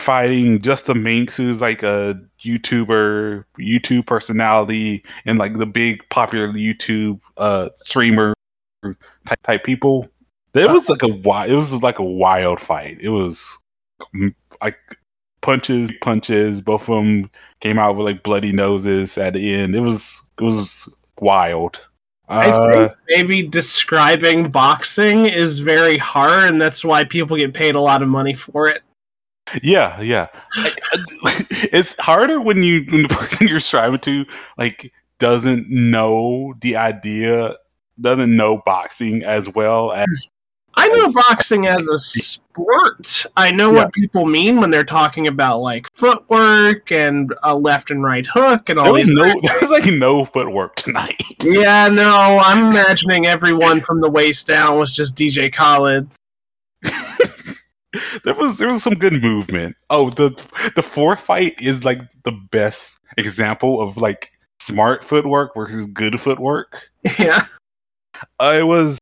fighting 0.00 0.60
Justin 0.60 1.02
Minks, 1.02 1.36
who's 1.36 1.60
like 1.60 1.82
a 1.82 2.18
YouTuber, 2.40 3.44
YouTube 3.58 4.06
personality, 4.06 5.04
and 5.24 5.38
like 5.38 5.56
the 5.58 5.66
big 5.66 6.02
popular 6.08 6.48
YouTube 6.48 7.20
uh 7.36 7.68
streamer 7.76 8.34
type, 9.26 9.42
type 9.44 9.64
people. 9.64 10.08
It 10.54 10.70
was 10.70 10.88
like 10.88 11.02
a 11.02 11.08
wild. 11.08 11.50
It 11.50 11.54
was 11.54 11.72
like 11.74 12.00
a 12.00 12.04
wild 12.04 12.60
fight. 12.60 12.98
It 13.00 13.10
was 13.10 13.58
mm, 14.14 14.34
like 14.60 14.78
punches, 15.40 15.92
punches. 16.00 16.60
Both 16.60 16.88
of 16.88 16.96
them 16.96 17.30
came 17.60 17.78
out 17.78 17.94
with 17.94 18.06
like 18.06 18.24
bloody 18.24 18.50
noses 18.50 19.16
at 19.18 19.34
the 19.34 19.54
end. 19.54 19.76
It 19.76 19.80
was 19.80 20.20
it 20.40 20.42
was 20.42 20.88
wild. 21.20 21.86
I 22.28 22.50
Uh, 22.50 22.72
think 22.72 22.92
maybe 23.08 23.42
describing 23.42 24.50
boxing 24.50 25.26
is 25.26 25.60
very 25.60 25.96
hard, 25.98 26.50
and 26.50 26.60
that's 26.60 26.84
why 26.84 27.04
people 27.04 27.36
get 27.36 27.54
paid 27.54 27.74
a 27.74 27.80
lot 27.80 28.02
of 28.02 28.08
money 28.08 28.34
for 28.34 28.68
it. 28.68 28.82
Yeah, 29.62 30.00
yeah. 30.00 30.26
It's 31.72 31.98
harder 31.98 32.40
when 32.40 32.62
you 32.62 32.84
when 32.90 33.02
the 33.02 33.08
person 33.14 33.48
you're 33.48 33.60
striving 33.60 34.00
to 34.00 34.26
like 34.58 34.92
doesn't 35.18 35.68
know 35.70 36.54
the 36.60 36.76
idea, 36.76 37.56
doesn't 38.00 38.36
know 38.36 38.62
boxing 38.64 39.24
as 39.24 39.48
well 39.48 39.92
as 39.92 40.06
I 40.78 40.88
know 40.88 41.12
boxing 41.12 41.66
as 41.66 41.88
a 41.88 41.98
sport. 41.98 43.24
I 43.36 43.50
know 43.52 43.72
Yeah. 43.72 43.84
what 43.84 43.92
people 43.92 44.24
mean 44.26 44.60
when 44.60 44.70
they're 44.70 44.84
talking 44.84 45.26
about 45.28 45.58
like 45.60 45.86
footwork 45.94 46.90
and 46.92 47.34
a 47.42 47.56
left 47.56 47.90
and 47.90 48.02
right 48.02 48.26
hook 48.26 48.68
and 48.68 48.78
all 48.78 48.84
there 48.86 48.92
was 48.94 49.06
these. 49.06 49.14
no 49.14 49.22
there 49.42 49.58
was 49.60 49.70
like 49.70 49.86
no 49.86 50.24
footwork 50.24 50.76
tonight. 50.76 51.22
Yeah, 51.42 51.88
no, 51.88 52.40
I'm 52.42 52.66
imagining 52.70 53.26
everyone 53.26 53.80
from 53.80 54.00
the 54.00 54.10
waist 54.10 54.46
down 54.46 54.78
was 54.78 54.92
just 54.92 55.16
DJ 55.16 55.52
Khaled. 55.52 56.08
there 58.24 58.34
was 58.34 58.58
there 58.58 58.68
was 58.68 58.82
some 58.82 58.94
good 58.94 59.22
movement. 59.22 59.76
Oh, 59.90 60.10
the 60.10 60.30
the 60.76 60.82
fourth 60.82 61.20
fight 61.20 61.60
is 61.60 61.84
like 61.84 62.00
the 62.24 62.32
best 62.32 62.98
example 63.16 63.80
of 63.80 63.96
like 63.96 64.30
smart 64.60 65.02
footwork 65.04 65.54
versus 65.54 65.86
good 65.86 66.20
footwork. 66.20 66.76
Yeah. 67.18 67.42
I 68.40 68.62
was 68.64 68.98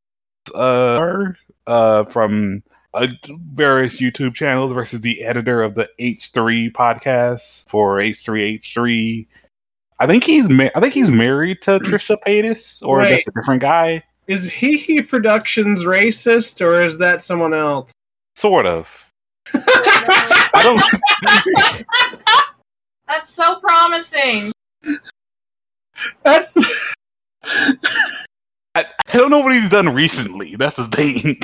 uh 0.54 1.24
uh 1.66 2.04
from 2.04 2.62
uh, 2.94 3.08
various 3.52 3.96
YouTube 4.00 4.34
channels 4.34 4.72
versus 4.72 5.00
the 5.02 5.22
editor 5.22 5.62
of 5.62 5.74
the 5.74 5.88
H3 6.00 6.72
podcast 6.72 7.68
for 7.68 7.96
H3H3. 7.98 9.26
I 9.98 10.06
think 10.06 10.24
he's 10.24 10.48
ma- 10.48 10.70
I 10.74 10.80
think 10.80 10.94
he's 10.94 11.10
married 11.10 11.60
to 11.62 11.78
Trisha 11.80 12.16
Paytas 12.26 12.82
or 12.86 12.98
Right. 12.98 13.10
that's 13.10 13.28
a 13.28 13.32
different 13.32 13.60
guy. 13.60 14.02
Is 14.28 14.50
Hee 14.50 14.76
Hee 14.78 15.02
Productions 15.02 15.84
racist 15.84 16.64
or 16.64 16.80
is 16.80 16.98
that 16.98 17.22
someone 17.22 17.54
else? 17.54 17.92
Sort 18.34 18.66
of. 18.66 19.10
I 19.54 20.60
don't 20.62 21.84
That's 23.06 23.30
so 23.30 23.60
promising. 23.60 24.52
That's 26.24 26.56
I, 28.76 28.84
I 29.08 29.16
don't 29.16 29.30
know 29.30 29.40
what 29.40 29.54
he's 29.54 29.70
done 29.70 29.88
recently. 29.88 30.54
That's 30.56 30.76
the 30.76 30.84
thing. 30.84 31.40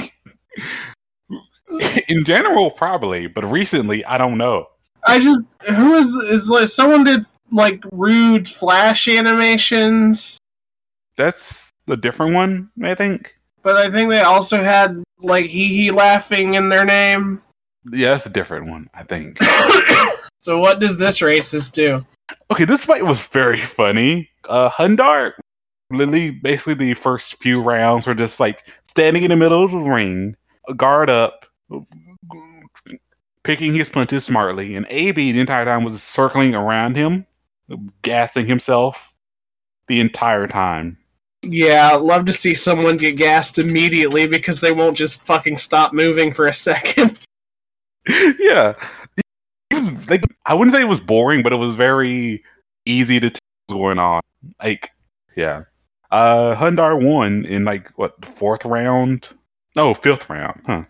In 2.09 2.25
general, 2.25 2.71
probably, 2.71 3.27
but 3.27 3.45
recently, 3.51 4.05
I 4.05 4.19
don't 4.19 4.37
know. 4.37 4.67
I 5.07 5.19
just 5.19 5.61
who 5.63 5.95
is 5.95 6.09
is 6.11 6.51
like 6.51 6.69
someone 6.69 7.05
did 7.05 7.25
like 7.51 7.83
rude 7.91 8.49
flash 8.49 9.09
animations, 9.09 10.39
That's 11.17 11.71
the 11.87 11.97
different 11.97 12.35
one, 12.35 12.71
I 12.83 12.95
think. 12.95 13.35
but 13.63 13.77
I 13.77 13.91
think 13.91 14.11
they 14.11 14.21
also 14.21 14.59
had 14.59 15.03
like 15.21 15.47
Hee 15.47 15.69
Hee 15.69 15.91
laughing 15.91 16.55
in 16.55 16.69
their 16.69 16.85
name. 16.85 17.41
Yeah, 17.91 18.11
that's 18.13 18.27
a 18.27 18.31
different 18.31 18.67
one, 18.69 18.89
I 18.95 19.03
think. 19.05 19.39
so 20.43 20.59
what 20.59 20.79
does 20.79 20.99
this 20.99 21.21
racist 21.21 21.73
do? 21.73 22.05
Okay, 22.51 22.65
this 22.67 22.85
fight 22.85 23.05
was 23.07 23.21
very 23.29 23.61
funny. 23.61 24.29
Uh 24.49 24.69
Hundar, 24.69 25.33
literally, 25.93 26.31
basically 26.31 26.75
the 26.75 26.95
first 26.95 27.41
few 27.43 27.61
rounds 27.63 28.07
were 28.07 28.15
just 28.15 28.41
like 28.41 28.65
standing 28.87 29.23
in 29.23 29.31
the 29.31 29.37
middle 29.37 29.65
of 29.65 29.71
the 29.71 29.79
ring, 29.79 30.37
guard 30.77 31.11
up, 31.11 31.47
picking 33.45 33.75
his 33.75 33.89
punches 33.89 34.25
smartly, 34.25 34.75
and 34.75 34.87
AB 34.89 35.33
the 35.33 35.41
entire 35.41 35.65
time 35.65 35.85
was 35.85 36.03
circling 36.03 36.55
around 36.55 36.97
him, 36.97 37.27
gassing 38.03 38.47
himself 38.47 39.15
the 39.89 40.01
entire 40.01 40.47
time. 40.47 40.99
Yeah, 41.43 41.95
love 41.97 42.25
to 42.27 42.33
see 42.33 42.55
someone 42.55 42.97
get 42.97 43.17
gassed 43.17 43.59
immediately 43.59 44.29
because 44.29 44.61
they 44.61 44.71
won't 44.71 44.97
just 44.97 45.23
fucking 45.23 45.59
stop 45.59 45.93
moving 45.93 46.33
for 46.33 46.47
a 46.47 46.55
second. 46.55 47.19
yeah, 48.39 48.75
was, 49.73 50.09
like 50.09 50.23
I 50.47 50.55
wouldn't 50.55 50.75
say 50.75 50.83
it 50.83 50.89
was 50.89 51.01
boring, 51.01 51.43
but 51.43 51.53
it 51.53 51.57
was 51.57 51.75
very 51.75 52.43
easy 52.87 53.21
to 53.21 53.31
tell 53.31 53.41
what's 53.67 53.81
going 53.81 53.99
on. 53.99 54.21
Like, 54.63 54.91
yeah, 55.37 55.65
uh, 56.13 56.55
Hundar 56.55 57.03
won 57.03 57.47
in 57.47 57.65
like 57.65 57.91
what 57.97 58.21
the 58.21 58.27
fourth 58.27 58.65
round? 58.65 59.31
No, 59.75 59.95
fifth 59.95 60.29
round. 60.29 60.61
Huh? 60.67 60.83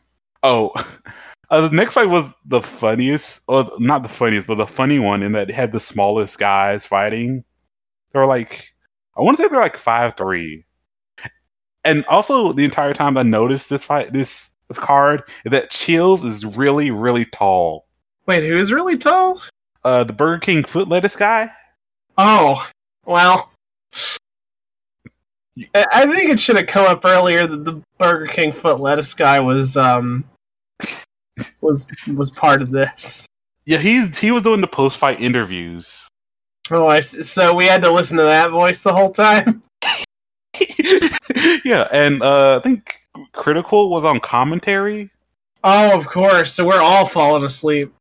Oh, 0.43 0.73
uh, 1.51 1.69
the 1.69 1.75
next 1.75 1.95
fight 1.95 2.09
was 2.09 2.35
the 2.45 2.61
funniest, 2.61 3.41
or 3.47 3.71
not 3.79 4.03
the 4.03 4.09
funniest, 4.09 4.49
but 4.49 4.57
the 4.57 4.67
funny 4.67 4.99
one 4.99 5.23
in 5.23 5.33
that 5.33 5.49
it 5.49 5.55
had 5.55 5.73
the 5.73 5.81
smallest 5.81 6.39
guys 6.39 6.85
fighting. 6.85 7.45
They 8.13 8.19
were 8.19 8.27
like, 8.27 8.75
I 9.17 9.23
want 9.23 9.37
to 9.37 9.43
say 9.45 9.49
they're 9.49 9.61
like 9.61 9.77
five 9.77 10.15
three, 10.17 10.67
and 11.85 12.05
also 12.07 12.53
the 12.53 12.65
entire 12.65 12.93
time 12.93 13.17
I 13.17 13.23
noticed 13.23 13.71
this 13.71 13.85
fight, 13.85 14.13
this, 14.13 14.51
this 14.69 14.79
card, 14.79 15.23
that 15.45 15.71
Chills 15.71 16.25
is 16.25 16.45
really 16.45 16.91
really 16.91 17.27
tall. 17.27 17.87
Wait, 18.27 18.43
who 18.43 18.57
is 18.57 18.73
really 18.73 18.99
tall? 18.99 19.41
Uh, 19.85 20.03
the 20.03 20.13
Burger 20.13 20.41
King 20.41 20.65
foot 20.65 20.89
lettuce 20.89 21.17
guy. 21.17 21.49
Oh, 22.19 22.67
well. 23.07 23.53
I 25.75 26.07
think 26.07 26.31
it 26.31 26.41
should 26.41 26.57
have 26.57 26.67
come 26.67 26.87
up 26.87 27.05
earlier 27.05 27.47
that 27.47 27.65
the 27.65 27.83
Burger 27.99 28.27
King 28.27 28.53
foot 28.53 28.81
lettuce 28.81 29.13
guy 29.13 29.39
was 29.41 29.77
um 29.77 30.25
was 31.61 31.87
was 32.15 32.31
part 32.31 32.63
of 32.63 32.71
this. 32.71 33.27
Yeah, 33.65 33.79
he's 33.79 34.19
he 34.19 34.31
was 34.31 34.43
doing 34.43 34.61
the 34.61 34.67
post 34.67 34.99
fight 34.99 35.21
interviews. 35.21 36.09
Oh, 36.71 36.87
I 36.87 37.01
so 37.01 37.55
we 37.55 37.67
had 37.67 37.83
to 37.83 37.91
listen 37.91 38.17
to 38.17 38.25
that 38.25 38.51
voice 38.51 38.81
the 38.81 38.93
whole 38.93 39.11
time. 39.11 39.63
yeah, 41.65 41.89
and 41.93 42.23
uh, 42.23 42.57
I 42.57 42.61
think 42.61 43.01
Critical 43.33 43.91
was 43.91 44.05
on 44.05 44.21
commentary. 44.21 45.11
Oh, 45.65 45.97
of 45.97 46.07
course. 46.07 46.55
So 46.55 46.67
we're 46.67 46.81
all 46.81 47.07
falling 47.07 47.45
asleep. 47.45 47.93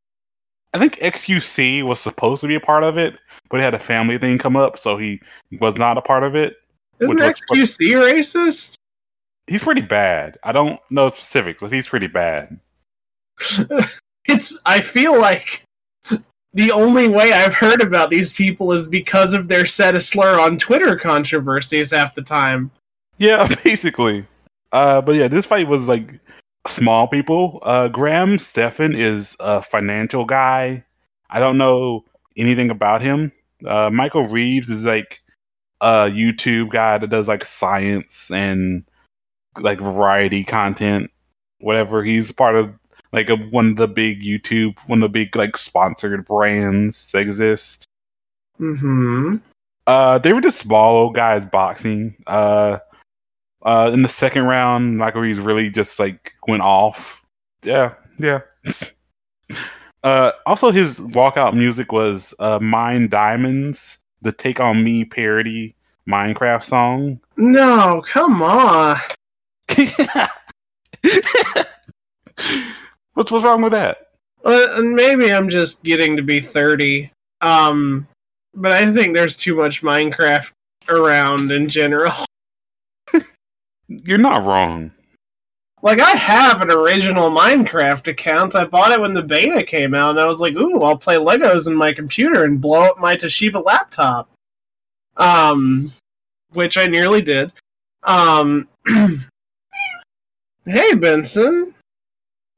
I 0.74 0.78
think 0.78 0.95
XQC 0.97 1.84
was 1.84 1.99
supposed 1.99 2.41
to 2.41 2.47
be 2.47 2.56
a 2.56 2.62
part 2.62 2.84
of 2.84 2.97
it, 2.97 3.16
but 3.49 3.58
he 3.58 3.64
had 3.64 3.74
a 3.74 3.80
family 3.80 4.18
thing 4.18 4.38
come 4.38 4.56
up, 4.56 4.80
so 4.80 4.97
he 4.97 5.22
was 5.60 5.76
not 5.76 5.97
a 5.97 6.02
part 6.02 6.24
of 6.24 6.36
it. 6.36 6.56
Isn't 7.02 7.18
XQC 7.18 7.78
racist? 7.93 8.76
He's 9.47 9.64
pretty 9.64 9.82
bad. 9.82 10.38
I 10.43 10.52
don't 10.52 10.80
know 10.89 11.10
specifics, 11.10 11.62
but 11.62 11.74
he's 11.74 11.88
pretty 11.88 12.08
bad. 12.08 12.60
It's. 14.26 14.58
I 14.66 14.82
feel 14.82 15.20
like 15.20 15.64
the 16.54 16.72
only 16.72 17.08
way 17.08 17.32
I've 17.32 17.56
heard 17.56 17.82
about 17.82 18.10
these 18.10 18.34
people 18.34 18.72
is 18.72 18.88
because 18.88 19.34
of 19.34 19.47
their 19.47 19.66
set 19.66 19.95
a 19.95 20.02
slur 20.02 20.39
on 20.39 20.58
Twitter 20.58 20.95
controversies 20.95 21.91
half 21.91 22.14
the 22.14 22.22
time. 22.22 22.70
Yeah, 23.18 23.47
basically. 23.64 24.26
Uh, 24.72 25.02
but 25.02 25.16
yeah, 25.16 25.28
this 25.28 25.45
fight 25.45 25.68
was 25.68 25.88
like 25.88 26.20
small 26.68 27.08
people. 27.08 27.60
Uh, 27.64 27.88
Graham 27.88 28.38
Stephan 28.38 28.95
is 28.95 29.36
a 29.39 29.62
financial 29.62 30.26
guy. 30.26 30.84
I 31.30 31.39
don't 31.39 31.58
know 31.58 32.06
anything 32.38 32.70
about 32.70 33.02
him. 33.02 33.32
Uh, 33.66 33.89
Michael 33.89 34.28
Reeves 34.28 34.70
is 34.70 34.86
like 34.86 35.20
a 35.82 36.10
YouTube 36.10 36.70
guy 36.70 36.98
that 36.98 37.10
does 37.10 37.28
like 37.28 37.44
science 37.44 38.32
and 38.32 38.84
like 39.60 39.80
variety 39.80 40.44
content, 40.44 41.12
whatever. 41.60 42.04
He's 42.04 42.32
part 42.32 42.56
of 42.56 42.74
like 43.12 43.30
a, 43.30 43.36
one 43.36 43.72
of 43.72 43.76
the 43.78 43.88
big 43.88 44.22
YouTube, 44.22 44.78
one 44.88 45.04
of 45.04 45.12
the 45.12 45.20
big 45.20 45.36
like 45.36 45.58
sponsored 45.58 46.26
brands 46.26 47.12
that 47.12 47.20
exist. 47.20 47.86
Hmm. 48.58 49.38
Uh, 49.88 50.20
they 50.20 50.32
were 50.34 50.42
just 50.42 50.60
small 50.60 50.96
old 50.96 51.16
guys 51.16 51.46
boxing. 51.46 52.16
Uh, 52.28 52.78
uh, 53.64 53.90
in 53.94 54.04
the 54.04 54.10
second 54.10 54.44
round, 54.44 54.98
Michael 54.98 55.22
Reeves 55.22 55.40
really 55.40 55.70
just 55.70 56.00
like 56.00 56.34
went 56.48 56.62
off. 56.62 57.24
Yeah, 57.64 57.94
yeah. 58.18 58.42
uh, 60.04 60.32
also, 60.46 60.72
his 60.72 61.00
walkout 61.00 61.56
music 61.56 61.92
was 61.92 62.34
uh, 62.40 62.60
"Mine 62.60 63.08
Diamonds," 63.08 63.98
the 64.22 64.32
"Take 64.32 64.59
on 64.59 64.84
Me" 64.84 65.05
parody 65.05 65.76
Minecraft 66.07 66.63
song. 66.63 67.19
No, 67.38 68.03
come 68.07 68.41
on. 68.41 68.97
what's 73.13 73.32
what's 73.32 73.45
wrong 73.45 73.61
with 73.61 73.72
that? 73.72 74.11
Uh, 74.43 74.67
and 74.76 74.95
maybe 74.95 75.32
I'm 75.32 75.49
just 75.49 75.84
getting 75.84 76.17
to 76.17 76.24
be 76.24 76.39
30. 76.39 77.11
Um, 77.41 78.07
but 78.55 78.72
I 78.72 78.91
think 78.91 79.13
there's 79.13 79.36
too 79.36 79.55
much 79.55 79.82
Minecraft 79.82 80.51
around 80.89 81.51
in 81.51 81.69
general. 81.69 82.13
You're 83.88 84.17
not 84.17 84.43
wrong. 84.43 84.91
Like, 85.84 86.00
I 86.00 86.12
have 86.12 86.62
an 86.62 86.72
original 86.72 87.32
Minecraft 87.32 88.08
account. 88.08 88.56
I 88.56 88.66
bought 88.66 88.92
it 88.92 89.02
when 89.02 89.14
the 89.16 89.24
beta 89.24 89.64
came 89.64 89.96
out, 89.96 90.12
and 90.12 90.20
I 90.20 90.28
was 90.28 90.40
like, 90.40 90.56
ooh, 90.56 90.82
I'll 90.82 90.98
play 90.98 91.16
Legos 91.16 91.68
in 91.68 91.76
my 91.76 91.92
computer 91.92 92.44
and 92.44 92.62
blow 92.62 92.82
up 92.82 93.00
my 93.00 93.16
Toshiba 93.16 93.66
laptop. 93.66 94.30
Um, 95.18 95.92
which 96.54 96.78
I 96.78 96.86
nearly 96.86 97.22
did. 97.22 97.52
Um, 98.04 98.68
hey, 100.66 100.94
Benson. 100.96 101.74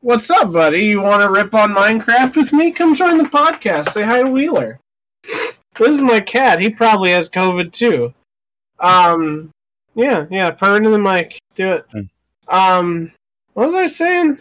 What's 0.01 0.29
up, 0.29 0.51
buddy? 0.51 0.81
You 0.81 1.01
want 1.01 1.21
to 1.21 1.29
rip 1.29 1.53
on 1.53 1.73
Minecraft 1.73 2.35
with 2.35 2.51
me? 2.51 2.71
Come 2.71 2.93
join 2.93 3.17
the 3.17 3.23
podcast. 3.23 3.91
Say 3.91 4.03
hi 4.03 4.21
to 4.21 4.29
Wheeler. 4.29 4.79
This 5.79 5.95
is 5.95 6.01
my 6.01 6.19
cat. 6.19 6.59
He 6.59 6.69
probably 6.69 7.11
has 7.11 7.29
COVID 7.29 7.71
too. 7.71 8.13
Um, 8.79 9.49
yeah, 9.95 10.25
yeah. 10.29 10.51
Purr 10.51 10.77
into 10.77 10.89
the 10.89 10.99
mic. 10.99 11.39
Do 11.55 11.71
it. 11.71 11.85
Hmm. 11.91 12.01
Um, 12.47 13.11
what 13.53 13.67
was 13.67 13.75
I 13.75 13.87
saying? 13.87 14.39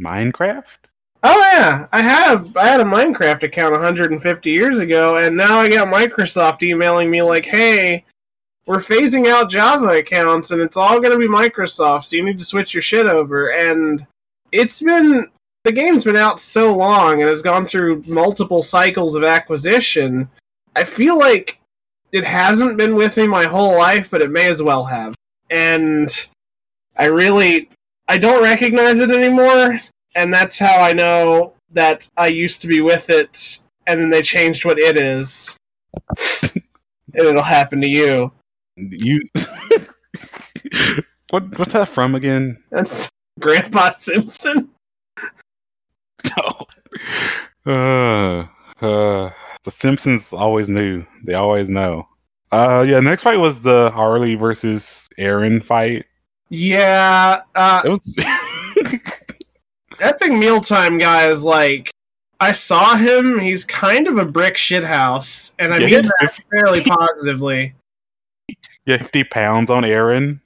Minecraft? 0.00 0.64
Oh 1.24 1.38
yeah, 1.52 1.86
I 1.92 2.02
have. 2.02 2.56
I 2.56 2.66
had 2.66 2.80
a 2.80 2.84
Minecraft 2.84 3.44
account 3.44 3.72
150 3.72 4.50
years 4.50 4.78
ago, 4.78 5.18
and 5.18 5.36
now 5.36 5.60
I 5.60 5.68
got 5.68 5.86
Microsoft 5.86 6.62
emailing 6.62 7.10
me 7.10 7.22
like, 7.22 7.44
"Hey, 7.44 8.04
we're 8.66 8.78
phasing 8.78 9.28
out 9.28 9.50
Java 9.50 9.98
accounts, 9.98 10.50
and 10.50 10.60
it's 10.60 10.76
all 10.76 11.00
going 11.00 11.12
to 11.12 11.18
be 11.18 11.28
Microsoft, 11.28 12.06
so 12.06 12.16
you 12.16 12.24
need 12.24 12.40
to 12.40 12.44
switch 12.44 12.74
your 12.74 12.82
shit 12.82 13.06
over." 13.06 13.52
And 13.52 14.04
it's 14.50 14.82
been 14.82 15.30
the 15.64 15.72
game's 15.72 16.02
been 16.02 16.16
out 16.16 16.40
so 16.40 16.74
long 16.74 17.20
and 17.20 17.28
has 17.28 17.42
gone 17.42 17.66
through 17.66 18.02
multiple 18.06 18.62
cycles 18.62 19.14
of 19.14 19.22
acquisition. 19.22 20.28
I 20.74 20.82
feel 20.82 21.16
like 21.16 21.60
it 22.10 22.24
hasn't 22.24 22.76
been 22.76 22.96
with 22.96 23.16
me 23.16 23.28
my 23.28 23.44
whole 23.44 23.78
life, 23.78 24.10
but 24.10 24.22
it 24.22 24.30
may 24.30 24.48
as 24.48 24.62
well 24.62 24.84
have. 24.84 25.14
And 25.50 26.10
I 26.96 27.06
really 27.06 27.68
I 28.08 28.18
don't 28.18 28.42
recognize 28.42 28.98
it 28.98 29.10
anymore, 29.10 29.80
and 30.14 30.32
that's 30.32 30.58
how 30.58 30.80
I 30.80 30.92
know 30.92 31.54
that 31.70 32.08
I 32.16 32.26
used 32.26 32.60
to 32.62 32.68
be 32.68 32.80
with 32.82 33.08
it 33.08 33.60
and 33.86 34.00
then 34.00 34.10
they 34.10 34.22
changed 34.22 34.64
what 34.64 34.78
it 34.78 34.96
is. 34.96 35.56
and 36.52 36.62
it'll 37.14 37.42
happen 37.42 37.80
to 37.80 37.90
you. 37.90 38.32
You. 38.76 39.20
what 41.30 41.58
what's 41.58 41.72
that 41.72 41.88
from 41.88 42.14
again? 42.14 42.62
That's 42.70 43.08
Grandpa 43.40 43.90
Simpson. 43.92 44.70
No. 46.24 46.66
Uh, 47.66 48.46
uh, 48.80 49.30
the 49.64 49.70
Simpsons 49.72 50.32
always 50.32 50.68
knew. 50.68 51.04
They 51.24 51.34
always 51.34 51.68
know. 51.68 52.06
Uh, 52.52 52.84
yeah. 52.86 53.00
Next 53.00 53.24
fight 53.24 53.38
was 53.38 53.60
the 53.60 53.90
Harley 53.92 54.36
versus 54.36 55.08
Arin 55.18 55.64
fight. 55.64 56.06
Yeah, 56.54 57.40
uh, 57.54 57.80
was. 57.86 58.02
Epic 60.00 60.32
Mealtime 60.32 60.98
guy 60.98 61.28
is 61.28 61.42
like 61.44 61.90
I 62.40 62.52
saw 62.52 62.94
him, 62.94 63.38
he's 63.38 63.64
kind 63.64 64.06
of 64.06 64.18
a 64.18 64.24
brick 64.26 64.56
shithouse, 64.56 65.52
and 65.58 65.72
I 65.72 65.78
Yeah, 65.78 65.86
mean 66.02 66.10
that 66.20 66.38
fairly 66.50 66.80
positively. 66.84 67.74
yeah, 68.84 68.98
fifty 68.98 69.24
pounds 69.24 69.70
on 69.70 69.82
Arin. 69.84 70.40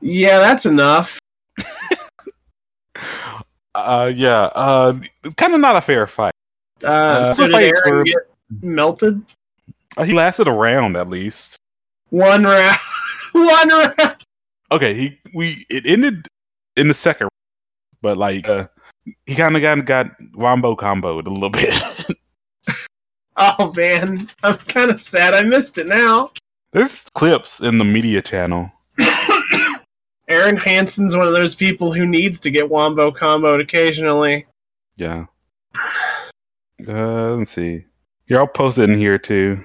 Yeah, 0.00 0.38
that's 0.38 0.64
enough. 0.66 1.18
Uh, 3.74 4.10
yeah. 4.14 4.44
Uh, 4.54 4.98
kind 5.36 5.52
of 5.52 5.60
not 5.60 5.76
a 5.76 5.82
fair 5.82 6.06
fight. 6.06 6.32
Uh, 6.82 6.86
Uh, 6.86 7.34
so 7.34 7.46
did 7.46 7.74
Arin 7.74 8.06
get 8.06 8.16
melted? 8.62 9.20
Uh, 9.98 10.04
he 10.04 10.14
lasted 10.14 10.48
a 10.48 10.50
round 10.50 10.96
at 10.96 11.10
least. 11.10 11.56
One 12.08 12.44
round. 12.44 12.78
One 13.32 13.68
round. 13.68 14.15
Okay, 14.70 14.94
he 14.94 15.18
we 15.34 15.64
it 15.70 15.86
ended 15.86 16.26
in 16.76 16.88
the 16.88 16.94
second, 16.94 17.28
but 18.02 18.16
like 18.16 18.48
uh, 18.48 18.66
he 19.26 19.34
kind 19.34 19.56
of 19.56 19.62
got 19.62 19.84
got 19.84 20.06
wombo 20.34 20.74
comboed 20.74 21.26
a 21.26 21.30
little 21.30 21.50
bit. 21.50 21.74
Oh 23.36 23.72
man, 23.76 24.28
I'm 24.42 24.56
kind 24.56 24.90
of 24.90 25.02
sad 25.02 25.34
I 25.34 25.42
missed 25.42 25.76
it 25.76 25.86
now. 25.86 26.30
There's 26.72 27.04
clips 27.14 27.60
in 27.60 27.78
the 27.78 27.84
media 27.84 28.22
channel. 28.22 28.72
Arin 30.30 30.60
Hanson's 30.60 31.14
one 31.14 31.26
of 31.26 31.34
those 31.34 31.54
people 31.54 31.92
who 31.92 32.06
needs 32.06 32.40
to 32.40 32.50
get 32.50 32.70
wombo 32.70 33.10
comboed 33.10 33.60
occasionally. 33.60 34.46
Yeah. 34.96 35.26
Uh, 36.88 37.30
let 37.30 37.38
me 37.38 37.46
see. 37.46 37.84
Here, 38.26 38.38
I'll 38.38 38.46
post 38.46 38.78
it 38.78 38.88
in 38.88 38.98
here 38.98 39.18
too. 39.18 39.62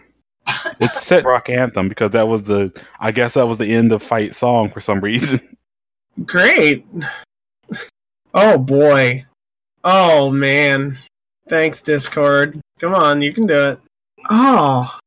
It's 0.82 1.04
set 1.04 1.24
rock 1.26 1.50
anthem 1.50 1.88
because 1.88 2.12
that 2.12 2.28
was 2.28 2.44
the. 2.44 2.72
I 3.00 3.12
guess 3.12 3.36
that 3.36 3.48
was 3.48 3.60
the 3.60 3.72
end 3.72 3.92
of 3.92 4.02
fight 4.02 4.34
song 4.34 4.70
for 4.70 4.82
some 4.82 5.00
reason. 5.00 5.58
Great. 6.26 6.86
Oh 8.34 8.58
boy. 8.58 9.26
Oh 9.84 10.32
man. 10.32 10.98
Thanks, 11.48 11.82
Discord. 11.82 12.60
Come 12.80 12.96
on, 12.96 13.22
you 13.22 13.34
can 13.34 13.46
do 13.46 13.70
it. 13.70 13.80
Oh, 14.30 14.98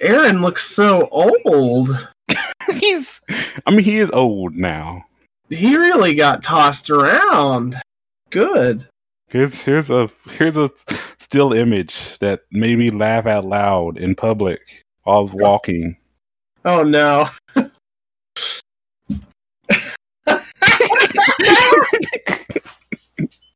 Arin 0.00 0.40
looks 0.40 0.64
so 0.64 1.08
old. 1.10 2.08
He's. 2.74 3.20
I 3.66 3.70
mean, 3.70 3.84
he 3.84 3.98
is 3.98 4.10
old 4.12 4.54
now. 4.54 5.04
He 5.50 5.76
really 5.76 6.14
got 6.14 6.42
tossed 6.42 6.90
around. 6.90 7.76
Good. 8.30 8.86
Here's 9.28 9.62
here's 9.62 9.90
a 9.90 10.10
here's 10.30 10.56
a 10.56 10.70
still 11.18 11.52
image 11.52 12.18
that 12.20 12.42
made 12.52 12.78
me 12.78 12.90
laugh 12.90 13.26
out 13.26 13.44
loud 13.44 13.98
in 13.98 14.14
public 14.14 14.83
I 15.06 15.18
was 15.18 15.32
walking. 15.32 15.96
Oh 16.64 16.82
no. 16.82 17.28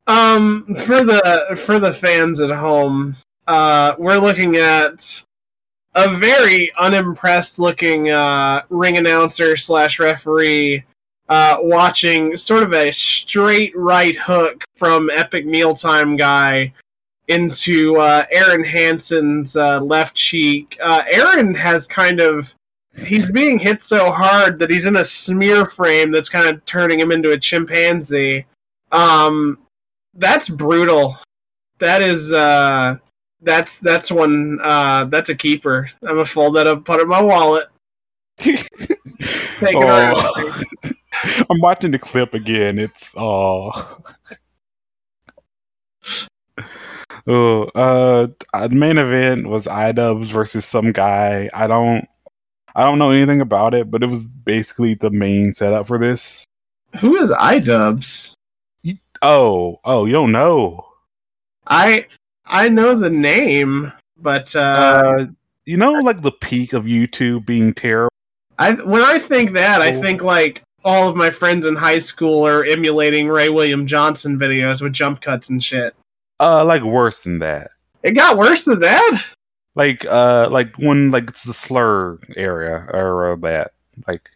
um 0.07 0.63
for 0.79 1.03
the 1.03 1.59
for 1.65 1.79
the 1.79 1.91
fans 1.91 2.39
at 2.39 2.51
home, 2.51 3.15
uh 3.47 3.95
we're 3.97 4.17
looking 4.17 4.57
at 4.57 5.23
a 5.95 6.13
very 6.15 6.71
unimpressed 6.77 7.57
looking 7.57 8.11
uh 8.11 8.61
ring 8.69 8.97
announcer 8.97 9.57
slash 9.57 9.97
referee 9.97 10.83
uh 11.29 11.57
watching 11.61 12.35
sort 12.35 12.61
of 12.61 12.73
a 12.73 12.91
straight 12.91 13.75
right 13.75 14.15
hook 14.15 14.63
from 14.75 15.09
Epic 15.09 15.47
Mealtime 15.47 16.15
guy 16.15 16.71
into 17.29 17.95
uh, 17.97 18.25
Arin 18.35 18.65
Hanson's 18.65 19.55
uh, 19.55 19.79
left 19.79 20.15
cheek. 20.15 20.77
Uh, 20.81 21.03
Arin 21.13 21.55
has 21.55 21.87
kind 21.87 22.19
of 22.19 22.53
he's 22.97 23.31
being 23.31 23.57
hit 23.57 23.81
so 23.81 24.11
hard 24.11 24.59
that 24.59 24.69
he's 24.69 24.87
in 24.87 24.97
a 24.97 25.05
smear 25.05 25.65
frame 25.65 26.11
that's 26.11 26.27
kind 26.27 26.49
of 26.49 26.63
turning 26.65 26.99
him 26.99 27.11
into 27.11 27.31
a 27.31 27.39
chimpanzee. 27.39 28.45
Um, 28.91 29.59
that's 30.15 30.49
brutal. 30.49 31.17
That 31.77 32.01
is 32.01 32.33
uh, 32.33 32.97
that's 33.41 33.77
that's 33.77 34.11
one 34.11 34.59
uh, 34.61 35.05
that's 35.05 35.29
a 35.29 35.35
keeper. 35.35 35.89
I'm 36.03 36.15
gonna 36.15 36.25
fold 36.25 36.55
that 36.55 36.67
up, 36.67 36.83
put 36.83 36.99
it 36.99 37.03
in 37.03 37.09
my 37.09 37.21
wallet. 37.21 37.67
Take 38.37 38.67
it 38.79 38.97
Oh. 39.75 39.81
around. 39.81 40.65
I'm 41.49 41.59
watching 41.59 41.91
the 41.91 41.99
clip 41.99 42.33
again. 42.33 42.79
It's 42.79 43.13
oh. 43.15 43.99
Oh, 47.27 47.63
uh, 47.75 48.27
the 48.67 48.75
main 48.75 48.97
event 48.97 49.47
was 49.47 49.65
iDubbbz 49.65 50.25
versus 50.27 50.65
some 50.65 50.91
guy. 50.91 51.49
I 51.53 51.67
don't, 51.67 52.07
I 52.75 52.83
don't 52.83 52.99
know 52.99 53.11
anything 53.11 53.41
about 53.41 53.73
it, 53.73 53.89
but 53.89 54.03
it 54.03 54.09
was 54.09 54.25
basically 54.27 54.93
the 54.93 55.09
main 55.09 55.53
setup 55.53 55.87
for 55.87 55.97
this. 55.97 56.45
Who 56.99 57.17
is 57.17 57.31
iDubbbz? 57.31 58.33
Oh, 59.21 59.79
oh, 59.83 60.05
you 60.05 60.13
don't 60.13 60.31
know? 60.31 60.85
I 61.67 62.05
I 62.45 62.69
know 62.69 62.95
the 62.95 63.09
name, 63.09 63.91
but 64.17 64.55
uh, 64.55 64.59
Uh, 65.19 65.25
you 65.65 65.77
know, 65.77 65.91
like 65.93 66.21
the 66.21 66.31
peak 66.31 66.73
of 66.73 66.85
YouTube 66.85 67.45
being 67.45 67.73
terrible. 67.73 68.09
I 68.57 68.71
when 68.73 69.01
I 69.01 69.19
think 69.19 69.51
that, 69.53 69.81
I 69.81 69.93
Oh. 69.95 70.01
think 70.01 70.23
like 70.23 70.63
all 70.85 71.09
of 71.09 71.15
my 71.17 71.29
friends 71.29 71.65
in 71.65 71.75
high 71.75 71.99
school 71.99 72.47
are 72.47 72.63
emulating 72.63 73.27
Ray 73.27 73.49
William 73.49 73.85
Johnson 73.85 74.39
videos 74.39 74.81
with 74.81 74.93
jump 74.93 75.21
cuts 75.21 75.49
and 75.49 75.61
shit. 75.63 75.93
Uh, 76.39 76.63
like 76.63 76.83
worse 76.83 77.21
than 77.21 77.39
that. 77.39 77.71
It 78.03 78.11
got 78.11 78.37
worse 78.37 78.63
than 78.63 78.79
that. 78.79 79.25
Like, 79.75 80.05
uh, 80.05 80.49
like 80.49 80.75
when 80.77 81.11
like 81.11 81.29
it's 81.29 81.43
the 81.43 81.53
slur 81.53 82.17
area 82.35 82.87
or 82.93 83.37
that, 83.41 83.71
like, 84.07 84.29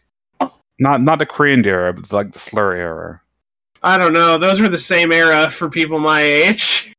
not 0.78 1.02
not 1.02 1.18
the 1.18 1.26
cringe 1.26 1.66
era, 1.66 1.92
but 1.92 2.12
like 2.12 2.32
the 2.32 2.38
slur 2.38 2.74
era. 2.74 3.20
I 3.82 3.98
don't 3.98 4.12
know. 4.12 4.38
Those 4.38 4.60
were 4.60 4.68
the 4.68 4.78
same 4.78 5.12
era 5.12 5.50
for 5.50 5.68
people 5.68 5.98
my 5.98 6.22
age. 6.22 6.92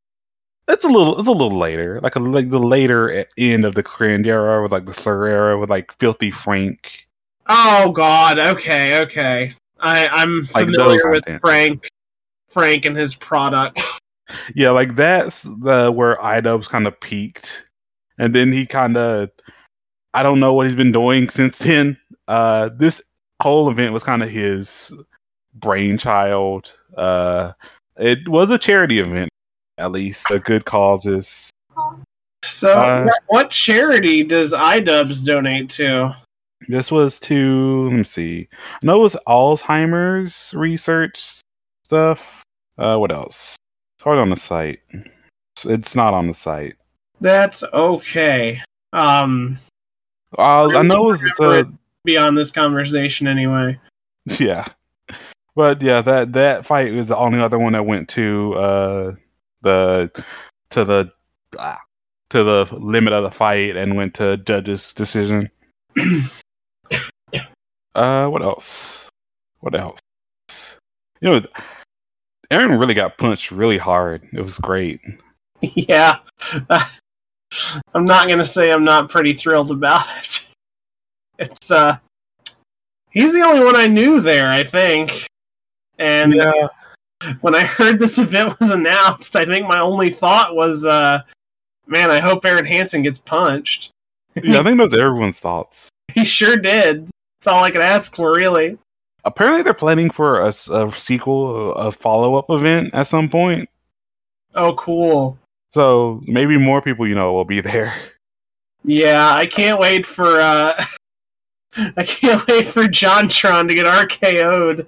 It's 0.68 0.84
a 0.84 0.88
little, 0.88 1.20
it's 1.20 1.28
a 1.28 1.32
little 1.32 1.58
later, 1.58 1.99
like 2.01 2.16
a 2.16 2.20
like 2.20 2.49
the 2.49 2.60
later 2.60 3.26
end 3.38 3.66
of 3.66 3.76
the 3.76 3.84
cringe 3.84 4.28
era 4.28 4.62
with 4.64 4.72
like 4.72 4.86
the 4.86 4.93
slur 4.93 5.28
era 5.28 5.58
with 5.60 5.70
like 5.70 5.91
filthy 5.99 6.32
Frank. 6.32 7.08
Oh 7.47 7.91
God. 7.91 8.39
Okay. 8.39 9.01
Okay. 9.01 9.51
I 9.80 10.08
I'm 10.08 10.45
familiar 10.47 10.99
those 10.99 11.24
with. 11.28 11.41
Frank. 11.41 11.88
Frank 12.49 12.86
and 12.86 12.97
his 12.97 13.14
product. 13.16 13.80
Yeah, 14.55 14.71
like 14.71 14.95
that's 14.95 15.43
the 15.43 15.91
where 15.91 16.17
iDubbbz 16.17 16.69
kind 16.69 16.88
of 16.88 16.99
peaked, 16.99 17.65
and 18.17 18.34
then 18.34 18.51
he 18.51 18.65
kind 18.65 18.97
of, 18.97 19.30
I 20.13 20.23
don't 20.23 20.39
know 20.39 20.53
what 20.53 20.67
he's 20.67 20.76
been 20.76 20.91
doing 20.91 21.30
since 21.30 21.57
then. 21.57 21.97
Uh, 22.28 22.69
this 22.76 23.01
whole 23.41 23.69
event 23.69 23.93
was 23.93 24.03
kind 24.03 24.23
of 24.23 24.30
his 24.30 24.91
brainchild. 25.53 26.71
Uh, 26.97 27.51
it 27.97 28.28
was 28.28 28.49
a 28.49 28.57
charity 28.57 28.99
event, 28.99 29.30
at 29.78 29.91
least, 29.91 30.30
a 30.32 30.39
good 30.39 30.65
causes. 30.65 31.51
So, 32.43 32.71
Uh, 32.73 33.09
what, 33.28 33.49
charity 33.49 34.23
does 34.23 34.53
iDubbbz 34.53 35.26
donate 35.26 35.69
to? 35.71 36.15
This 36.67 36.91
was 36.91 37.19
to 37.21 37.89
let 37.89 37.93
me 37.93 38.03
see. 38.03 38.47
I 38.53 38.86
know 38.86 38.99
it 38.99 39.03
was 39.03 39.17
Alzheimer's 39.28 40.53
research 40.55 41.41
stuff. 41.84 42.43
Uh, 42.78 42.97
what 42.97 43.11
else? 43.11 43.55
It's 44.06 44.20
on 44.20 44.30
the 44.30 44.36
site. 44.36 44.82
It's 45.66 45.95
not 45.95 46.14
on 46.14 46.28
the 46.28 46.34
site. 46.34 46.76
That's 47.22 47.64
okay. 47.74 48.62
Um, 48.93 49.58
Uh, 50.38 50.68
I 50.68 50.84
know 50.84 51.10
it's 51.10 51.22
the 51.22 51.72
beyond 52.03 52.38
this 52.38 52.51
conversation 52.51 53.26
anyway. 53.26 53.80
yeah, 54.39 54.66
but 55.56 55.82
yeah, 55.82 56.01
that 56.01 56.34
that 56.34 56.68
fight 56.68 56.93
was 56.93 57.08
the 57.08 57.18
only 57.18 57.39
other 57.39 57.58
one 57.58 57.74
that 57.74 57.86
went 57.86 58.10
to 58.10 58.53
uh 58.56 59.16
the 59.62 60.12
to 60.70 60.86
the 60.86 61.12
ah, 61.58 61.80
to 62.30 62.43
the 62.43 62.68
limit 62.78 63.14
of 63.14 63.24
the 63.24 63.32
fight 63.32 63.76
and 63.76 63.95
went 63.95 64.14
to 64.16 64.38
judge's 64.38 64.93
decision. 64.93 65.49
uh, 67.95 68.28
what 68.28 68.43
else? 68.43 69.10
What 69.62 69.74
else? 69.74 69.99
You 71.22 71.32
know, 71.32 71.41
Arin 72.52 72.80
really 72.80 72.93
got 72.93 73.18
punched 73.18 73.52
really 73.52 73.78
hard. 73.78 74.28
It 74.34 74.41
was 74.41 74.58
great. 74.58 75.02
yeah. 75.62 76.20
I'm 77.93 78.06
not 78.06 78.28
gonna 78.28 78.46
say 78.46 78.72
I'm 78.72 78.84
not 78.84 79.10
pretty 79.10 79.34
thrilled 79.34 79.72
about 79.72 80.06
it. 80.20 80.52
It's 81.38 81.72
uh 81.72 81.98
he's 83.12 83.34
the 83.34 83.41
only 83.41 83.64
one 83.64 83.76
I 83.76 83.88
knew 83.88 84.20
there, 84.20 84.48
I 84.48 84.64
think. 84.64 85.28
And 86.00 86.39
uh, 86.39 86.70
when 87.41 87.56
I 87.56 87.64
heard 87.66 88.00
this 88.00 88.18
event 88.18 88.60
was 88.60 88.72
announced, 88.72 89.36
I 89.36 89.46
think 89.46 89.68
my 89.68 89.80
only 89.80 90.10
thought 90.10 90.56
was 90.56 90.86
uh 90.86 91.22
man, 91.88 92.12
I 92.12 92.20
hope 92.20 92.43
Arin 92.43 92.68
Hanson 92.68 93.02
gets 93.02 93.20
punched. 93.20 93.91
Yeah, 94.36 94.60
I 94.60 94.64
think 94.64 94.78
that 94.78 94.84
was 94.84 94.93
everyone's 94.93 95.39
thoughts. 95.39 95.89
He 96.14 96.26
sure 96.26 96.58
did. 96.58 97.10
That's 97.39 97.48
all 97.48 97.64
I 97.64 97.72
could 97.72 97.82
ask 97.82 98.16
for 98.16 98.34
really. 98.34 98.78
Apparently, 99.26 99.63
they're 99.63 99.73
planning 99.73 100.09
for 100.09 100.39
a 100.39 100.53
sequel, 100.93 101.73
a 101.73 101.91
follow 101.91 102.36
up 102.36 102.49
event 102.49 102.91
at 102.93 103.07
some 103.07 103.28
point. 103.28 103.67
Oh 104.55 104.73
cool. 104.76 105.38
So 105.73 106.21
maybe 106.26 106.57
more 106.57 106.82
people 106.82 107.07
you 107.07 107.15
know 107.15 107.34
will 107.34 107.45
be 107.45 107.61
there. 107.61 107.93
Yeah, 108.88 109.32
I 109.34 109.47
can't 109.47 109.80
wait 109.80 110.05
for 110.05 110.39
uh 110.39 110.80
I 111.97 112.03
can't 112.03 112.47
wait 112.47 112.67
for 112.67 112.84
Jontron 112.84 113.67
to 113.67 113.73
get 113.73 113.88
RKO'd. 113.88 114.86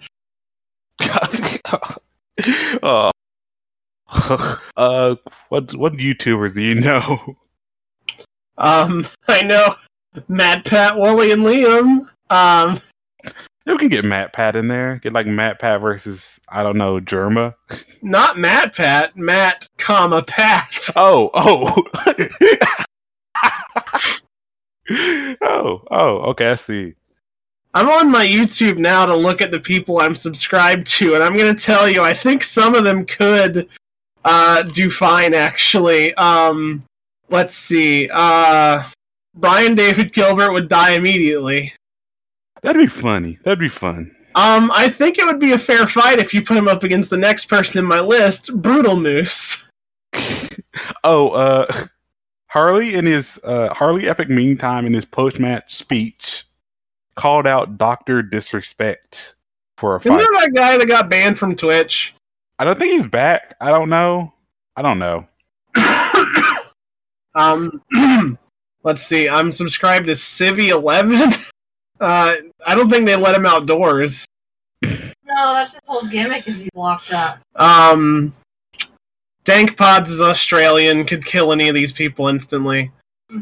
uh, 2.83 3.11
uh, 4.77 5.15
what 5.49 5.73
what 5.73 5.93
YouTubers 5.93 6.53
do 6.53 6.61
you 6.61 6.75
know? 6.75 7.35
Um, 8.59 9.07
I 9.27 9.41
know 9.41 9.75
Matt, 10.27 10.65
Pat, 10.65 10.93
Woolie, 10.93 11.33
and 11.33 11.43
Liam. 11.43 12.07
Um, 12.29 12.79
You 13.68 13.78
can 13.78 13.89
get 13.89 14.05
Matt 14.05 14.32
Pat 14.32 14.55
in 14.55 14.70
there. 14.70 14.95
Get 14.95 15.11
like 15.11 15.28
Matt 15.28 15.59
Pat 15.59 15.82
versus 15.82 16.39
I 16.47 16.63
don't 16.63 16.78
know 16.78 17.01
Jerma. 17.01 17.53
not 18.01 18.38
Matt, 18.38 18.74
Pat, 18.74 19.18
Matt, 19.18 19.68
comma 19.78 20.24
Pat. 20.24 20.89
Oh 20.95 21.30
oh. 21.34 21.84
oh 25.41 25.84
oh 25.91 26.18
okay 26.30 26.51
I 26.51 26.55
see. 26.55 26.95
I'm 27.74 27.89
on 27.89 28.09
my 28.09 28.26
YouTube 28.26 28.78
now 28.78 29.05
to 29.05 29.13
look 29.13 29.41
at 29.41 29.51
the 29.51 29.59
people 29.59 29.99
I'm 29.99 30.15
subscribed 30.15 30.88
to, 30.88 31.15
and 31.15 31.24
I'm 31.24 31.36
gonna 31.36 31.53
tell 31.53 31.89
you, 31.89 32.01
I 32.01 32.13
think 32.13 32.45
some 32.45 32.74
of 32.74 32.86
them 32.86 33.05
could 33.05 33.68
uh, 34.24 34.63
do 34.63 34.89
fine. 34.89 35.34
Actually, 35.34 36.13
um, 36.15 36.84
let's 37.30 37.55
see. 37.55 38.09
Uh, 38.13 38.82
Brian 39.36 39.76
David 39.76 40.13
Gilbert 40.13 40.53
would 40.53 40.70
die 40.70 40.93
immediately. 40.93 41.74
That'd 42.62 42.82
be 42.82 42.88
funny. 42.88 43.39
That'd 43.43 43.60
be 43.60 43.70
fun. 43.70 44.16
Um, 44.36 44.72
I 44.74 44.88
think 44.89 45.18
it 45.18 45.26
would 45.26 45.39
be 45.39 45.53
a 45.53 45.58
fair 45.58 45.88
fight 45.88 46.20
if 46.20 46.34
you 46.34 46.43
put 46.43 46.58
him 46.58 46.68
up 46.68 46.84
against 46.84 47.10
the 47.10 47.18
next 47.18 47.45
person 47.45 47.80
in 47.80 47.86
my 47.86 47.99
list, 47.99 48.55
Brutal 48.62 48.95
Moose. 48.95 49.72
Oh, 51.03 51.30
uh, 51.30 51.66
Harley 52.47 52.95
in 52.95 53.05
his 53.05 53.39
uh, 53.43 53.74
Harley 53.74 54.08
Epic 54.08 54.30
Meantime 54.30 54.86
in 54.86 54.93
his 54.93 55.05
post 55.05 55.39
match 55.39 55.74
speech 55.76 56.45
called 57.16 57.47
out 57.47 57.78
Doctor 57.78 58.22
Disrespect 58.22 59.36
for 59.78 59.95
a 59.95 59.99
Isn't 59.99 60.12
fight. 60.20 60.20
that 60.20 60.51
guy 60.53 60.78
that 60.78 60.88
got 60.88 61.10
banned 61.10 61.38
from 61.38 61.55
Twitch? 61.55 62.14
I 62.60 62.64
don't 62.64 62.78
think 62.78 62.93
he's 62.93 63.08
back. 63.08 63.55
I 63.60 63.70
don't 63.70 63.89
know. 63.89 64.34
I 64.76 64.82
don't 64.82 64.99
know. 64.99 65.28
um, 67.36 67.82
let's 68.84 69.03
see. 69.03 69.28
I'm 69.30 69.51
subscribed 69.51 70.08
to 70.08 70.14
Civvie11. 70.14 71.51
Uh, 72.00 72.36
I 72.66 72.76
don't 72.76 72.89
think 72.89 73.06
they 73.06 73.16
let 73.16 73.36
him 73.36 73.45
outdoors. 73.45 74.26
No, 74.84 75.54
that's 75.54 75.74
his 75.74 75.82
whole 75.86 76.08
gimmick 76.08 76.48
is 76.48 76.60
he's 76.60 76.70
locked 76.74 77.12
up. 77.12 77.39
Um, 77.56 78.34
Dank 79.43 79.78
Pods 79.78 80.10
is 80.10 80.22
Australian, 80.22 81.06
could 81.06 81.26
kill 81.26 81.52
any 81.52 81.68
of 81.68 81.76
these 81.76 81.91
people 81.91 82.28
instantly. 82.28 82.91
He's 83.30 83.39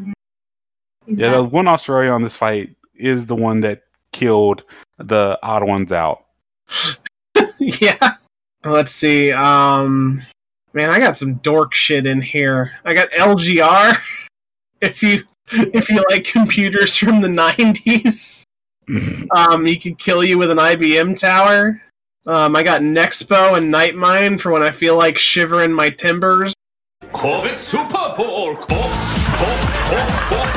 Yeah, 1.17 1.37
the 1.37 1.43
one 1.43 1.67
Australia 1.67 2.11
on 2.11 2.23
this 2.23 2.37
fight 2.37 2.75
is 2.95 3.25
the 3.25 3.35
one 3.35 3.61
that 3.61 3.83
killed 4.11 4.63
the 4.97 5.37
odd 5.43 5.63
ones 5.63 5.91
out. 5.91 6.25
yeah. 7.59 8.15
Let's 8.63 8.93
see. 8.93 9.31
Um, 9.31 10.23
man, 10.73 10.89
I 10.89 10.99
got 10.99 11.15
some 11.15 11.35
dork 11.35 11.73
shit 11.73 12.07
in 12.07 12.21
here. 12.21 12.73
I 12.83 12.93
got 12.93 13.11
LGR. 13.11 13.99
if 14.81 15.03
you 15.03 15.23
if 15.51 15.89
you 15.89 16.03
like 16.09 16.25
computers 16.25 16.95
from 16.95 17.21
the 17.21 17.27
'90s, 17.27 18.43
um, 19.31 19.65
he 19.65 19.77
could 19.77 19.97
kill 19.97 20.23
you 20.23 20.37
with 20.37 20.51
an 20.51 20.57
IBM 20.57 21.17
tower. 21.17 21.81
Um, 22.25 22.55
I 22.55 22.63
got 22.63 22.81
Nexpo 22.81 23.57
and 23.57 23.73
Nightmind 23.73 24.39
for 24.39 24.51
when 24.51 24.63
I 24.63 24.71
feel 24.71 24.97
like 24.97 25.17
shivering 25.17 25.71
my 25.71 25.89
timbers. 25.89 26.53
COVID 27.03 27.57
Super 27.57 28.13
Bowl. 28.17 28.55
Super 28.55 28.67
Bowl. 28.67 30.55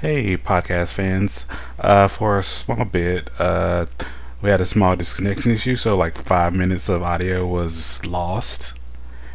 Hey, 0.00 0.36
podcast 0.36 0.92
fans. 0.92 1.46
Uh, 1.78 2.06
for 2.06 2.38
a 2.38 2.42
small 2.42 2.84
bit, 2.84 3.30
uh, 3.38 3.86
we 4.42 4.50
had 4.50 4.60
a 4.60 4.66
small 4.66 4.94
disconnection 4.94 5.52
issue, 5.52 5.74
so 5.74 5.96
like 5.96 6.16
five 6.16 6.52
minutes 6.52 6.88
of 6.88 7.02
audio 7.02 7.46
was 7.46 8.04
lost 8.04 8.72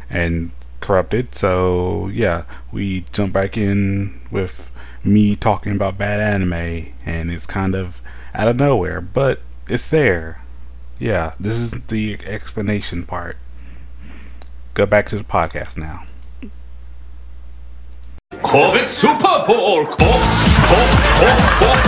and 0.08 0.50
corrupted. 0.80 1.34
So, 1.34 2.08
yeah, 2.08 2.44
we 2.70 3.04
jump 3.12 3.32
back 3.32 3.56
in 3.56 4.20
with 4.30 4.70
me 5.04 5.36
talking 5.36 5.72
about 5.72 5.98
bad 5.98 6.20
anime, 6.20 6.92
and 7.04 7.30
it's 7.30 7.46
kind 7.46 7.74
of 7.74 8.00
out 8.34 8.48
of 8.48 8.56
nowhere, 8.56 9.00
but 9.00 9.40
it's 9.68 9.88
there. 9.88 10.42
Yeah, 10.98 11.34
this 11.40 11.54
is 11.54 11.70
the 11.88 12.18
explanation 12.24 13.04
part. 13.04 13.36
Go 14.74 14.86
back 14.86 15.08
to 15.08 15.16
the 15.18 15.24
podcast 15.24 15.76
now. 15.76 16.04
COVID 18.32 18.88
Super 18.88 19.44
Bowl. 19.46 19.86
Co- 19.86 19.96
co- 19.96 20.88
co- 21.18 21.36
co- 21.58 21.82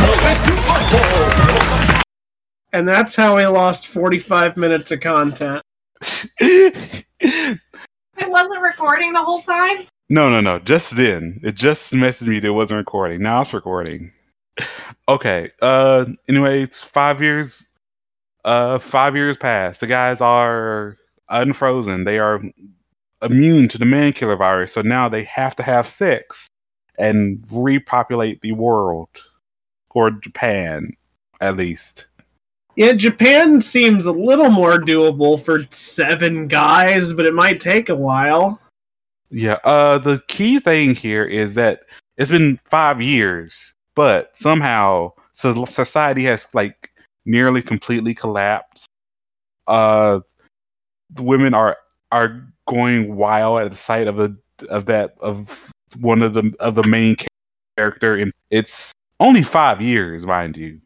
COVID 0.00 0.36
Super 0.46 1.92
Bowl. 1.92 2.02
And 2.72 2.88
that's 2.88 3.16
how 3.16 3.36
we 3.36 3.46
lost 3.46 3.88
45 3.88 4.56
minutes 4.56 4.90
of 4.92 5.00
content. 5.00 5.62
It 7.22 8.30
wasn't 8.30 8.60
recording 8.60 9.12
the 9.14 9.22
whole 9.22 9.40
time? 9.40 9.86
No, 10.10 10.28
no, 10.28 10.40
no. 10.40 10.58
Just 10.58 10.96
then. 10.96 11.40
It 11.44 11.54
just 11.54 11.92
messaged 11.92 12.26
me 12.26 12.40
that 12.40 12.48
it 12.48 12.50
wasn't 12.50 12.78
recording. 12.78 13.22
Now 13.22 13.42
it's 13.42 13.54
recording. 13.54 14.12
Okay. 15.08 15.50
Uh 15.62 16.06
anyway, 16.28 16.62
it's 16.62 16.82
five 16.82 17.22
years 17.22 17.68
uh 18.44 18.78
five 18.80 19.14
years 19.14 19.36
past. 19.36 19.80
The 19.80 19.86
guys 19.86 20.20
are 20.20 20.96
unfrozen. 21.28 22.04
They 22.04 22.18
are 22.18 22.42
immune 23.22 23.68
to 23.68 23.78
the 23.78 23.84
man 23.84 24.12
killer 24.12 24.36
virus, 24.36 24.72
so 24.72 24.82
now 24.82 25.08
they 25.08 25.22
have 25.24 25.54
to 25.56 25.62
have 25.62 25.86
sex 25.86 26.48
and 26.98 27.44
repopulate 27.50 28.40
the 28.40 28.52
world. 28.52 29.08
Or 29.92 30.10
Japan, 30.10 30.92
at 31.40 31.56
least. 31.56 32.06
Yeah, 32.74 32.92
Japan 32.92 33.60
seems 33.60 34.06
a 34.06 34.12
little 34.12 34.50
more 34.50 34.78
doable 34.78 35.40
for 35.40 35.66
seven 35.70 36.48
guys, 36.48 37.12
but 37.12 37.26
it 37.26 37.34
might 37.34 37.60
take 37.60 37.88
a 37.88 37.96
while. 37.96 38.60
Yeah, 39.30 39.58
uh 39.64 39.98
the 39.98 40.20
key 40.28 40.58
thing 40.58 40.94
here 40.94 41.24
is 41.24 41.54
that 41.54 41.82
it's 42.16 42.30
been 42.30 42.58
5 42.64 43.00
years, 43.00 43.74
but 43.94 44.36
somehow 44.36 45.12
so 45.32 45.64
society 45.66 46.24
has 46.24 46.48
like 46.52 46.90
nearly 47.24 47.62
completely 47.62 48.14
collapsed. 48.14 48.86
Uh 49.66 50.20
the 51.10 51.22
women 51.22 51.54
are 51.54 51.76
are 52.12 52.44
going 52.66 53.14
wild 53.16 53.62
at 53.62 53.70
the 53.70 53.76
sight 53.76 54.08
of 54.08 54.18
a 54.18 54.34
of 54.68 54.86
that 54.86 55.14
of 55.20 55.70
one 56.00 56.22
of 56.22 56.34
the 56.34 56.52
of 56.60 56.74
the 56.74 56.82
main 56.84 57.16
character 57.76 58.16
and 58.16 58.32
it's 58.50 58.92
only 59.20 59.42
5 59.42 59.80
years, 59.80 60.26
mind 60.26 60.56
you. 60.56 60.80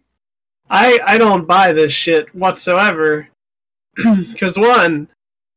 I 0.71 0.99
I 1.07 1.19
don't 1.19 1.47
buy 1.47 1.73
this 1.73 1.93
shit 1.93 2.33
whatsoever. 2.35 3.29
Because 4.33 4.59
one, 4.59 5.09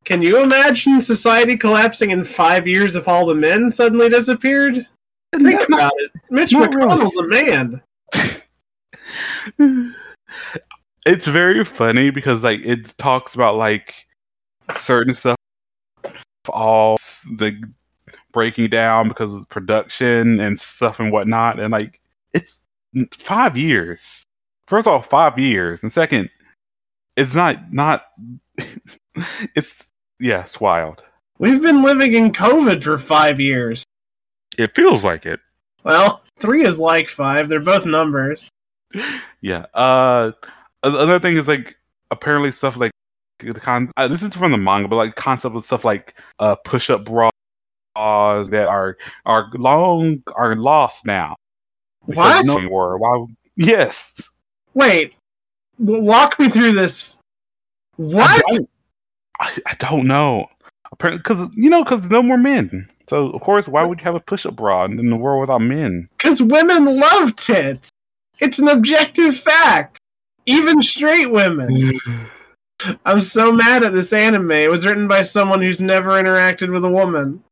can 0.04 0.22
you 0.22 0.42
imagine 0.42 1.00
society 1.00 1.56
collapsing 1.56 2.10
in 2.10 2.24
five 2.24 2.66
years 2.66 2.96
if 2.96 3.08
all 3.08 3.26
the 3.26 3.34
men 3.34 3.70
suddenly 3.70 4.08
disappeared? 4.08 4.86
Think 5.34 5.68
about 5.68 5.92
it. 5.96 6.10
Mitch 6.30 6.52
not 6.52 6.74
really. 6.74 6.86
McConnell's 6.86 7.16
a 7.16 7.26
man. 7.26 7.82
it's 11.06 11.26
very 11.26 11.64
funny 11.64 12.10
because 12.10 12.44
like 12.44 12.60
it 12.60 12.96
talks 12.98 13.34
about 13.34 13.56
like 13.56 14.06
certain 14.74 15.14
stuff 15.14 15.36
all 16.48 16.96
the 17.36 17.60
breaking 18.32 18.68
down 18.68 19.08
because 19.08 19.34
of 19.34 19.48
production 19.48 20.40
and 20.40 20.60
stuff 20.60 21.00
and 21.00 21.12
whatnot 21.12 21.58
and 21.58 21.72
like 21.72 22.00
it's 22.34 22.60
five 23.12 23.56
years 23.56 24.22
first 24.66 24.86
of 24.86 24.92
all 24.92 25.02
five 25.02 25.38
years 25.38 25.82
and 25.82 25.92
second 25.92 26.30
it's 27.16 27.34
not 27.34 27.72
not 27.72 28.06
it's 29.54 29.74
yeah 30.20 30.42
it's 30.42 30.60
wild 30.60 31.02
We've 31.38 31.62
been 31.62 31.82
living 31.82 32.14
in 32.14 32.32
COVID 32.32 32.82
for 32.82 32.98
five 32.98 33.38
years. 33.38 33.84
it 34.58 34.74
feels 34.74 35.04
like 35.04 35.24
it 35.24 35.38
Well, 35.84 36.20
three 36.40 36.64
is 36.64 36.80
like 36.80 37.08
five. 37.08 37.48
They're 37.48 37.60
both 37.60 37.86
numbers. 37.86 38.48
Yeah. 39.40 39.66
Uh, 39.72 40.32
another 40.82 41.20
thing 41.20 41.36
is 41.36 41.46
like 41.46 41.76
apparently 42.10 42.50
stuff 42.50 42.76
like 42.76 42.90
the 43.38 43.54
con. 43.54 43.92
Uh, 43.96 44.08
this 44.08 44.22
is 44.24 44.34
from 44.34 44.50
the 44.50 44.58
manga, 44.58 44.88
but 44.88 44.96
like 44.96 45.14
concept 45.14 45.54
of 45.54 45.64
stuff 45.64 45.84
like 45.84 46.18
uh 46.40 46.56
push-up 46.64 47.04
bras 47.04 47.30
that 47.94 48.66
are 48.68 48.96
are 49.24 49.48
long 49.54 50.20
are 50.34 50.56
lost 50.56 51.06
now. 51.06 51.36
What? 52.00 52.46
No. 52.46 52.58
Why? 52.68 53.26
Yes. 53.56 54.28
Wait, 54.74 55.14
walk 55.78 56.38
me 56.40 56.48
through 56.48 56.72
this. 56.72 57.18
What? 57.96 58.42
Don't, 59.38 59.60
I, 59.66 59.70
I 59.70 59.74
don't 59.74 60.06
know. 60.06 60.48
Apparently, 60.90 61.18
because 61.18 61.54
you 61.54 61.70
know, 61.70 61.84
because 61.84 62.06
no 62.06 62.22
more 62.22 62.38
men. 62.38 62.88
So 63.08 63.30
of 63.30 63.40
course, 63.42 63.68
why 63.68 63.84
would 63.84 64.00
you 64.00 64.04
have 64.04 64.14
a 64.14 64.20
push-up 64.20 64.56
bra 64.56 64.84
in 64.84 65.10
the 65.10 65.16
world 65.16 65.40
without 65.40 65.60
men? 65.60 66.08
Because 66.16 66.42
women 66.42 66.98
love 66.98 67.36
tits. 67.36 67.90
It's 68.40 68.58
an 68.58 68.68
objective 68.68 69.36
fact. 69.36 69.98
Even 70.46 70.82
straight 70.82 71.30
women. 71.30 71.92
I'm 73.04 73.20
so 73.20 73.52
mad 73.52 73.82
at 73.82 73.92
this 73.92 74.12
anime. 74.12 74.52
It 74.52 74.70
was 74.70 74.86
written 74.86 75.08
by 75.08 75.22
someone 75.22 75.60
who's 75.60 75.80
never 75.80 76.10
interacted 76.10 76.72
with 76.72 76.84
a 76.84 76.90
woman. 76.90 77.42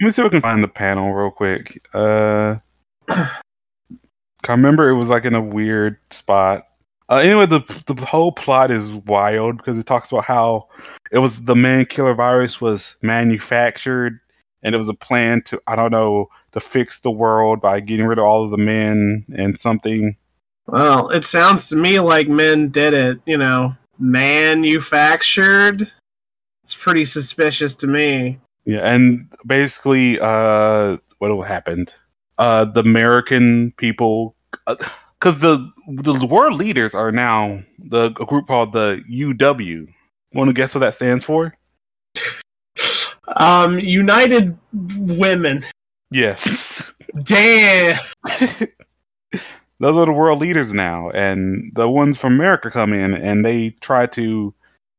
Let 0.00 0.06
me 0.06 0.10
see 0.10 0.22
if 0.22 0.26
I 0.26 0.30
can 0.30 0.40
find 0.40 0.62
the 0.62 0.68
panel 0.68 1.12
real 1.12 1.30
quick. 1.30 1.86
Uh, 1.92 2.56
I 3.08 3.30
remember 4.48 4.88
it 4.88 4.96
was 4.96 5.10
like 5.10 5.24
in 5.24 5.34
a 5.34 5.40
weird 5.40 5.98
spot. 6.10 6.66
Uh, 7.10 7.16
anyway, 7.16 7.46
the 7.46 7.60
the 7.86 8.04
whole 8.04 8.32
plot 8.32 8.70
is 8.70 8.92
wild 8.92 9.58
because 9.58 9.78
it 9.78 9.86
talks 9.86 10.10
about 10.10 10.24
how 10.24 10.68
it 11.10 11.18
was 11.18 11.42
the 11.42 11.54
man 11.54 11.84
killer 11.84 12.14
virus 12.14 12.60
was 12.60 12.96
manufactured 13.02 14.18
and 14.62 14.74
it 14.74 14.78
was 14.78 14.88
a 14.88 14.94
plan 14.94 15.42
to 15.42 15.60
I 15.66 15.76
don't 15.76 15.90
know 15.90 16.28
to 16.52 16.60
fix 16.60 17.00
the 17.00 17.10
world 17.10 17.60
by 17.60 17.80
getting 17.80 18.06
rid 18.06 18.18
of 18.18 18.24
all 18.24 18.44
of 18.44 18.50
the 18.50 18.56
men 18.56 19.24
and 19.36 19.60
something. 19.60 20.16
Well, 20.66 21.10
it 21.10 21.26
sounds 21.26 21.68
to 21.68 21.76
me 21.76 22.00
like 22.00 22.26
men 22.28 22.70
did 22.70 22.94
it, 22.94 23.20
you 23.26 23.36
know, 23.36 23.76
manufactured. 23.98 25.92
It's 26.62 26.74
pretty 26.74 27.04
suspicious 27.04 27.74
to 27.76 27.86
me. 27.86 28.40
Yeah, 28.64 28.80
and 28.80 29.28
basically, 29.46 30.18
uh, 30.20 30.96
what 31.18 31.46
happened? 31.46 31.92
Uh, 32.38 32.64
the 32.64 32.80
American 32.80 33.72
people, 33.76 34.34
because 34.66 35.40
the 35.40 35.70
the 35.88 36.26
world 36.26 36.58
leaders 36.58 36.94
are 36.94 37.12
now 37.12 37.62
the 37.78 38.06
a 38.20 38.26
group 38.26 38.46
called 38.46 38.72
the 38.72 39.02
UW. 39.10 39.86
Want 40.32 40.48
to 40.48 40.54
guess 40.54 40.74
what 40.74 40.80
that 40.80 40.94
stands 40.94 41.24
for? 41.24 41.54
Um, 43.36 43.78
United 43.78 44.56
Women. 44.72 45.64
Yes. 46.10 46.92
Damn. 47.22 47.98
those 49.80 49.96
are 49.96 50.06
the 50.06 50.12
world 50.12 50.40
leaders 50.40 50.74
now, 50.74 51.10
and 51.10 51.72
the 51.74 51.88
ones 51.88 52.18
from 52.18 52.34
America 52.34 52.70
come 52.70 52.92
in 52.92 53.14
and 53.14 53.44
they 53.44 53.70
try 53.80 54.06
to 54.08 54.54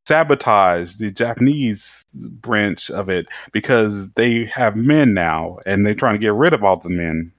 sabotage 0.08 0.96
the 0.98 1.12
Japanese 1.12 2.06
branch 2.14 2.92
of 2.92 3.10
it 3.10 3.28
because 3.52 4.12
they 4.12 4.46
have 4.46 4.76
men 4.76 5.14
now 5.14 5.58
and 5.66 5.86
they're 5.86 5.96
trying 5.96 6.14
to 6.14 6.20
get 6.20 6.34
rid 6.34 6.54
of 6.54 6.64
all 6.64 6.78
the 6.78 6.90
men. 6.90 7.32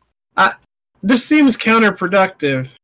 This 1.03 1.25
seems 1.25 1.57
counterproductive. 1.57 2.75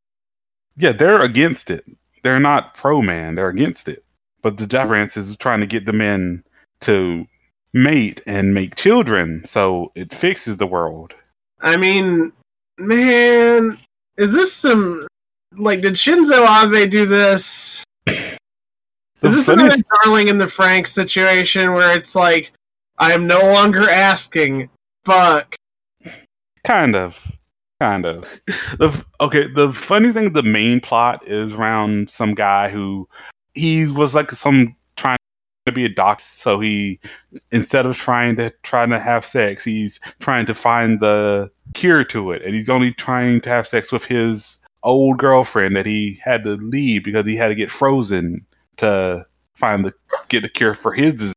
Yeah, 0.77 0.93
they're 0.93 1.23
against 1.23 1.71
it. 1.71 1.85
They're 2.23 2.41
not 2.41 2.75
pro 2.75 3.03
man, 3.03 3.35
they're 3.35 3.49
against 3.49 3.89
it. 3.89 4.05
But 4.43 4.57
the 4.57 4.67
Japanese 4.67 5.17
is 5.17 5.37
trying 5.37 5.61
to 5.61 5.67
get 5.67 5.87
the 5.87 5.93
men 5.93 6.45
to 6.81 7.27
mate 7.73 8.21
and 8.27 8.55
make 8.55 8.77
children 8.77 9.43
so 9.47 9.93
it 9.95 10.13
fixes 10.13 10.57
the 10.57 10.67
world. 10.67 11.15
I 11.61 11.77
mean, 11.77 12.33
man, 12.79 13.79
is 14.17 14.33
this 14.33 14.53
some 14.53 15.07
like 15.57 15.81
did 15.81 15.95
Shinzo 15.95 16.47
Abe 16.47 16.91
do 16.91 17.07
this? 17.07 17.85
Is 19.23 19.37
this 19.37 19.47
another 19.47 19.77
Darling 20.03 20.27
in 20.27 20.39
the 20.39 20.49
Frank 20.49 20.89
situation 20.89 21.75
where 21.75 21.97
it's 21.97 22.17
like 22.17 22.51
I'm 22.99 23.29
no 23.29 23.41
longer 23.41 23.89
asking, 23.89 24.69
fuck. 25.05 25.55
Kind 26.65 26.97
of. 26.97 27.17
Kind 27.83 28.07
of. 28.07 28.41
The 28.79 29.05
okay, 29.21 29.49
the 29.53 29.73
funny 29.73 30.13
thing 30.13 30.33
the 30.33 30.43
main 30.45 30.81
plot 30.81 31.27
is 31.27 31.53
around 31.53 32.09
some 32.09 32.33
guy 32.33 32.69
who 32.69 33.09
he 33.55 33.87
was 33.87 34.15
like 34.15 34.31
some 34.31 34.77
trying 34.95 35.19
to 35.67 35.73
be 35.73 35.85
a 35.85 35.89
doctor, 35.89 36.23
so 36.23 36.61
he 36.61 37.01
instead 37.51 37.85
of 37.85 37.97
trying 37.97 38.37
to 38.37 38.53
trying 38.63 38.91
to 38.91 39.01
have 39.01 39.27
sex, 39.27 39.65
he's 39.65 39.99
trying 40.21 40.47
to 40.47 40.55
find 40.55 41.01
the 41.01 41.51
cure 41.75 42.05
to 42.05 42.31
it. 42.31 42.43
And 42.43 42.55
he's 42.55 42.69
only 42.69 42.93
trying 42.93 43.41
to 43.41 43.49
have 43.49 43.67
sex 43.67 43.91
with 43.91 44.05
his 44.05 44.59
old 44.85 45.19
girlfriend 45.19 45.75
that 45.75 45.87
he 45.87 46.21
had 46.23 46.45
to 46.45 46.53
leave 46.59 47.03
because 47.03 47.27
he 47.27 47.35
had 47.35 47.49
to 47.49 47.57
get 47.57 47.71
frozen 47.71 48.47
to 48.77 49.27
find 49.55 49.85
the 49.85 49.93
get 50.29 50.43
the 50.43 50.49
cure 50.49 50.75
for 50.75 50.93
his 50.93 51.15
disease. 51.15 51.35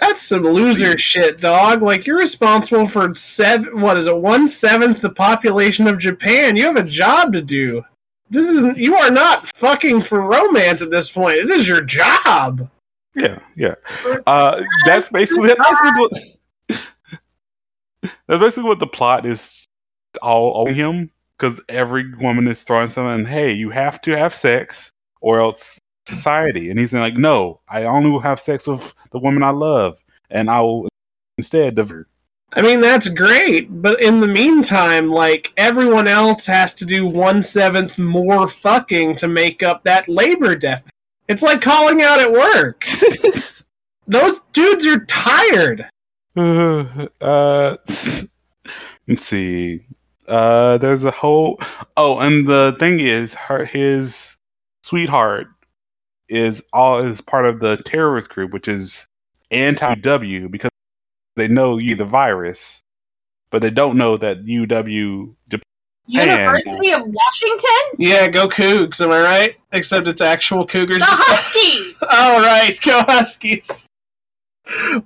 That's 0.00 0.22
some 0.22 0.42
loser 0.42 0.96
shit, 0.96 1.40
dog. 1.40 1.82
Like 1.82 2.06
you're 2.06 2.18
responsible 2.18 2.86
for 2.86 3.14
seven. 3.14 3.80
What 3.80 3.98
is 3.98 4.06
it? 4.06 4.16
One 4.16 4.48
seventh 4.48 5.02
the 5.02 5.10
population 5.10 5.86
of 5.86 5.98
Japan. 5.98 6.56
You 6.56 6.64
have 6.64 6.76
a 6.76 6.82
job 6.82 7.32
to 7.34 7.42
do. 7.42 7.82
This 8.30 8.48
isn't. 8.48 8.78
You 8.78 8.96
are 8.96 9.10
not 9.10 9.46
fucking 9.48 10.02
for 10.02 10.22
romance 10.22 10.82
at 10.82 10.90
this 10.90 11.10
point. 11.10 11.36
It 11.36 11.50
is 11.50 11.68
your 11.68 11.82
job. 11.82 12.68
Yeah, 13.14 13.40
yeah. 13.56 13.74
Uh, 14.26 14.62
that's 14.86 15.10
basically 15.10 15.48
that's 15.48 15.60
basically 15.60 16.00
what 16.00 16.12
that's 18.26 18.40
basically 18.40 18.68
what 18.68 18.78
the 18.78 18.86
plot 18.86 19.26
is 19.26 19.66
all 20.22 20.66
on 20.66 20.74
him 20.74 21.10
because 21.36 21.60
every 21.68 22.14
woman 22.14 22.46
is 22.48 22.62
throwing 22.62 22.88
something. 22.88 23.26
Hey, 23.26 23.52
you 23.52 23.70
have 23.70 24.00
to 24.02 24.16
have 24.16 24.34
sex 24.34 24.92
or 25.20 25.40
else 25.40 25.79
society. 26.06 26.70
And 26.70 26.78
he's 26.78 26.92
like, 26.92 27.16
no, 27.16 27.60
I 27.68 27.84
only 27.84 28.10
will 28.10 28.20
have 28.20 28.40
sex 28.40 28.66
with 28.66 28.94
the 29.12 29.18
woman 29.18 29.42
I 29.42 29.50
love, 29.50 30.02
and 30.30 30.50
I 30.50 30.60
will 30.60 30.88
instead 31.38 31.74
divert. 31.74 32.08
I 32.52 32.62
mean, 32.62 32.80
that's 32.80 33.08
great, 33.08 33.68
but 33.70 34.02
in 34.02 34.20
the 34.20 34.26
meantime, 34.26 35.08
like 35.08 35.52
everyone 35.56 36.08
else 36.08 36.46
has 36.46 36.74
to 36.74 36.84
do 36.84 37.06
one 37.06 37.44
seventh 37.44 37.96
more 37.96 38.48
fucking 38.48 39.14
to 39.16 39.28
make 39.28 39.62
up 39.62 39.84
that 39.84 40.08
labor 40.08 40.56
deficit. 40.56 40.90
It's 41.28 41.44
like 41.44 41.60
calling 41.60 42.02
out 42.02 42.18
at 42.18 42.32
work. 42.32 42.84
Those 44.06 44.40
dudes 44.52 44.84
are 44.84 45.04
tired. 45.04 45.88
uh, 46.36 47.76
let's 49.06 49.22
see. 49.22 49.86
Uh, 50.26 50.78
there's 50.78 51.04
a 51.04 51.12
whole. 51.12 51.60
Oh, 51.96 52.18
and 52.18 52.48
the 52.48 52.74
thing 52.80 52.98
is, 52.98 53.34
her 53.34 53.64
his 53.64 54.36
sweetheart 54.82 55.46
is 56.30 56.62
all 56.72 57.04
is 57.04 57.20
part 57.20 57.44
of 57.44 57.60
the 57.60 57.76
terrorist 57.78 58.30
group, 58.30 58.52
which 58.52 58.68
is 58.68 59.06
anti 59.50 59.94
W 59.96 60.48
because 60.48 60.70
they 61.36 61.48
know 61.48 61.76
you 61.76 61.96
the 61.96 62.04
virus, 62.04 62.80
but 63.50 63.60
they 63.62 63.70
don't 63.70 63.96
know 63.98 64.16
that 64.16 64.44
UW. 64.44 65.34
Japan- 65.48 65.64
University 66.06 66.92
of 66.92 67.02
Washington? 67.06 67.96
Yeah, 67.98 68.26
go 68.28 68.48
Cougs, 68.48 69.00
am 69.00 69.12
I 69.12 69.22
right? 69.22 69.56
Except 69.72 70.08
it's 70.08 70.20
actual 70.20 70.66
Cougars. 70.66 70.98
The 70.98 71.04
Huskies! 71.06 71.98
oh, 72.12 72.42
right, 72.42 72.76
go 72.82 73.02
Huskies. 73.02 73.86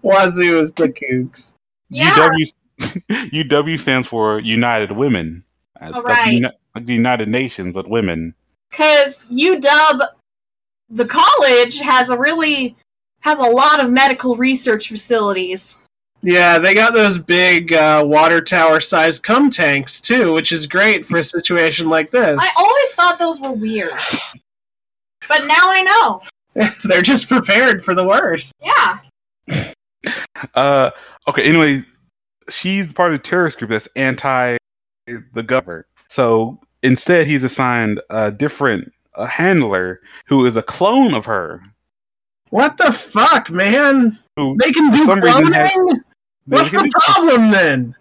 Wazoo 0.03 0.61
is 0.61 0.73
the 0.73 0.89
Cougs. 0.89 1.57
Yeah. 1.91 2.15
UW 2.15 2.51
UW 3.09 3.81
stands 3.81 4.09
for 4.09 4.41
United 4.41 4.93
Women. 4.93 5.45
Uh, 5.81 5.93
All 5.95 6.03
like 6.03 6.05
right. 6.05 6.33
Uni- 6.33 6.49
like 6.75 6.87
the 6.87 6.95
United 6.95 7.29
Nations, 7.29 7.73
but 7.75 7.89
women. 7.89 8.35
Because 8.71 9.25
UW, 9.31 10.01
the 10.91 11.07
college, 11.07 11.81
has 11.81 12.11
a 12.11 12.19
really 12.19 12.77
has 13.21 13.39
a 13.39 13.43
lot 13.43 13.83
of 13.83 13.91
medical 13.91 14.37
research 14.37 14.89
facilities. 14.89 15.81
Yeah, 16.23 16.59
they 16.59 16.75
got 16.75 16.95
those 16.95 17.19
big 17.19 17.73
uh, 17.75 18.03
water 18.07 18.41
tower 18.41 18.81
sized 18.81 19.23
cum 19.23 19.51
tanks 19.51 20.01
too, 20.01 20.33
which 20.33 20.53
is 20.53 20.67
great 20.67 21.05
for 21.05 21.19
a 21.19 21.25
situation 21.25 21.89
like 21.89 22.11
this. 22.11 22.39
I 22.41 22.51
always 22.59 22.95
thought 22.95 23.19
those 23.19 23.41
were 23.41 23.53
weird. 23.53 23.93
But 25.29 25.47
now 25.47 25.71
I 25.71 25.83
know. 25.83 26.23
They're 26.85 27.03
just 27.03 27.29
prepared 27.29 27.85
for 27.85 27.95
the 27.95 28.07
worst. 28.07 28.53
Yeah. 28.63 28.99
Uh, 30.55 30.91
okay. 31.27 31.43
Anyway, 31.45 31.83
she's 32.51 32.93
part 32.93 33.11
of 33.11 33.19
the 33.19 33.23
terrorist 33.23 33.59
group 33.59 33.71
that's 33.71 33.89
anti 33.97 34.59
the 35.07 35.43
government. 35.43 35.87
So 36.09 36.61
instead, 36.83 37.27
he's 37.27 37.43
assigned 37.43 38.03
a 38.11 38.31
different 38.31 38.93
a 39.15 39.27
handler 39.27 40.01
who 40.27 40.45
is 40.47 40.57
a 40.57 40.63
clone 40.63 41.15
of 41.15 41.25
her. 41.27 41.63
What 42.51 42.77
the 42.77 42.93
fuck, 42.93 43.51
man? 43.51 44.19
Who 44.37 44.57
They 44.63 44.71
can 44.73 44.91
do 44.93 45.07
cloning? 45.07 45.55
has- 45.55 45.99
What's 46.47 46.71
the 46.73 46.91
problem 46.93 47.51
then? 47.51 47.95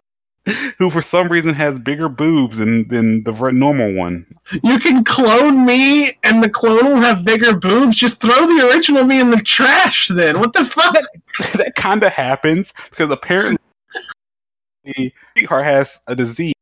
who 0.77 0.89
for 0.89 1.01
some 1.01 1.29
reason 1.29 1.53
has 1.53 1.79
bigger 1.79 2.09
boobs 2.09 2.57
than 2.57 2.85
than 2.89 3.23
the 3.23 3.31
normal 3.51 3.93
one. 3.93 4.25
You 4.61 4.77
can 4.77 5.03
clone 5.05 5.65
me 5.65 6.17
and 6.23 6.43
the 6.43 6.49
clone 6.49 6.85
will 6.85 6.95
have 6.99 7.23
bigger 7.23 7.55
boobs? 7.55 7.95
Just 7.97 8.19
throw 8.21 8.45
the 8.45 8.67
original 8.69 9.05
me 9.05 9.21
in 9.21 9.31
the 9.31 9.37
trash 9.37 10.09
then. 10.09 10.39
What 10.39 10.51
the 10.53 10.65
fuck? 10.65 10.95
that 11.53 11.73
kind 11.77 12.03
of 12.03 12.11
happens 12.11 12.73
because 12.89 13.09
apparently 13.09 13.57
the 14.83 15.13
sweetheart 15.33 15.63
has 15.63 15.99
a 16.07 16.15
disease, 16.15 16.53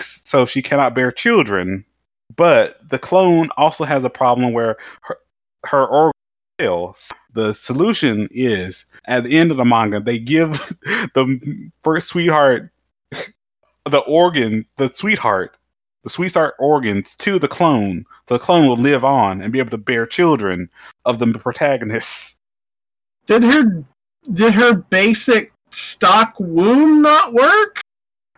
so 0.00 0.46
she 0.46 0.62
cannot 0.62 0.94
bear 0.94 1.10
children. 1.10 1.84
But 2.36 2.78
the 2.88 2.98
clone 2.98 3.50
also 3.56 3.84
has 3.84 4.04
a 4.04 4.10
problem 4.10 4.52
where 4.52 4.76
her 5.02 5.18
her 5.64 5.86
organ 5.86 6.12
fails. 6.58 7.10
The 7.34 7.52
solution 7.52 8.28
is 8.30 8.86
at 9.06 9.24
the 9.24 9.38
end 9.38 9.50
of 9.50 9.56
the 9.56 9.64
manga 9.64 10.00
they 10.00 10.18
give 10.18 10.52
the 11.14 11.70
first 11.82 12.08
sweetheart 12.08 12.70
the 13.90 13.98
organ, 13.98 14.66
the 14.76 14.88
sweetheart, 14.88 15.56
the 16.04 16.10
sweetheart 16.10 16.54
organs 16.58 17.16
to 17.16 17.38
the 17.38 17.48
clone. 17.48 18.04
So 18.28 18.34
the 18.36 18.44
clone 18.44 18.66
will 18.66 18.76
live 18.76 19.04
on 19.04 19.40
and 19.40 19.52
be 19.52 19.58
able 19.58 19.70
to 19.70 19.78
bear 19.78 20.06
children 20.06 20.70
of 21.04 21.18
the 21.18 21.26
protagonists. 21.26 22.36
Did 23.26 23.44
her 23.44 23.84
did 24.32 24.54
her 24.54 24.74
basic 24.74 25.52
stock 25.70 26.34
womb 26.38 27.02
not 27.02 27.32
work? 27.32 27.80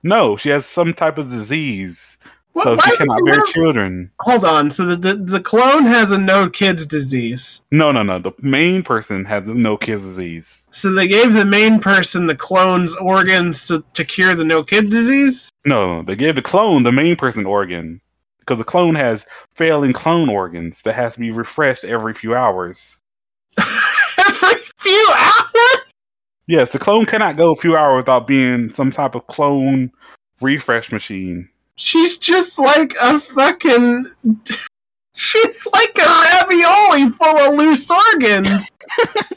No, 0.02 0.36
she 0.36 0.48
has 0.48 0.66
some 0.66 0.92
type 0.92 1.18
of 1.18 1.28
disease, 1.28 2.18
Wh- 2.56 2.62
so 2.62 2.76
she 2.78 2.96
cannot 2.96 3.24
bear 3.24 3.40
children. 3.46 4.10
Hold 4.20 4.44
on. 4.44 4.70
So 4.70 4.86
the, 4.86 4.96
the 4.96 5.14
the 5.14 5.40
clone 5.40 5.84
has 5.84 6.10
a 6.10 6.18
no 6.18 6.48
kids 6.50 6.86
disease. 6.86 7.64
No, 7.70 7.92
no, 7.92 8.02
no. 8.02 8.18
The 8.18 8.32
main 8.40 8.82
person 8.82 9.24
has 9.24 9.46
no 9.46 9.76
kids 9.76 10.02
disease. 10.02 10.66
So 10.70 10.92
they 10.92 11.06
gave 11.06 11.32
the 11.32 11.44
main 11.44 11.80
person 11.80 12.26
the 12.26 12.36
clone's 12.36 12.94
organs 12.96 13.66
to, 13.68 13.84
to 13.94 14.04
cure 14.04 14.34
the 14.34 14.44
no 14.44 14.62
kid 14.62 14.90
disease. 14.90 15.50
No, 15.64 16.02
they 16.02 16.16
gave 16.16 16.34
the 16.34 16.42
clone 16.42 16.82
the 16.82 16.92
main 16.92 17.16
person 17.16 17.46
organ 17.46 18.00
because 18.40 18.58
the 18.58 18.64
clone 18.64 18.94
has 18.96 19.26
failing 19.54 19.92
clone 19.92 20.28
organs 20.28 20.82
that 20.82 20.94
has 20.94 21.14
to 21.14 21.20
be 21.20 21.30
refreshed 21.30 21.84
every 21.84 22.12
few 22.14 22.34
hours. 22.34 22.98
Every 24.18 24.62
few 24.78 25.12
hours. 25.14 25.78
Yes, 26.46 26.70
the 26.70 26.78
clone 26.78 27.06
cannot 27.06 27.36
go 27.36 27.52
a 27.52 27.56
few 27.56 27.76
hours 27.76 27.98
without 27.98 28.26
being 28.26 28.70
some 28.70 28.90
type 28.90 29.14
of 29.14 29.26
clone 29.26 29.92
refresh 30.40 30.90
machine. 30.90 31.48
She's 31.82 32.16
just 32.16 32.60
like 32.60 32.94
a 33.02 33.18
fucking. 33.18 34.06
She's 35.14 35.66
like 35.72 35.98
a 35.98 36.24
ravioli 36.40 37.10
full 37.10 37.38
of 37.38 37.54
loose 37.56 37.90
organs. 37.90 38.70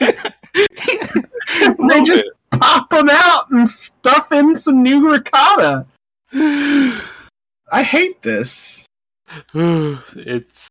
they 0.54 2.02
just 2.04 2.24
pop 2.52 2.88
them 2.90 3.08
out 3.10 3.50
and 3.50 3.68
stuff 3.68 4.30
in 4.30 4.54
some 4.54 4.80
new 4.80 5.10
ricotta. 5.10 5.86
I 6.32 7.82
hate 7.82 8.22
this. 8.22 8.86
it's 9.54 10.68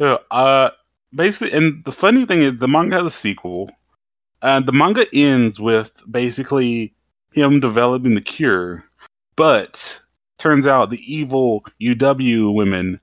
uh, 0.00 0.16
uh 0.30 0.70
basically 1.14 1.52
and 1.52 1.84
the 1.84 1.92
funny 1.92 2.24
thing 2.24 2.40
is 2.40 2.58
the 2.58 2.68
manga 2.68 2.96
has 2.96 3.06
a 3.06 3.10
sequel 3.10 3.70
and 4.40 4.64
the 4.64 4.72
manga 4.72 5.04
ends 5.12 5.60
with 5.60 5.92
basically 6.10 6.94
him 7.32 7.60
developing 7.60 8.14
the 8.14 8.22
cure 8.22 8.82
but 9.36 10.00
turns 10.38 10.66
out 10.66 10.90
the 10.90 11.12
evil 11.12 11.64
UW 11.80 12.54
women 12.54 13.00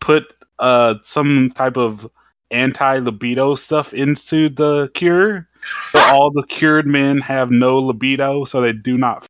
put 0.00 0.34
uh 0.58 0.94
some 1.02 1.50
type 1.54 1.76
of 1.76 2.08
anti 2.50 2.98
libido 2.98 3.54
stuff 3.54 3.92
into 3.92 4.48
the 4.48 4.90
cure. 4.94 5.48
So 5.90 5.98
all 6.08 6.30
the 6.30 6.44
cured 6.44 6.86
men 6.86 7.18
have 7.18 7.50
no 7.50 7.78
libido, 7.78 8.44
so 8.44 8.60
they 8.60 8.72
do 8.72 8.96
not. 8.96 9.26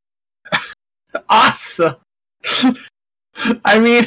Awesome. 1.29 1.97
I 3.65 3.79
mean, 3.79 4.05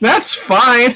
that's 0.00 0.34
fine. 0.34 0.94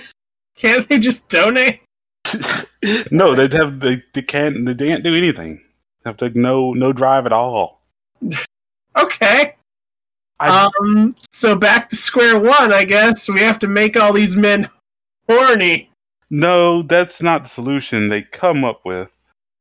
Can't 0.57 0.89
they 0.89 0.99
just 0.99 1.29
donate? 1.29 1.81
no, 3.11 3.35
they 3.35 3.55
have 3.57 3.81
they, 3.81 4.03
they 4.13 4.23
can't 4.23 4.67
they 4.67 4.75
can't 4.75 5.05
do 5.05 5.15
anything. 5.15 5.61
They 6.03 6.11
have 6.11 6.21
like 6.21 6.35
no 6.35 6.73
no 6.73 6.93
drive 6.93 7.27
at 7.27 7.33
all. 7.33 7.83
Okay. 8.99 9.56
I, 10.41 10.69
Um. 10.81 11.17
So 11.33 11.57
back 11.57 11.89
to 11.91 11.97
square 11.97 12.39
one, 12.39 12.73
I 12.73 12.85
guess. 12.85 13.29
We 13.29 13.41
have 13.41 13.59
to 13.61 13.69
make 13.69 13.97
all 13.97 14.13
these 14.13 14.37
men 14.37 14.69
horny. 15.29 15.91
no, 16.31 16.83
that's 16.83 17.23
not 17.23 17.45
the 17.45 17.49
solution 17.51 18.09
they 18.09 18.23
come 18.23 18.65
up 18.65 18.81
with. 18.85 19.13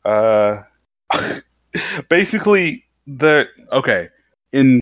Uh, 0.04 0.64
basically, 2.10 2.86
the 3.08 3.48
okay 3.72 4.10
in 4.52 4.80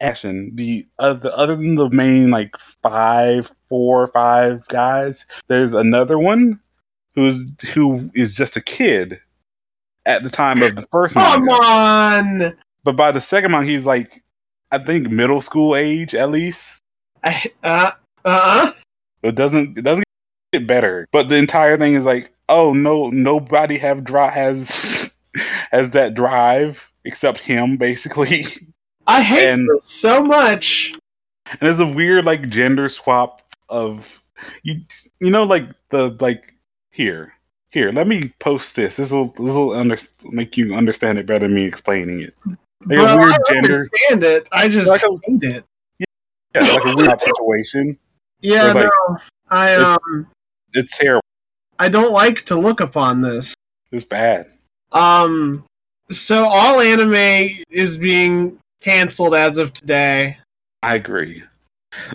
action 0.00 0.50
the 0.54 0.86
uh, 0.98 1.14
the 1.14 1.34
other 1.36 1.56
than 1.56 1.74
the 1.74 1.90
main 1.90 2.30
like 2.30 2.54
five, 2.82 3.50
four 3.68 4.02
or 4.02 4.06
five 4.08 4.66
guys, 4.68 5.26
there's 5.48 5.72
another 5.74 6.18
one 6.18 6.60
who's 7.14 7.52
who 7.74 8.10
is 8.14 8.34
just 8.34 8.56
a 8.56 8.60
kid 8.60 9.20
at 10.06 10.22
the 10.24 10.30
time 10.30 10.62
of 10.62 10.74
the 10.76 10.82
first 10.90 11.14
Come 11.14 11.44
manga. 11.44 11.54
on. 11.64 12.56
But 12.84 12.96
by 12.96 13.12
the 13.12 13.20
second 13.20 13.52
one, 13.52 13.66
he's 13.66 13.84
like, 13.86 14.22
I 14.72 14.78
think 14.78 15.10
middle 15.10 15.40
school 15.40 15.76
age 15.76 16.14
at 16.14 16.30
least. 16.30 16.78
I, 17.22 17.44
uh. 17.62 17.92
Uh. 18.24 18.72
It 19.22 19.36
doesn't 19.36 19.78
it 19.78 19.82
doesn't 19.82 20.04
get 20.52 20.66
better. 20.66 21.06
But 21.12 21.28
the 21.28 21.36
entire 21.36 21.76
thing 21.78 21.94
is 21.94 22.04
like, 22.04 22.32
oh 22.48 22.72
no, 22.72 23.10
nobody 23.10 23.78
have 23.78 24.02
dri- 24.02 24.30
has 24.30 25.10
has 25.70 25.90
that 25.90 26.14
drive 26.14 26.90
except 27.04 27.38
him, 27.38 27.76
basically. 27.76 28.46
I 29.06 29.22
hate 29.22 29.48
And- 29.50 29.68
this 29.68 29.84
so 29.84 30.22
much. 30.22 30.94
And 31.46 31.60
there's 31.60 31.80
a 31.80 31.86
weird 31.86 32.24
like 32.24 32.48
gender 32.48 32.88
swap 32.88 33.42
of 33.68 34.22
you 34.62 34.80
you 35.20 35.30
know 35.30 35.44
like 35.44 35.68
the 35.90 36.16
like 36.20 36.54
here 36.90 37.32
here 37.70 37.90
let 37.92 38.06
me 38.06 38.32
post 38.38 38.74
this 38.76 38.96
this 38.96 39.10
will 39.10 39.26
this 39.28 39.54
will 39.54 39.72
under, 39.72 39.96
make 40.30 40.56
you 40.56 40.74
understand 40.74 41.18
it 41.18 41.26
better 41.26 41.40
than 41.40 41.54
me 41.54 41.64
explaining 41.64 42.20
it 42.20 42.34
like 42.86 42.98
Bro, 42.98 43.06
a 43.06 43.18
weird 43.18 43.32
I 43.32 43.38
gender 43.48 43.74
understand 43.74 44.24
it. 44.24 44.48
I 44.52 44.68
just 44.68 44.88
Like 44.88 45.02
a- 45.02 45.18
hate 45.24 45.42
it. 45.42 45.64
yeah 46.54 46.62
like 46.62 46.84
a 46.84 46.96
weird 46.96 47.20
situation 47.20 47.98
Yeah, 48.40 48.72
like- 48.72 48.84
no. 48.86 49.16
I 49.50 49.74
um 49.74 50.26
it's 50.74 50.96
terrible 50.96 51.22
I 51.78 51.88
don't 51.88 52.12
like 52.12 52.44
to 52.46 52.56
look 52.56 52.80
upon 52.80 53.20
this. 53.22 53.54
it's 53.90 54.04
bad 54.04 54.46
Um 54.92 55.64
so 56.10 56.44
all 56.44 56.80
anime 56.80 57.64
is 57.70 57.96
being 57.98 58.58
canceled 58.80 59.34
as 59.34 59.56
of 59.58 59.72
today. 59.72 60.36
I 60.82 60.96
agree. 60.96 61.42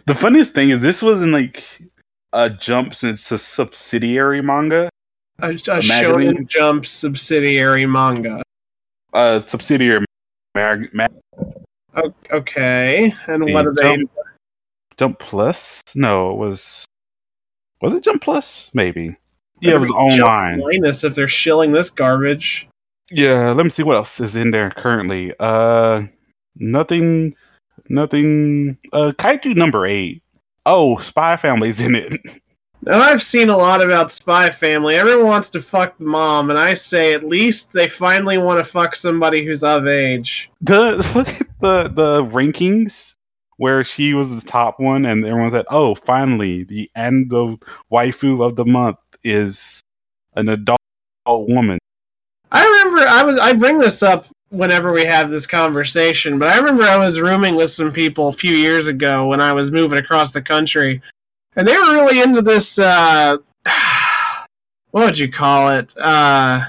The 0.05 0.13
funniest 0.13 0.53
thing 0.53 0.69
is 0.69 0.81
this 0.81 1.01
wasn't 1.01 1.31
like 1.31 1.63
a 2.33 2.49
jump 2.49 2.93
since 2.93 3.31
a 3.31 3.37
subsidiary 3.39 4.41
manga. 4.41 4.89
A, 5.39 5.49
a? 5.51 5.53
Shonen 5.55 6.47
Jump 6.47 6.85
subsidiary 6.85 7.85
manga. 7.87 8.43
A 9.13 9.41
subsidiary 9.45 10.05
mag, 10.57 10.89
mag 10.91 11.11
okay, 12.31 13.13
and 13.27 13.43
See, 13.43 13.53
what 13.53 13.67
are 13.67 13.73
they? 13.73 13.83
Jump, 13.83 14.11
Jump 14.97 15.19
Plus? 15.19 15.83
No, 15.93 16.31
it 16.31 16.37
was 16.37 16.85
was 17.81 17.93
it 17.93 18.03
Jump 18.03 18.23
Plus? 18.23 18.71
Maybe. 18.73 19.15
Yeah, 19.61 19.75
it 19.75 19.79
was 19.79 19.91
online. 19.91 20.59
Minus 20.59 21.03
if 21.03 21.15
they're 21.15 21.27
shilling 21.27 21.71
this 21.71 21.89
garbage. 21.89 22.67
Yeah, 23.11 23.51
let 23.51 23.63
me 23.63 23.69
see 23.69 23.83
what 23.83 23.95
else 23.95 24.19
is 24.19 24.35
in 24.35 24.51
there 24.51 24.71
currently. 24.71 25.33
Uh 25.39 26.03
nothing 26.55 27.35
nothing 27.89 28.77
uh 28.93 29.11
Kaiju 29.17 29.55
number 29.55 29.85
eight. 29.85 30.23
Oh, 30.65 30.97
Spy 30.97 31.37
Family's 31.37 31.79
in 31.79 31.95
it. 31.95 32.13
Now 32.87 33.01
I've 33.01 33.21
seen 33.21 33.49
a 33.49 33.57
lot 33.57 33.83
about 33.83 34.13
Spy 34.13 34.49
Family. 34.49 34.95
Everyone 34.95 35.27
wants 35.27 35.49
to 35.49 35.61
fuck 35.61 35.97
the 35.97 36.05
mom, 36.05 36.49
and 36.49 36.57
I 36.57 36.73
say 36.73 37.13
at 37.13 37.25
least 37.25 37.73
they 37.73 37.89
finally 37.89 38.37
want 38.37 38.59
to 38.59 38.63
fuck 38.63 38.95
somebody 38.95 39.43
who's 39.43 39.61
of 39.61 39.87
age. 39.87 40.49
the 40.61 40.95
look 41.15 41.27
at 41.27 41.59
the 41.59 41.89
the 41.89 42.23
rankings 42.23 43.15
where 43.57 43.83
she 43.83 44.13
was 44.13 44.33
the 44.33 44.47
top 44.47 44.79
one 44.79 45.05
and 45.05 45.25
everyone 45.25 45.51
said 45.51 45.65
oh 45.69 45.95
finally 45.95 46.63
the 46.63 46.89
end 46.95 47.33
of 47.33 47.59
waifu 47.91 48.45
of 48.45 48.55
the 48.55 48.63
month 48.63 48.99
is 49.23 49.81
an 50.35 50.47
adult 50.47 50.79
woman 51.25 51.79
I 52.51 52.63
remember 52.63 53.09
I 53.09 53.23
was 53.23 53.37
I 53.39 53.53
bring 53.53 53.79
this 53.79 54.01
up 54.01 54.27
whenever 54.49 54.93
we 54.93 55.03
have 55.03 55.29
this 55.29 55.45
conversation, 55.45 56.39
but 56.39 56.47
I 56.47 56.57
remember 56.57 56.83
I 56.83 56.95
was 56.95 57.19
rooming 57.19 57.55
with 57.55 57.69
some 57.69 57.91
people 57.91 58.29
a 58.29 58.33
few 58.33 58.55
years 58.55 58.87
ago 58.87 59.27
when 59.27 59.41
I 59.41 59.51
was 59.51 59.71
moving 59.71 59.99
across 59.99 60.31
the 60.31 60.41
country, 60.41 61.01
and 61.57 61.67
they 61.67 61.77
were 61.77 61.91
really 61.93 62.21
into 62.21 62.41
this. 62.41 62.79
Uh, 62.79 63.37
what 64.91 65.05
would 65.05 65.17
you 65.17 65.29
call 65.29 65.69
it? 65.71 65.93
Uh, 65.97 66.63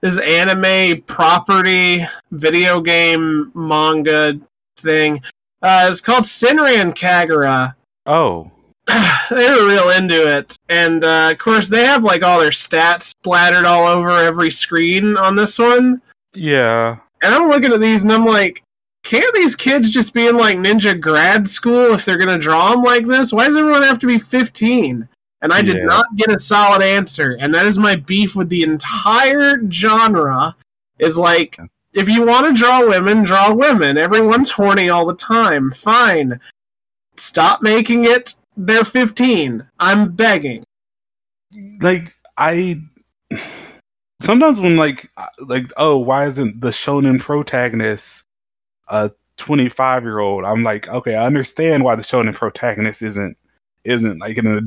this 0.00 0.18
anime 0.18 1.02
property 1.02 2.06
video 2.30 2.80
game 2.80 3.50
manga 3.54 4.38
thing. 4.78 5.20
Uh, 5.60 5.88
it's 5.90 6.00
called 6.00 6.24
Senran 6.24 6.94
Kagura. 6.94 7.74
oh 8.06 8.50
they 9.30 9.50
were 9.50 9.66
real 9.66 9.90
into 9.90 10.36
it, 10.36 10.58
and 10.68 11.04
uh, 11.04 11.30
of 11.32 11.38
course 11.38 11.68
they 11.68 11.84
have 11.84 12.04
like 12.04 12.22
all 12.22 12.38
their 12.38 12.50
stats 12.50 13.14
splattered 13.18 13.64
all 13.64 13.86
over 13.86 14.10
every 14.10 14.50
screen 14.50 15.16
on 15.16 15.34
this 15.36 15.58
one. 15.58 16.00
yeah 16.34 16.98
And 17.22 17.34
I'm 17.34 17.48
looking 17.48 17.72
at 17.72 17.80
these, 17.80 18.04
and 18.04 18.12
I'm 18.12 18.26
like, 18.26 18.62
can't 19.04 19.34
these 19.34 19.54
kids 19.54 19.90
just 19.90 20.12
be 20.14 20.26
in 20.26 20.36
like 20.36 20.56
ninja 20.56 20.98
grad 21.00 21.46
school 21.48 21.92
if 21.94 22.04
they're 22.04 22.18
gonna 22.18 22.38
draw 22.38 22.72
them 22.72 22.82
like 22.82 23.06
this? 23.06 23.32
Why 23.32 23.46
does 23.46 23.56
everyone 23.56 23.82
have 23.82 23.98
to 24.00 24.06
be 24.06 24.18
15? 24.18 25.06
And 25.42 25.52
I 25.52 25.60
did 25.62 25.76
Yeah. 25.76 25.84
not 25.84 26.06
get 26.16 26.30
a 26.32 26.38
solid 26.38 26.82
answer, 26.82 27.36
and 27.38 27.54
that 27.54 27.66
is 27.66 27.78
my 27.78 27.96
beef 27.96 28.34
with 28.34 28.48
the 28.48 28.62
entire 28.62 29.60
genre. 29.70 30.56
Is 30.98 31.18
like, 31.18 31.58
if 31.92 32.08
you 32.08 32.24
want 32.24 32.46
to 32.46 32.52
draw 32.60 32.86
women, 32.88 33.24
draw 33.24 33.52
women. 33.52 33.98
Everyone's 33.98 34.50
horny 34.50 34.88
all 34.88 35.04
the 35.06 35.14
time. 35.14 35.70
Fine. 35.70 36.40
Stop 37.16 37.62
making 37.62 38.06
it. 38.06 38.34
They're 38.56 38.84
15. 38.84 39.66
I'm 39.80 40.12
begging. 40.12 40.64
like 41.80 42.14
i 42.38 42.80
sometimes 44.22 44.58
when 44.58 44.76
like 44.76 45.08
like 45.40 45.72
oh 45.76 45.98
why 45.98 46.26
isn't 46.26 46.60
the 46.60 46.70
shonen 46.70 47.20
protagonist 47.20 48.24
a 48.88 49.10
25 49.36 50.04
year 50.04 50.18
old 50.18 50.44
i'm 50.44 50.62
like 50.62 50.88
okay 50.88 51.14
i 51.14 51.26
understand 51.26 51.82
why 51.82 51.94
the 51.94 52.02
shonen 52.02 52.34
protagonist 52.34 53.02
isn't 53.02 53.36
isn't 53.84 54.18
like 54.18 54.38
an 54.38 54.66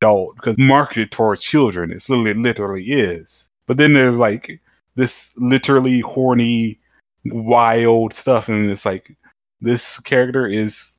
adult 0.00 0.34
because 0.36 0.56
marketed 0.58 1.10
towards 1.10 1.42
children 1.42 1.92
it's 1.92 2.08
literally 2.08 2.34
literally 2.34 2.84
is 2.84 3.48
but 3.66 3.76
then 3.76 3.92
there's 3.92 4.18
like 4.18 4.60
this 4.96 5.32
literally 5.36 6.00
horny 6.00 6.78
wild 7.26 8.12
stuff 8.12 8.48
and 8.48 8.70
it's 8.70 8.84
like 8.84 9.16
this 9.60 10.00
character 10.00 10.46
is 10.46 10.92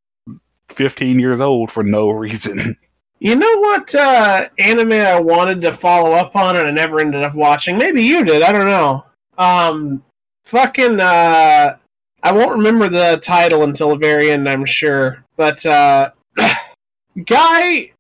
15 0.70 1.20
years 1.20 1.40
old 1.40 1.72
for 1.72 1.84
no 1.84 2.10
reason 2.10 2.78
You 3.20 3.36
know 3.36 3.60
what 3.60 3.94
uh, 3.96 4.48
anime 4.58 4.94
I 4.94 5.20
wanted 5.20 5.62
to 5.64 5.74
follow 5.74 6.14
up 6.14 6.38
on 6.38 6.56
and 6.56 6.68
I 6.68 6.72
never 6.72 7.02
ended 7.02 7.22
up 7.22 7.36
watching? 7.36 7.78
Maybe 7.78 8.02
you 8.02 8.24
did. 8.24 8.42
I 8.42 8.54
don't 8.54 8.66
know. 8.66 9.06
Um, 9.38 10.04
fucking. 10.46 11.02
Uh, 11.02 11.76
I 12.24 12.32
won't 12.32 12.52
remember 12.52 12.90
the 12.90 13.20
title 13.24 13.64
until 13.64 13.90
the 13.92 13.96
very 13.98 14.32
end. 14.32 14.50
I'm 14.50 14.66
sure, 14.66 15.24
but 15.38 15.66
uh, 15.66 16.12
guy 17.26 17.92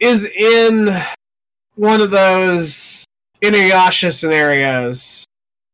is 0.00 0.24
in 0.26 0.94
one 1.74 2.00
of 2.00 2.10
those 2.10 3.04
Inuyasha 3.42 4.12
scenarios 4.12 5.24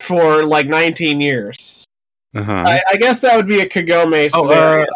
for 0.00 0.44
like 0.44 0.66
19 0.66 1.20
years. 1.20 1.84
uh-huh. 2.34 2.64
I, 2.66 2.80
I 2.92 2.96
guess 2.96 3.20
that 3.20 3.36
would 3.36 3.46
be 3.46 3.60
a 3.60 3.68
Kagome 3.68 4.30
Oh, 4.34 4.42
scenario. 4.48 4.82
uh, 4.84 4.86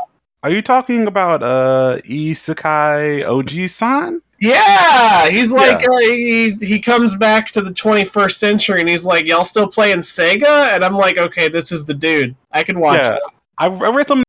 are 0.43 0.51
you 0.51 0.63
talking 0.63 1.07
about 1.07 1.43
uh 1.43 1.99
Isekai 2.05 3.25
Ojisan? 3.25 4.21
Yeah, 4.39 5.29
he's 5.31 5.51
like 5.51 5.89
uh, 5.89 5.99
he 5.99 6.51
he 6.61 6.79
comes 6.79 7.15
back 7.17 7.51
to 7.53 7.63
the 7.63 7.71
21st 7.71 8.33
century 8.33 8.81
and 8.81 8.89
he's 8.89 9.07
like, 9.07 9.27
"Y'all 9.27 9.45
still 9.45 9.67
playing 9.67 9.99
Sega?" 10.01 10.75
And 10.75 10.85
I'm 10.85 10.95
like, 10.95 11.17
"Okay, 11.17 11.49
this 11.49 11.73
is 11.73 11.87
the 11.87 11.95
dude. 11.95 12.37
I 12.53 12.63
can 12.63 12.79
watch 12.79 12.99
Yeah. 12.99 13.13
this." 13.13 13.41
I, 13.59 13.67
I 13.67 13.91
read 13.95 14.09
some 14.09 14.23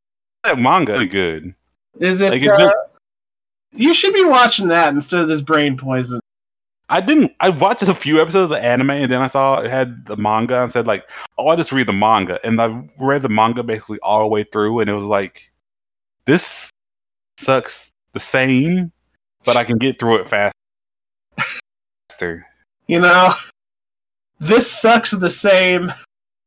that 0.43 0.57
manga. 0.57 0.93
Really 0.93 1.07
good. 1.07 1.53
Is 1.99 2.21
it? 2.21 2.31
Like, 2.31 2.47
uh, 2.47 2.57
just- 2.57 2.75
you 3.73 3.93
should 3.93 4.13
be 4.13 4.23
watching 4.23 4.69
that 4.69 4.93
instead 4.93 5.19
of 5.21 5.27
this 5.27 5.41
brain 5.41 5.77
poison. 5.77 6.19
I 6.89 7.01
didn't. 7.01 7.33
I 7.41 7.49
watched 7.49 7.81
a 7.83 7.93
few 7.93 8.21
episodes 8.21 8.43
of 8.45 8.49
the 8.49 8.63
anime, 8.63 8.91
and 8.91 9.11
then 9.11 9.21
I 9.21 9.27
saw 9.27 9.59
it 9.59 9.69
had 9.69 10.05
the 10.05 10.15
manga, 10.15 10.63
and 10.63 10.71
said 10.71 10.87
like, 10.87 11.05
"Oh, 11.37 11.49
I 11.49 11.57
just 11.57 11.73
read 11.73 11.87
the 11.87 11.93
manga." 11.93 12.39
And 12.45 12.61
I 12.61 12.81
read 12.97 13.23
the 13.23 13.29
manga 13.29 13.61
basically 13.61 13.99
all 14.01 14.21
the 14.23 14.29
way 14.29 14.43
through, 14.45 14.79
and 14.79 14.89
it 14.89 14.93
was 14.93 15.05
like, 15.05 15.51
this 16.25 16.69
sucks 17.37 17.91
the 18.13 18.21
same, 18.21 18.93
but 19.45 19.57
I 19.57 19.63
can 19.63 19.77
get 19.77 19.99
through 19.99 20.17
it 20.17 20.29
fast- 20.29 20.55
faster. 22.09 22.47
You 22.87 22.99
know, 22.99 23.33
this 24.39 24.71
sucks 24.71 25.11
the 25.11 25.29
same. 25.29 25.91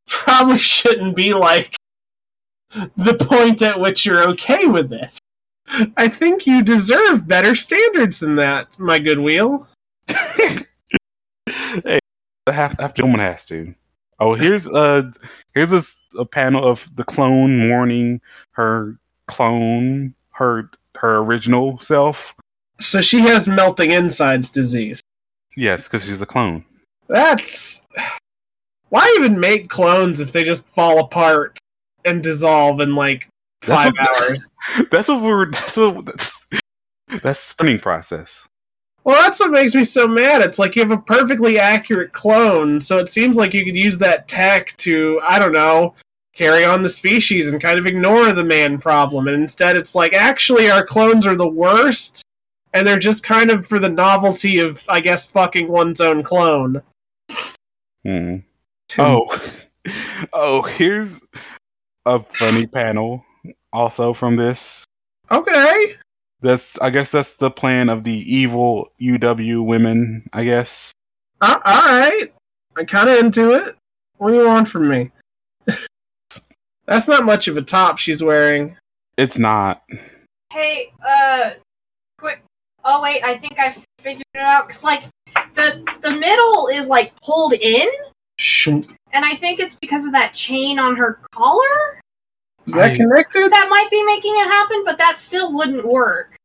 Probably 0.07 0.57
shouldn't 0.57 1.15
be 1.15 1.33
like 1.33 1.75
the 2.97 3.13
point 3.13 3.61
at 3.61 3.79
which 3.79 4.05
you're 4.05 4.27
okay 4.29 4.65
with 4.65 4.91
it. 4.91 5.17
I 5.95 6.09
think 6.09 6.45
you 6.45 6.63
deserve 6.63 7.27
better 7.27 7.55
standards 7.55 8.19
than 8.19 8.35
that, 8.35 8.67
my 8.77 8.99
good 8.99 9.19
wheel. 9.19 9.69
hey, 10.07 10.65
I 11.45 12.51
have, 12.51 12.75
I 12.79 12.81
have 12.81 12.93
to, 12.95 13.03
someone 13.03 13.19
has 13.19 13.45
to. 13.45 13.73
Oh, 14.19 14.33
here's 14.33 14.67
a 14.67 15.11
here's 15.55 15.71
a, 15.71 15.83
a 16.19 16.25
panel 16.25 16.65
of 16.65 16.89
the 16.95 17.03
clone 17.03 17.67
mourning 17.67 18.21
her 18.51 18.97
clone, 19.27 20.13
her 20.31 20.69
her 20.95 21.17
original 21.17 21.79
self. 21.79 22.35
So 22.81 22.99
she 23.01 23.19
has 23.21 23.47
melting 23.47 23.91
insides 23.91 24.49
disease. 24.49 24.99
Yes, 25.55 25.83
because 25.87 26.05
she's 26.05 26.21
a 26.21 26.25
clone. 26.25 26.65
That's 27.07 27.81
why 28.89 29.13
even 29.17 29.39
make 29.39 29.69
clones 29.69 30.19
if 30.19 30.31
they 30.31 30.43
just 30.43 30.65
fall 30.69 30.99
apart 30.99 31.57
and 32.05 32.23
dissolve 32.23 32.79
in 32.81 32.95
like 32.95 33.27
That's 33.61 33.83
five 33.83 33.93
what- 33.97 34.29
hours? 34.29 34.39
That's 34.91 35.07
what 35.09 35.21
we're. 35.21 35.51
That's 35.51 35.77
what. 35.77 36.05
That's, 36.05 36.45
that's 37.21 37.39
spinning 37.39 37.79
process. 37.79 38.47
Well, 39.03 39.19
that's 39.19 39.39
what 39.39 39.49
makes 39.49 39.73
me 39.73 39.83
so 39.83 40.07
mad. 40.07 40.41
It's 40.43 40.59
like 40.59 40.75
you 40.75 40.83
have 40.83 40.91
a 40.91 40.97
perfectly 40.97 41.57
accurate 41.57 42.13
clone, 42.13 42.79
so 42.79 42.99
it 42.99 43.09
seems 43.09 43.35
like 43.35 43.53
you 43.53 43.65
could 43.65 43.75
use 43.75 43.97
that 43.97 44.27
tech 44.27 44.77
to, 44.77 45.19
I 45.23 45.39
don't 45.39 45.53
know, 45.53 45.95
carry 46.35 46.63
on 46.63 46.83
the 46.83 46.89
species 46.89 47.51
and 47.51 47.59
kind 47.59 47.79
of 47.79 47.87
ignore 47.87 48.31
the 48.31 48.43
man 48.43 48.77
problem. 48.77 49.27
And 49.27 49.41
instead, 49.41 49.75
it's 49.75 49.95
like, 49.95 50.13
actually, 50.13 50.69
our 50.69 50.85
clones 50.85 51.25
are 51.25 51.35
the 51.35 51.47
worst, 51.47 52.21
and 52.73 52.87
they're 52.87 52.99
just 52.99 53.23
kind 53.23 53.51
of 53.51 53.67
for 53.67 53.79
the 53.79 53.89
novelty 53.89 54.59
of, 54.59 54.83
I 54.87 55.01
guess, 55.01 55.25
fucking 55.25 55.67
one's 55.67 56.01
own 56.01 56.23
clone. 56.23 56.81
Hmm. 58.03 58.37
Oh, 58.97 59.41
oh, 60.33 60.61
here's 60.63 61.21
a 62.05 62.19
funny 62.19 62.67
panel 62.67 63.23
also 63.73 64.13
from 64.13 64.35
this. 64.35 64.83
Okay. 65.29 65.93
That's 66.41 66.77
I 66.79 66.89
guess 66.89 67.09
that's 67.09 67.33
the 67.33 67.51
plan 67.51 67.89
of 67.89 68.03
the 68.03 68.35
evil 68.35 68.91
UW 68.99 69.63
women, 69.63 70.27
I 70.33 70.43
guess. 70.43 70.91
Uh, 71.39 71.59
all 71.63 71.99
right. 71.99 72.33
I'm 72.77 72.85
kind 72.85 73.09
of 73.09 73.19
into 73.19 73.51
it. 73.51 73.75
What 74.17 74.31
do 74.31 74.39
you 74.39 74.47
want 74.47 74.67
from 74.67 74.89
me? 74.89 75.11
that's 76.85 77.07
not 77.07 77.25
much 77.25 77.47
of 77.47 77.57
a 77.57 77.61
top 77.61 77.97
she's 77.97 78.23
wearing. 78.23 78.75
It's 79.17 79.37
not. 79.37 79.83
Hey, 80.51 80.91
uh, 81.05 81.51
quick. 82.17 82.43
Oh 82.83 83.01
wait, 83.01 83.23
I 83.23 83.37
think 83.37 83.59
I 83.59 83.75
figured 83.99 84.23
it 84.33 84.39
out. 84.41 84.67
Cause 84.67 84.83
like 84.83 85.03
the 85.53 85.85
the 86.01 86.11
middle 86.11 86.67
is 86.67 86.87
like 86.87 87.13
pulled 87.21 87.53
in, 87.53 87.87
Shoot. 88.37 88.87
and 89.13 89.23
I 89.25 89.33
think 89.35 89.59
it's 89.59 89.75
because 89.75 90.05
of 90.05 90.11
that 90.13 90.33
chain 90.33 90.79
on 90.79 90.95
her 90.97 91.19
collar 91.31 92.01
Is 92.65 92.73
that 92.73 92.91
I- 92.91 92.95
connected? 92.95 93.51
that 93.51 93.67
might 93.69 93.89
be 93.91 94.03
making 94.03 94.33
it 94.35 94.47
happen. 94.47 94.83
But 94.85 94.97
that 94.97 95.19
still 95.19 95.53
wouldn't 95.53 95.85
work. 95.85 96.35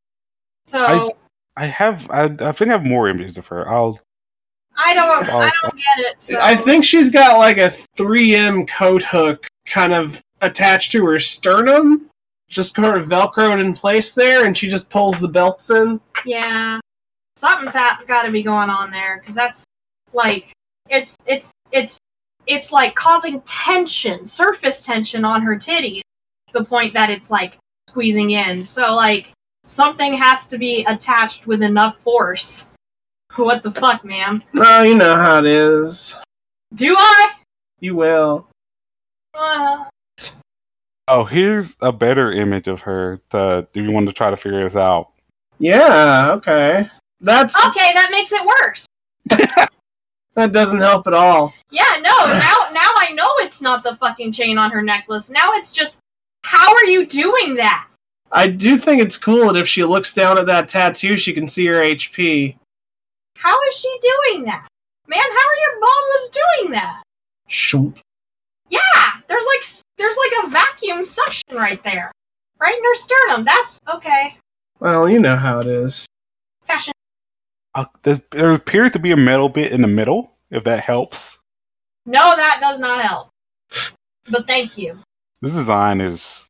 So 0.67 0.85
I- 0.85 1.63
I 1.63 1.67
have 1.67 2.11
I, 2.11 2.25
I 2.25 2.53
think 2.53 2.71
I 2.71 2.75
have 2.75 2.85
more 2.85 3.09
images 3.09 3.39
of 3.39 3.47
her. 3.47 3.69
I'll 3.69 3.99
I 4.77 4.93
don't 4.93 5.27
I 5.31 5.51
don't 5.63 5.75
get 5.75 5.99
it. 6.13 6.21
So 6.21 6.39
I 6.41 6.55
think 6.55 6.85
she's 6.85 7.09
got 7.09 7.39
like 7.39 7.57
a 7.57 7.71
3M 7.97 8.69
coat 8.69 9.03
hook 9.03 9.47
kind 9.65 9.95
of 9.95 10.21
attached 10.43 10.93
to 10.93 11.03
her 11.07 11.19
sternum, 11.19 12.11
just 12.49 12.75
kind 12.75 12.97
of 12.97 13.07
velcroed 13.09 13.61
in 13.61 13.75
place 13.75 14.13
there, 14.15 14.45
and 14.47 14.57
she 14.57 14.69
just 14.69 14.91
pulls 14.91 15.19
the 15.19 15.29
belts 15.29 15.71
in. 15.71 16.01
yeah, 16.25 16.79
something's 17.37 17.75
ha- 17.75 18.01
got 18.07 18.23
to 18.23 18.31
be 18.31 18.43
going 18.43 18.71
on 18.71 18.91
there 18.91 19.19
because 19.21 19.35
that's 19.35 19.65
like 20.13 20.53
it's 20.89 21.17
it's 21.27 21.53
it's 21.73 21.99
it's 22.47 22.71
like 22.73 22.95
causing 22.95 23.41
tension, 23.43 24.25
surface 24.25 24.85
tension 24.85 25.25
on 25.25 25.43
her 25.43 25.57
titties. 25.57 26.03
The 26.53 26.65
point 26.65 26.95
that 26.95 27.11
it's 27.11 27.31
like 27.31 27.59
squeezing 27.89 28.31
in. 28.31 28.65
So 28.65 28.95
like 28.95 29.33
something 29.65 30.15
has 30.15 30.49
to 30.49 30.59
be 30.59 30.85
attached 30.85 31.47
with 31.47 31.63
enough 31.63 31.99
force. 32.01 32.71
What 33.37 33.63
the 33.63 33.71
fuck, 33.71 34.03
ma'am? 34.03 34.43
Oh, 34.55 34.83
you 34.83 34.95
know 34.95 35.15
how 35.15 35.41
it 35.41 35.45
is. 35.45 36.17
Do 36.75 36.97
I? 36.99 37.33
You 37.81 37.95
will. 37.95 38.49
Uh, 39.35 39.85
Oh, 41.09 41.25
here's 41.25 41.77
a 41.81 41.93
better 41.93 42.33
image 42.33 42.67
of 42.67 42.81
her 42.81 43.21
to 43.31 43.67
if 43.73 43.77
you 43.77 43.93
want 43.93 44.09
to 44.09 44.13
try 44.13 44.31
to 44.31 44.37
figure 44.37 44.65
this 44.65 44.77
out. 44.77 45.13
Yeah, 45.59 46.33
okay. 46.33 46.89
That's 47.21 47.57
okay, 47.67 47.93
that 47.95 48.09
makes 48.11 48.33
it 48.33 48.45
worse. 48.45 48.87
that 50.35 50.53
doesn't 50.53 50.81
help 50.81 51.07
at 51.07 51.15
all. 51.15 51.55
Yeah, 51.71 52.01
no, 52.03 52.27
now 52.27 52.67
now 52.73 52.91
I 52.97 53.13
know 53.15 53.29
it's 53.39 53.63
not 53.63 53.85
the 53.85 53.95
fucking 53.97 54.33
chain 54.33 54.59
on 54.59 54.71
her 54.73 54.83
necklace. 54.83 55.31
Now 55.31 55.53
it's 55.53 55.73
just 55.73 56.01
how 56.43 56.75
are 56.75 56.85
you 56.87 57.07
doing 57.07 57.55
that? 57.57 57.87
I 58.33 58.49
do 58.49 58.77
think 58.77 59.01
it's 59.01 59.17
cool 59.17 59.53
that 59.53 59.61
if 59.61 59.69
she 59.69 59.85
looks 59.85 60.13
down 60.13 60.39
at 60.39 60.47
that 60.47 60.69
tattoo, 60.69 61.17
she 61.17 61.33
can 61.33 61.47
see 61.47 61.67
her 61.67 61.83
HP. 61.83 62.57
How 63.37 63.57
is 63.69 63.77
she 63.77 63.99
doing 64.03 64.45
that? 64.45 64.67
Man, 65.07 65.21
how 65.21 65.27
are 65.27 65.57
your 65.65 65.81
bombers 65.81 66.31
doing 66.31 66.73
that? 66.73 67.03
Shoot. 67.47 68.01
Yeah, 68.69 68.81
there's 69.29 69.45
like 69.45 69.85
there's 69.97 70.17
like 70.17 70.45
a 70.45 70.51
vacuum 70.51 71.05
suction 71.05 71.57
right 71.57 71.83
there. 71.85 72.11
Right 72.61 72.77
in 72.77 72.85
her 72.85 72.95
sternum. 72.95 73.45
That's 73.45 73.81
okay. 73.95 74.37
Well, 74.81 75.09
you 75.09 75.19
know 75.19 75.37
how 75.37 75.61
it 75.61 75.67
is. 75.67 76.07
Fashion. 76.63 76.93
Uh, 77.75 77.85
there, 78.03 78.21
there 78.31 78.55
appears 78.55 78.93
to 78.93 78.99
be 78.99 79.13
a 79.13 79.17
metal 79.17 79.49
bit 79.49 79.73
in 79.73 79.83
the 79.83 79.89
middle, 79.89 80.33
if 80.51 80.65
that 80.65 80.81
helps. 80.81 81.39
No, 82.07 82.35
that 82.37 82.59
does 82.61 82.81
not 82.81 83.03
help. 83.03 83.29
But 84.31 84.47
thank 84.47 84.79
you. 84.79 84.99
This 85.43 85.55
design 85.55 86.01
is 86.01 86.49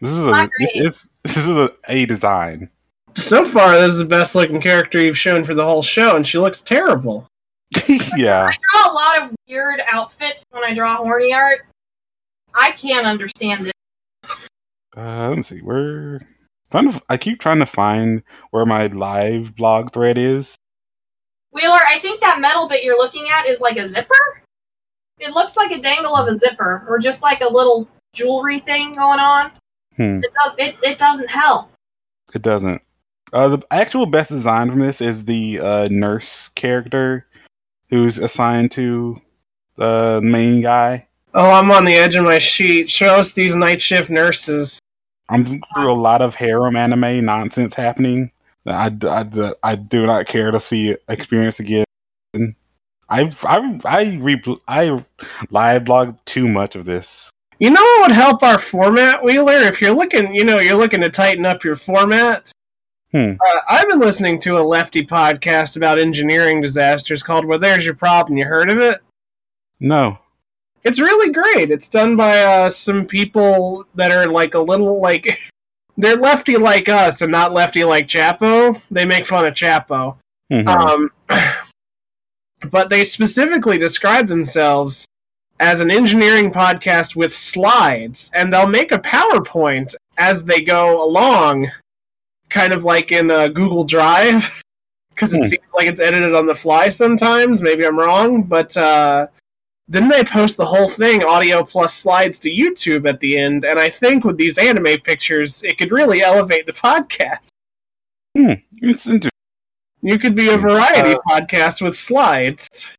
this 0.00 0.10
is 0.10 0.26
a 0.26 0.30
Not 0.30 0.50
this 0.58 0.70
is 0.74 1.08
this 1.22 1.36
is 1.36 1.48
a, 1.48 1.70
a 1.88 2.06
design. 2.06 2.70
So 3.14 3.44
far, 3.44 3.78
this 3.78 3.92
is 3.92 3.98
the 3.98 4.04
best 4.04 4.34
looking 4.34 4.60
character 4.60 5.00
you've 5.00 5.18
shown 5.18 5.44
for 5.44 5.54
the 5.54 5.64
whole 5.64 5.82
show, 5.82 6.16
and 6.16 6.26
she 6.26 6.38
looks 6.38 6.60
terrible. 6.60 7.28
yeah. 8.16 8.46
I 8.46 8.56
draw 8.72 8.92
a 8.92 8.94
lot 8.94 9.22
of 9.22 9.36
weird 9.48 9.82
outfits 9.90 10.44
when 10.50 10.64
I 10.64 10.74
draw 10.74 10.96
horny 10.96 11.32
art. 11.32 11.66
I 12.54 12.72
can't 12.72 13.06
understand 13.06 13.68
it. 13.68 13.74
Uh, 14.96 15.28
let 15.28 15.36
me 15.36 15.42
see. 15.42 15.58
Where 15.60 16.20
trying 16.70 16.92
to 16.92 17.02
I 17.08 17.16
keep 17.16 17.40
trying 17.40 17.58
to 17.58 17.66
find 17.66 18.22
where 18.50 18.66
my 18.66 18.86
live 18.88 19.56
blog 19.56 19.92
thread 19.92 20.18
is. 20.18 20.56
Wheeler, 21.52 21.80
I 21.88 21.98
think 22.00 22.20
that 22.20 22.40
metal 22.40 22.68
bit 22.68 22.82
you're 22.82 22.98
looking 22.98 23.28
at 23.28 23.46
is 23.46 23.60
like 23.60 23.76
a 23.76 23.86
zipper. 23.86 24.42
It 25.18 25.32
looks 25.32 25.56
like 25.56 25.70
a 25.70 25.80
dangle 25.80 26.16
of 26.16 26.26
a 26.26 26.34
zipper, 26.34 26.84
or 26.88 26.98
just 26.98 27.22
like 27.22 27.40
a 27.40 27.52
little 27.52 27.88
jewelry 28.12 28.58
thing 28.58 28.92
going 28.92 29.20
on. 29.20 29.52
Hmm. 29.96 30.20
It 30.22 30.32
does. 30.34 30.54
It, 30.58 30.76
it 30.82 30.98
doesn't 30.98 31.30
help. 31.30 31.70
It 32.34 32.42
doesn't. 32.42 32.82
Uh, 33.32 33.48
the 33.48 33.66
actual 33.70 34.06
best 34.06 34.30
design 34.30 34.70
from 34.70 34.80
this 34.80 35.00
is 35.00 35.24
the 35.24 35.60
uh, 35.60 35.88
nurse 35.90 36.48
character 36.50 37.26
who's 37.90 38.18
assigned 38.18 38.72
to 38.72 39.20
the 39.76 40.20
main 40.22 40.60
guy. 40.60 41.06
Oh, 41.34 41.50
I'm 41.50 41.70
on 41.70 41.84
the 41.84 41.94
edge 41.94 42.14
of 42.14 42.24
my 42.24 42.38
sheet. 42.38 42.88
Show 42.88 43.16
us 43.16 43.32
these 43.32 43.56
night 43.56 43.82
shift 43.82 44.10
nurses. 44.10 44.80
I'm 45.28 45.44
through 45.74 45.92
a 45.92 45.94
lot 45.94 46.22
of 46.22 46.34
harem 46.34 46.76
anime 46.76 47.24
nonsense 47.24 47.74
happening. 47.74 48.30
I, 48.66 48.96
I, 49.02 49.52
I 49.62 49.74
do 49.76 50.06
not 50.06 50.26
care 50.26 50.50
to 50.50 50.60
see 50.60 50.96
experience 51.08 51.60
again. 51.60 51.84
I 53.08 53.32
I 53.44 53.80
I 53.84 54.18
re, 54.20 54.42
I 54.66 55.04
live 55.50 55.84
blog 55.84 56.16
too 56.24 56.48
much 56.48 56.74
of 56.76 56.84
this. 56.84 57.30
You 57.58 57.70
know 57.70 57.82
what 57.82 58.08
would 58.08 58.14
help 58.14 58.42
our 58.42 58.58
format, 58.58 59.22
Wheeler? 59.22 59.58
If 59.58 59.80
you're 59.80 59.94
looking, 59.94 60.34
you 60.34 60.44
know, 60.44 60.58
you're 60.58 60.76
looking 60.76 61.00
to 61.02 61.10
tighten 61.10 61.46
up 61.46 61.64
your 61.64 61.76
format. 61.76 62.50
Hmm. 63.14 63.34
Uh, 63.46 63.60
I've 63.70 63.88
been 63.88 64.00
listening 64.00 64.40
to 64.40 64.58
a 64.58 64.60
lefty 64.60 65.06
podcast 65.06 65.76
about 65.76 66.00
engineering 66.00 66.60
disasters 66.60 67.22
called 67.22 67.44
"Well, 67.44 67.60
There's 67.60 67.84
Your 67.84 67.94
Problem." 67.94 68.36
You 68.36 68.44
heard 68.44 68.70
of 68.70 68.78
it? 68.78 68.98
No. 69.78 70.18
It's 70.82 70.98
really 70.98 71.32
great. 71.32 71.70
It's 71.70 71.88
done 71.88 72.16
by 72.16 72.42
uh, 72.42 72.70
some 72.70 73.06
people 73.06 73.86
that 73.94 74.10
are 74.10 74.26
like 74.26 74.54
a 74.54 74.58
little 74.58 75.00
like 75.00 75.38
they're 75.96 76.16
lefty 76.16 76.56
like 76.56 76.88
us 76.88 77.22
and 77.22 77.30
not 77.30 77.52
lefty 77.52 77.84
like 77.84 78.08
Chapo. 78.08 78.82
They 78.90 79.06
make 79.06 79.26
fun 79.26 79.46
of 79.46 79.54
Chapo. 79.54 80.16
Mhm. 80.52 80.66
Um, 80.66 81.10
but 82.70 82.90
they 82.90 83.04
specifically 83.04 83.78
describe 83.78 84.26
themselves 84.26 85.06
as 85.60 85.80
an 85.80 85.92
engineering 85.92 86.50
podcast 86.50 87.14
with 87.14 87.32
slides, 87.32 88.32
and 88.34 88.52
they'll 88.52 88.66
make 88.66 88.90
a 88.90 88.98
PowerPoint 88.98 89.94
as 90.18 90.44
they 90.44 90.60
go 90.60 91.00
along, 91.02 91.70
kind 92.54 92.72
of 92.72 92.84
like 92.84 93.10
in 93.12 93.30
uh, 93.30 93.48
Google 93.48 93.84
Drive, 93.84 94.62
because 95.10 95.34
it 95.34 95.38
Hmm. 95.42 95.46
seems 95.48 95.72
like 95.76 95.88
it's 95.88 96.00
edited 96.00 96.34
on 96.34 96.46
the 96.46 96.54
fly 96.54 96.88
sometimes. 96.88 97.60
Maybe 97.62 97.84
I'm 97.84 97.98
wrong, 97.98 98.44
but 98.44 98.74
uh, 98.76 99.26
then 99.88 100.08
they 100.08 100.24
post 100.24 100.56
the 100.56 100.64
whole 100.64 100.88
thing 100.88 101.22
audio 101.24 101.62
plus 101.64 101.92
slides 101.94 102.38
to 102.40 102.50
YouTube 102.50 103.08
at 103.08 103.20
the 103.20 103.36
end, 103.36 103.64
and 103.64 103.78
I 103.78 103.90
think 103.90 104.24
with 104.24 104.38
these 104.38 104.56
anime 104.56 105.00
pictures, 105.02 105.62
it 105.64 105.76
could 105.78 105.90
really 105.92 106.22
elevate 106.22 106.64
the 106.66 106.72
podcast. 106.72 107.48
Hmm, 108.36 108.54
it's 108.80 109.06
interesting. 109.06 109.30
You 110.02 110.18
could 110.18 110.34
be 110.34 110.48
a 110.50 110.56
variety 110.58 111.14
podcast 111.28 111.80
with 111.82 111.96
slides. 111.96 112.90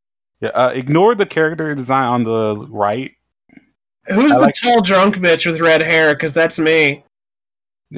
Yeah, 0.42 0.50
uh, 0.50 0.72
ignore 0.74 1.16
the 1.16 1.26
character 1.26 1.74
design 1.76 2.06
on 2.08 2.24
the 2.24 2.68
right. 2.70 3.14
Who's 4.08 4.32
I 4.34 4.36
the 4.36 4.42
like- 4.46 4.56
tall 4.62 4.82
drunk 4.82 5.16
bitch 5.18 5.46
with 5.46 5.60
red 5.62 5.82
hair? 5.82 6.14
Because 6.14 6.34
that's 6.34 6.58
me. 6.60 7.04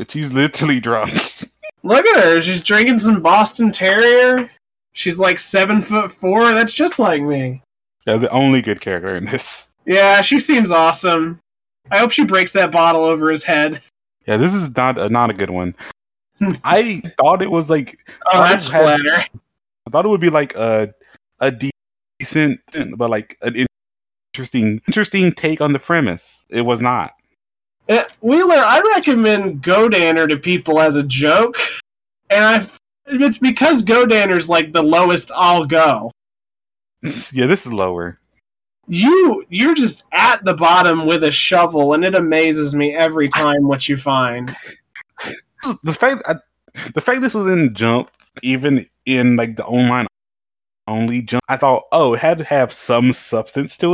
She's 0.09 0.31
literally 0.34 0.79
drunk. 0.89 1.11
Look 1.84 2.06
at 2.06 2.24
her. 2.24 2.41
She's 2.41 2.64
drinking 2.64 2.99
some 2.99 3.22
Boston 3.22 3.72
Terrier. 3.72 4.49
She's 4.94 5.20
like 5.20 5.40
seven 5.40 5.82
foot 5.82 6.12
four. 6.12 6.52
That's 6.52 6.74
just 6.74 6.98
like 6.99 7.22
me. 7.22 7.62
yeah, 8.06 8.18
the 8.18 8.30
only 8.32 8.62
good 8.62 8.82
character 8.82 9.16
in 9.16 9.26
this. 9.26 9.68
Yeah, 9.86 10.22
she 10.22 10.40
seems 10.40 10.72
awesome. 10.72 11.40
I 11.91 11.99
hope 11.99 12.12
she 12.12 12.26
breaks 12.26 12.52
that 12.54 12.72
bottle 12.72 13.04
over 13.06 13.30
his 13.32 13.44
head. 13.44 13.82
Yeah, 14.26 14.38
this 14.38 14.54
is 14.54 14.76
not 14.76 14.98
a, 14.98 15.08
not 15.08 15.30
a 15.30 15.34
good 15.34 15.49
one. 15.52 15.76
I 16.64 17.02
thought 17.18 17.41
it 17.41 17.49
was 17.52 17.70
like 17.70 17.98
Oh, 18.32 18.41
that's 18.41 18.68
had- 18.70 18.82
flatter. 18.99 19.26
I 19.88 19.90
thought 19.90 20.06
it 20.06 20.10
would 20.10 20.20
be 20.22 20.30
like 20.30 20.54
a 20.56 20.94
a 21.40 21.52
decent, 22.20 22.60
but 22.98 23.10
like 23.10 23.38
an 23.41 23.66
interesting 24.36 24.82
interesting 24.88 25.32
take 25.32 25.62
on 25.62 25.72
the 25.74 25.80
premise. 25.80 26.45
It 26.49 26.64
was 26.64 26.82
not. 26.82 27.14
Uh, 27.89 28.03
Wheeler, 28.22 28.57
I 28.57 28.81
recommend 28.95 29.61
Godannar 29.61 30.27
to 30.30 30.38
people 30.38 30.80
as 30.80 30.95
a 30.95 31.03
joke, 31.03 31.57
and 32.30 32.43
I, 32.43 32.68
it's 33.05 33.38
because 33.38 33.84
Godannar's 33.84 34.49
like 34.49 34.73
the 34.73 34.84
lowest 34.84 35.31
I'll 35.35 35.65
go. 35.65 36.11
yeah, 37.31 37.45
this 37.45 37.65
is 37.65 37.72
lower. 37.72 38.19
You 38.89 39.45
you're 39.49 39.76
just 39.76 40.05
at 40.14 40.43
the 40.43 40.53
bottom 40.53 41.05
with 41.05 41.23
a 41.23 41.31
shovel, 41.31 41.93
and 41.93 42.03
it 42.03 42.15
amazes 42.15 42.76
me 42.76 42.93
every 42.93 43.30
time 43.30 43.68
what 43.68 43.88
you 43.88 43.97
find. 43.97 44.55
The 45.84 45.91
fact 45.91 46.22
I, 46.27 46.35
the 46.93 47.01
fact 47.01 47.22
this 47.22 47.34
was 47.34 47.51
in 47.51 47.73
Jump, 47.73 48.11
even 48.43 48.85
in 49.05 49.35
like 49.35 49.55
the 49.55 49.65
online 49.65 50.07
only 50.88 51.22
Jump, 51.23 51.43
I 51.49 51.57
thought, 51.57 51.84
oh, 51.91 52.14
it 52.14 52.19
had 52.19 52.38
to 52.38 52.43
have 52.45 52.72
some 52.72 53.11
substance 53.11 53.76
to 53.77 53.93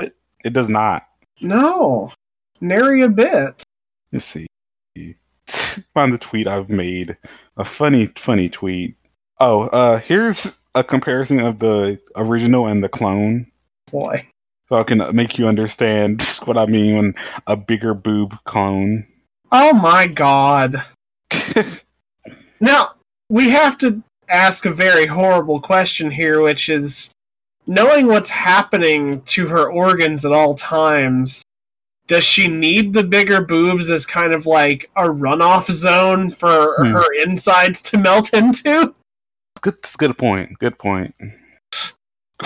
it. 0.00 0.16
It 0.42 0.52
does 0.54 0.70
not. 0.70 1.06
No, 1.40 2.10
nary 2.62 3.02
a 3.02 3.08
bit. 3.08 3.62
Let's 4.12 4.26
see. 4.26 4.46
Find 5.94 6.12
the 6.12 6.18
tweet 6.18 6.46
I've 6.46 6.68
made. 6.70 7.16
A 7.56 7.64
funny, 7.64 8.06
funny 8.16 8.48
tweet. 8.48 8.94
Oh, 9.40 9.62
uh, 9.62 9.98
here's 9.98 10.58
a 10.74 10.84
comparison 10.84 11.40
of 11.40 11.58
the 11.58 11.98
original 12.16 12.66
and 12.66 12.82
the 12.82 12.88
clone. 12.88 13.46
Boy, 13.90 14.26
So 14.68 14.76
I 14.76 14.84
can 14.84 15.14
make 15.14 15.38
you 15.38 15.46
understand 15.48 16.22
what 16.44 16.56
I 16.56 16.66
mean 16.66 16.96
when 16.96 17.14
a 17.46 17.56
bigger 17.56 17.92
boob 17.94 18.34
clone. 18.44 19.06
oh 19.50 19.72
my 19.74 20.06
god. 20.06 20.82
Now, 22.60 22.90
we 23.28 23.50
have 23.50 23.76
to 23.78 24.00
ask 24.28 24.66
a 24.66 24.70
very 24.72 25.04
horrible 25.06 25.60
question 25.60 26.12
here, 26.12 26.40
which 26.40 26.68
is 26.68 27.10
knowing 27.66 28.06
what's 28.06 28.30
happening 28.30 29.20
to 29.22 29.48
her 29.48 29.68
organs 29.68 30.24
at 30.24 30.30
all 30.30 30.54
times, 30.54 31.42
does 32.06 32.24
she 32.24 32.48
need 32.48 32.92
the 32.92 33.04
bigger 33.04 33.40
boobs 33.42 33.90
as 33.90 34.04
kind 34.04 34.32
of 34.32 34.46
like 34.46 34.90
a 34.96 35.02
runoff 35.04 35.70
zone 35.70 36.30
for 36.30 36.74
Hmm. 36.78 36.92
her 36.92 37.04
insides 37.24 37.80
to 37.82 37.98
melt 37.98 38.32
into? 38.34 38.94
Good, 39.60 39.74
that's 39.82 39.94
a 39.94 39.98
good 39.98 40.18
point. 40.18 40.58
Good 40.58 40.78
point. 40.78 41.14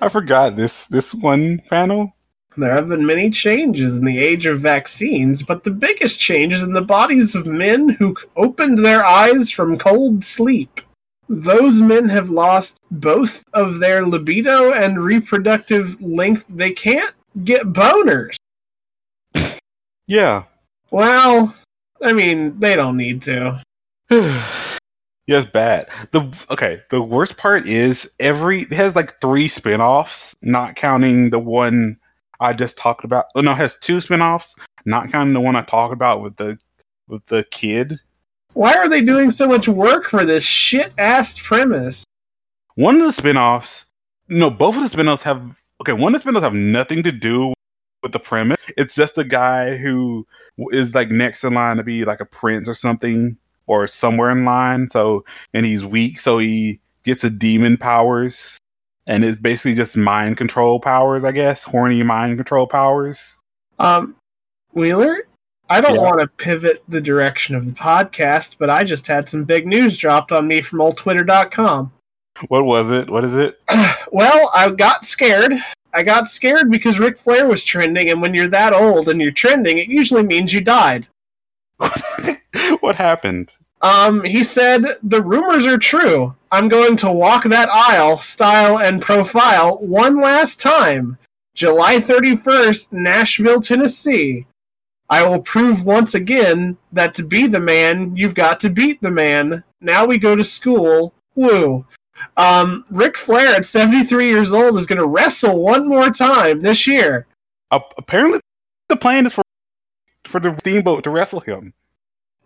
I 0.00 0.08
forgot 0.10 0.56
this 0.56 0.86
this 0.86 1.14
one 1.14 1.60
panel. 1.70 2.12
There 2.56 2.74
have 2.74 2.88
been 2.88 3.04
many 3.04 3.28
changes 3.30 3.96
in 3.98 4.04
the 4.04 4.18
age 4.18 4.46
of 4.46 4.60
vaccines, 4.60 5.42
but 5.42 5.62
the 5.62 5.70
biggest 5.70 6.18
change 6.18 6.54
is 6.54 6.62
in 6.62 6.72
the 6.72 6.80
bodies 6.80 7.34
of 7.34 7.44
men 7.46 7.90
who 7.90 8.16
opened 8.36 8.78
their 8.78 9.04
eyes 9.04 9.50
from 9.50 9.76
cold 9.76 10.24
sleep. 10.24 10.80
Those 11.28 11.82
men 11.82 12.08
have 12.08 12.30
lost 12.30 12.78
both 12.90 13.44
of 13.52 13.80
their 13.80 14.06
libido 14.06 14.72
and 14.72 15.02
reproductive 15.02 16.00
length. 16.00 16.44
They 16.48 16.70
can't 16.70 17.14
get 17.44 17.64
boners. 17.72 18.36
Yeah. 20.06 20.44
Well, 20.92 21.54
I 22.02 22.12
mean, 22.12 22.58
they 22.60 22.76
don't 22.76 22.96
need 22.96 23.22
to. 23.22 23.60
yes, 25.26 25.46
bad. 25.46 25.88
The 26.12 26.44
okay. 26.50 26.82
The 26.90 27.02
worst 27.02 27.36
part 27.36 27.66
is 27.66 28.10
every 28.20 28.62
it 28.62 28.72
has 28.72 28.94
like 28.94 29.20
three 29.20 29.48
spin-offs, 29.48 30.36
not 30.42 30.76
counting 30.76 31.30
the 31.30 31.40
one 31.40 31.98
I 32.38 32.52
just 32.52 32.76
talked 32.76 33.04
about. 33.04 33.26
Oh 33.34 33.40
no, 33.40 33.52
it 33.52 33.56
has 33.56 33.76
two 33.76 34.00
spin-offs, 34.00 34.54
not 34.84 35.10
counting 35.10 35.34
the 35.34 35.40
one 35.40 35.56
I 35.56 35.62
talked 35.62 35.92
about 35.92 36.22
with 36.22 36.36
the 36.36 36.58
with 37.08 37.26
the 37.26 37.44
kid. 37.50 37.98
Why 38.56 38.72
are 38.72 38.88
they 38.88 39.02
doing 39.02 39.30
so 39.30 39.46
much 39.46 39.68
work 39.68 40.08
for 40.08 40.24
this 40.24 40.42
shit 40.42 40.94
ass 40.96 41.38
premise? 41.38 42.06
One 42.76 42.96
of 42.96 43.02
the 43.02 43.12
spin-offs, 43.12 43.84
no, 44.28 44.48
both 44.48 44.76
of 44.76 44.82
the 44.82 44.88
spin-offs 44.88 45.22
have 45.24 45.60
okay. 45.82 45.92
One 45.92 46.14
of 46.14 46.18
the 46.18 46.22
spin-offs 46.22 46.42
have 46.42 46.54
nothing 46.54 47.02
to 47.02 47.12
do 47.12 47.52
with 48.02 48.12
the 48.12 48.18
premise. 48.18 48.56
It's 48.78 48.94
just 48.94 49.18
a 49.18 49.24
guy 49.24 49.76
who 49.76 50.26
is 50.70 50.94
like 50.94 51.10
next 51.10 51.44
in 51.44 51.52
line 51.52 51.76
to 51.76 51.82
be 51.82 52.06
like 52.06 52.20
a 52.20 52.24
prince 52.24 52.66
or 52.66 52.74
something, 52.74 53.36
or 53.66 53.86
somewhere 53.86 54.30
in 54.30 54.46
line. 54.46 54.88
So 54.88 55.26
and 55.52 55.66
he's 55.66 55.84
weak, 55.84 56.18
so 56.18 56.38
he 56.38 56.80
gets 57.04 57.24
a 57.24 57.30
demon 57.30 57.76
powers, 57.76 58.56
and 59.06 59.22
it's 59.22 59.36
basically 59.36 59.74
just 59.74 59.98
mind 59.98 60.38
control 60.38 60.80
powers, 60.80 61.24
I 61.24 61.32
guess, 61.32 61.62
horny 61.62 62.02
mind 62.02 62.38
control 62.38 62.66
powers. 62.66 63.36
Um, 63.78 64.16
Wheeler, 64.72 65.28
I 65.68 65.80
don't 65.80 65.96
Yeah. 65.96 66.02
want 66.02 66.20
to 66.20 66.28
pivot 66.28 66.82
the 66.88 67.00
direction 67.00 67.54
of 67.56 67.66
the 67.66 67.72
podcast, 67.72 68.56
but 68.58 68.70
I 68.70 68.84
just 68.84 69.06
had 69.06 69.28
some 69.28 69.44
big 69.44 69.66
news 69.66 69.96
dropped 69.98 70.30
on 70.32 70.46
me 70.46 70.60
from 70.62 70.78
oldtwitter.com. 70.78 71.92
What 72.48 72.64
was 72.64 72.90
it? 72.90 73.08
What 73.10 73.24
is 73.24 73.34
it? 73.34 73.58
Well, 74.12 74.50
I 74.54 74.70
got 74.70 75.04
scared. 75.04 75.52
I 75.92 76.02
got 76.02 76.28
scared 76.28 76.70
because 76.70 76.98
Ric 76.98 77.18
Flair 77.18 77.46
was 77.46 77.64
trending, 77.64 78.08
and 78.08 78.22
when 78.22 78.32
you're 78.34 78.48
that 78.48 78.72
old 78.72 79.08
and 79.08 79.20
you're 79.20 79.30
trending, 79.32 79.78
it 79.78 79.88
usually 79.88 80.22
means 80.22 80.52
you 80.54 80.60
died. 80.62 81.08
what 82.80 82.96
happened? 82.96 83.52
Um, 83.82 84.24
he 84.24 84.42
said, 84.44 84.86
The 85.02 85.22
rumors 85.22 85.66
are 85.66 85.76
true. 85.76 86.34
I'm 86.52 86.68
going 86.68 86.96
to 86.98 87.10
walk 87.10 87.44
that 87.44 87.68
aisle, 87.70 88.16
style, 88.18 88.78
and 88.78 89.02
profile 89.02 89.78
one 89.78 90.20
last 90.20 90.60
time. 90.60 91.18
July 91.54 91.96
31st, 91.96 92.92
Nashville, 92.92 93.60
Tennessee. 93.60 94.46
I 95.08 95.26
will 95.26 95.40
prove 95.40 95.84
once 95.84 96.14
again 96.14 96.76
that 96.92 97.14
to 97.14 97.22
be 97.22 97.46
the 97.46 97.60
man, 97.60 98.16
you've 98.16 98.34
got 98.34 98.60
to 98.60 98.70
beat 98.70 99.00
the 99.00 99.10
man. 99.10 99.62
Now 99.80 100.04
we 100.04 100.18
go 100.18 100.34
to 100.34 100.44
school. 100.44 101.14
Woo. 101.34 101.86
Um, 102.36 102.84
Ric 102.90 103.16
Flair 103.16 103.54
at 103.54 103.66
73 103.66 104.26
years 104.26 104.52
old 104.52 104.76
is 104.76 104.86
going 104.86 105.00
to 105.00 105.06
wrestle 105.06 105.62
one 105.62 105.88
more 105.88 106.10
time 106.10 106.60
this 106.60 106.86
year. 106.86 107.26
Uh, 107.70 107.80
apparently, 107.98 108.40
the 108.88 108.96
plan 108.96 109.26
is 109.26 109.32
for 109.32 109.42
for 110.24 110.40
the 110.40 110.56
steamboat 110.58 111.04
to 111.04 111.10
wrestle 111.10 111.40
him. 111.40 111.72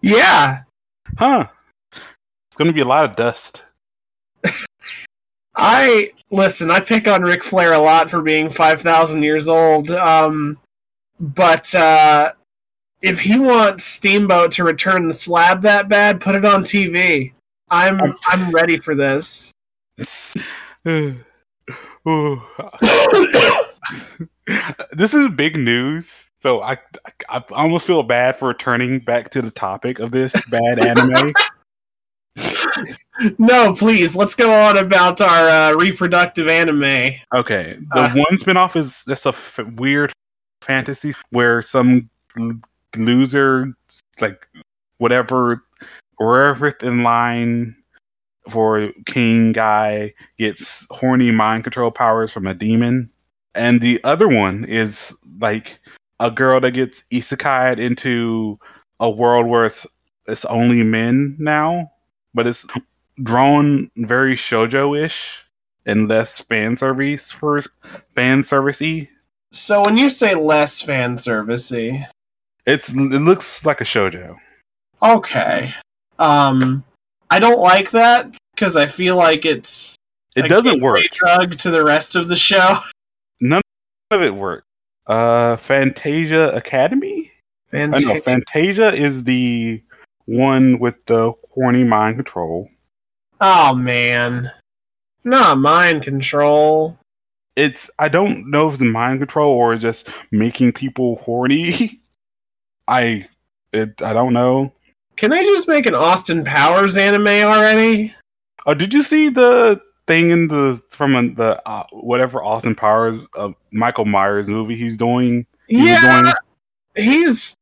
Yeah. 0.03 0.63
Huh? 1.19 1.49
It's 1.93 2.57
gonna 2.57 2.73
be 2.73 2.81
a 2.81 2.87
lot 2.87 3.09
of 3.09 3.17
dust. 3.17 3.67
I 5.57 6.13
listen. 6.31 6.71
I 6.71 6.81
pick 6.81 7.09
on 7.09 7.23
Ric 7.23 7.45
Flair 7.45 7.73
a 7.73 7.79
lot 7.79 8.11
for 8.11 8.23
being 8.23 8.51
five 8.51 8.81
thousand 8.81 9.23
years 9.23 9.49
old. 9.49 9.91
Um, 9.91 10.59
but 11.19 11.75
uh, 11.75 12.33
if 13.03 13.21
he 13.21 13.39
wants 13.39 13.85
Steamboat 13.85 14.53
to 14.53 14.65
return 14.65 15.09
the 15.09 15.15
slab 15.15 15.63
that 15.63 15.89
bad, 15.89 16.21
put 16.21 16.35
it 16.35 16.45
on 16.45 16.65
TV. 16.65 17.33
I'm 17.69 18.01
I'm 18.27 18.51
ready 18.51 18.79
for 18.79 18.95
this. 18.95 19.53
This 24.93 25.15
is 25.15 25.29
big 25.31 25.57
news, 25.57 26.29
so 26.43 26.61
I, 26.63 26.73
I 27.07 27.13
I 27.29 27.43
almost 27.53 27.87
feel 27.87 28.03
bad 28.03 28.37
for 28.37 28.49
returning 28.49 28.99
back 28.99 29.31
to 29.31 29.43
the 29.43 29.51
topic 29.51 29.99
of 30.01 30.11
this 30.11 30.33
bad 30.51 30.85
anime. 30.85 31.33
No, 33.39 33.73
please, 33.75 34.17
let's 34.17 34.35
go 34.35 34.53
on 34.53 34.79
about 34.79 35.21
our 35.21 35.49
uh, 35.49 35.75
reproductive 35.77 36.49
anime. 36.49 37.13
Okay, 37.35 37.77
the 37.93 38.01
Uh. 38.01 38.11
one 38.15 38.39
spinoff 38.39 38.75
is 38.77 39.05
just 39.07 39.27
a 39.27 39.31
f- 39.31 39.61
weird 39.77 40.13
fantasy 40.63 41.13
where 41.31 41.63
some 41.63 42.09
loser, 42.97 43.75
like 44.21 44.47
whatever, 44.99 45.63
wherever 46.19 46.69
in 46.69 47.03
line 47.03 47.77
for 48.49 48.91
king 49.07 49.53
guy 49.53 50.15
gets 50.39 50.87
horny 50.91 51.31
mind 51.31 51.65
control 51.65 51.91
powers 51.91 52.33
from 52.33 52.47
a 52.47 52.55
demon, 52.55 53.11
and 53.55 53.81
the 53.81 54.03
other 54.05 54.29
one 54.29 54.65
is 54.65 55.15
like 55.41 55.81
a 56.19 56.31
girl 56.31 56.61
that 56.61 56.73
gets 56.73 57.05
isekai'd 57.11 57.79
into 57.79 58.59
a 58.99 59.11
world 59.11 59.47
where 59.47 59.67
it's 59.67 59.87
it's 60.27 60.45
only 60.47 60.83
men 60.83 61.37
now, 61.39 61.91
but 62.35 62.47
it's 62.47 62.67
drawn 63.23 63.91
very 63.97 64.35
shojo 64.37 64.99
ish. 64.99 65.45
and 65.87 66.09
less 66.09 66.41
fan 66.43 66.77
service 66.77 67.33
for 67.33 67.61
fan 68.15 68.43
servicey. 68.43 69.09
So 69.51 69.83
when 69.83 69.97
you 69.97 70.11
say 70.11 70.35
less 70.35 70.81
fan 70.83 71.17
servicey, 71.17 72.07
It's 72.67 72.91
it 72.91 72.97
looks 73.23 73.65
like 73.65 73.81
a 73.81 73.85
shojo. 73.85 74.37
okay. 75.03 75.73
Um, 76.19 76.85
I 77.31 77.39
don't 77.39 77.61
like 77.61 77.91
that 77.93 78.37
because 78.55 78.77
I 78.77 78.87
feel 78.87 79.17
like 79.17 79.45
it's 79.47 79.97
It 80.37 80.45
a 80.45 80.49
doesn't 80.49 80.83
work. 80.83 81.01
Drug 81.13 81.57
to 81.59 81.71
the 81.71 81.85
rest 81.85 82.15
of 82.17 82.29
the 82.29 82.37
show. 82.37 82.79
None 83.41 83.63
of 84.11 84.23
it 84.23 84.35
worked. 84.35 84.67
Uh, 85.07 85.57
Fantasia 85.57 86.55
Academy. 86.55 87.33
I 87.73 87.87
know 87.87 87.93
Fantastic. 87.99 88.25
Fantasia 88.25 88.93
is 88.95 89.25
the 89.25 89.83
one 90.27 90.79
with 90.79 91.05
the 91.07 91.33
horny 91.55 91.85
mind 91.85 92.17
control. 92.17 92.69
Oh 93.41 93.75
man, 93.75 94.53
not 95.25 95.57
mind 95.59 96.03
control. 96.03 96.99
It's 97.57 97.89
I 97.99 98.09
don't 98.09 98.51
know 98.51 98.69
if 98.69 98.75
it's 98.75 98.83
mind 98.83 99.21
control 99.21 99.53
or 99.53 99.77
just 99.77 100.09
making 100.31 100.73
people 100.73 101.17
horny. 101.17 102.00
I 102.91 103.29
it 103.73 104.03
I 104.03 104.13
don't 104.13 104.33
know. 104.33 104.73
Can 105.17 105.31
they 105.31 105.43
just 105.45 105.69
make 105.69 105.87
an 105.87 105.95
Austin 105.95 106.45
Powers 106.45 106.97
anime 106.97 107.27
already? 107.27 108.15
Oh, 108.67 108.75
did 108.75 108.93
you 108.93 109.03
see 109.03 109.29
the 109.29 109.81
thing 110.07 110.31
in 110.31 110.49
the 110.49 110.83
from 110.91 111.35
the 111.35 111.63
uh, 111.67 111.85
whatever 111.93 112.43
Austin 112.43 112.75
Powers 112.75 113.19
uh, 113.37 113.51
Michael 113.71 114.05
Myers 114.07 114.49
movie 114.51 114.77
he's 114.77 114.97
doing? 114.97 115.47
He 115.69 115.87
yeah, 115.87 116.23
doing- 116.23 116.35
he's 117.07 117.55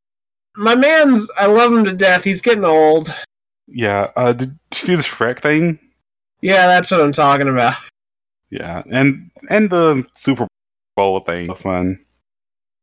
my 0.56 0.74
man's. 0.74 1.30
I 1.36 1.46
love 1.46 1.72
him 1.72 1.84
to 1.84 1.92
death. 1.92 2.24
He's 2.24 2.42
getting 2.42 2.64
old. 2.64 3.14
Yeah. 3.66 4.10
Uh, 4.16 4.32
did 4.32 4.48
you 4.50 4.56
see 4.72 4.94
the 4.96 5.02
Shrek 5.02 5.40
thing? 5.42 5.78
Yeah, 6.40 6.66
that's 6.66 6.90
what 6.90 7.00
I'm 7.00 7.12
talking 7.12 7.48
about. 7.48 7.74
Yeah, 8.50 8.82
and 8.90 9.30
and 9.50 9.68
the 9.68 10.06
Super 10.14 10.46
Bowl 10.96 11.20
thing, 11.20 11.52
fun. 11.54 11.98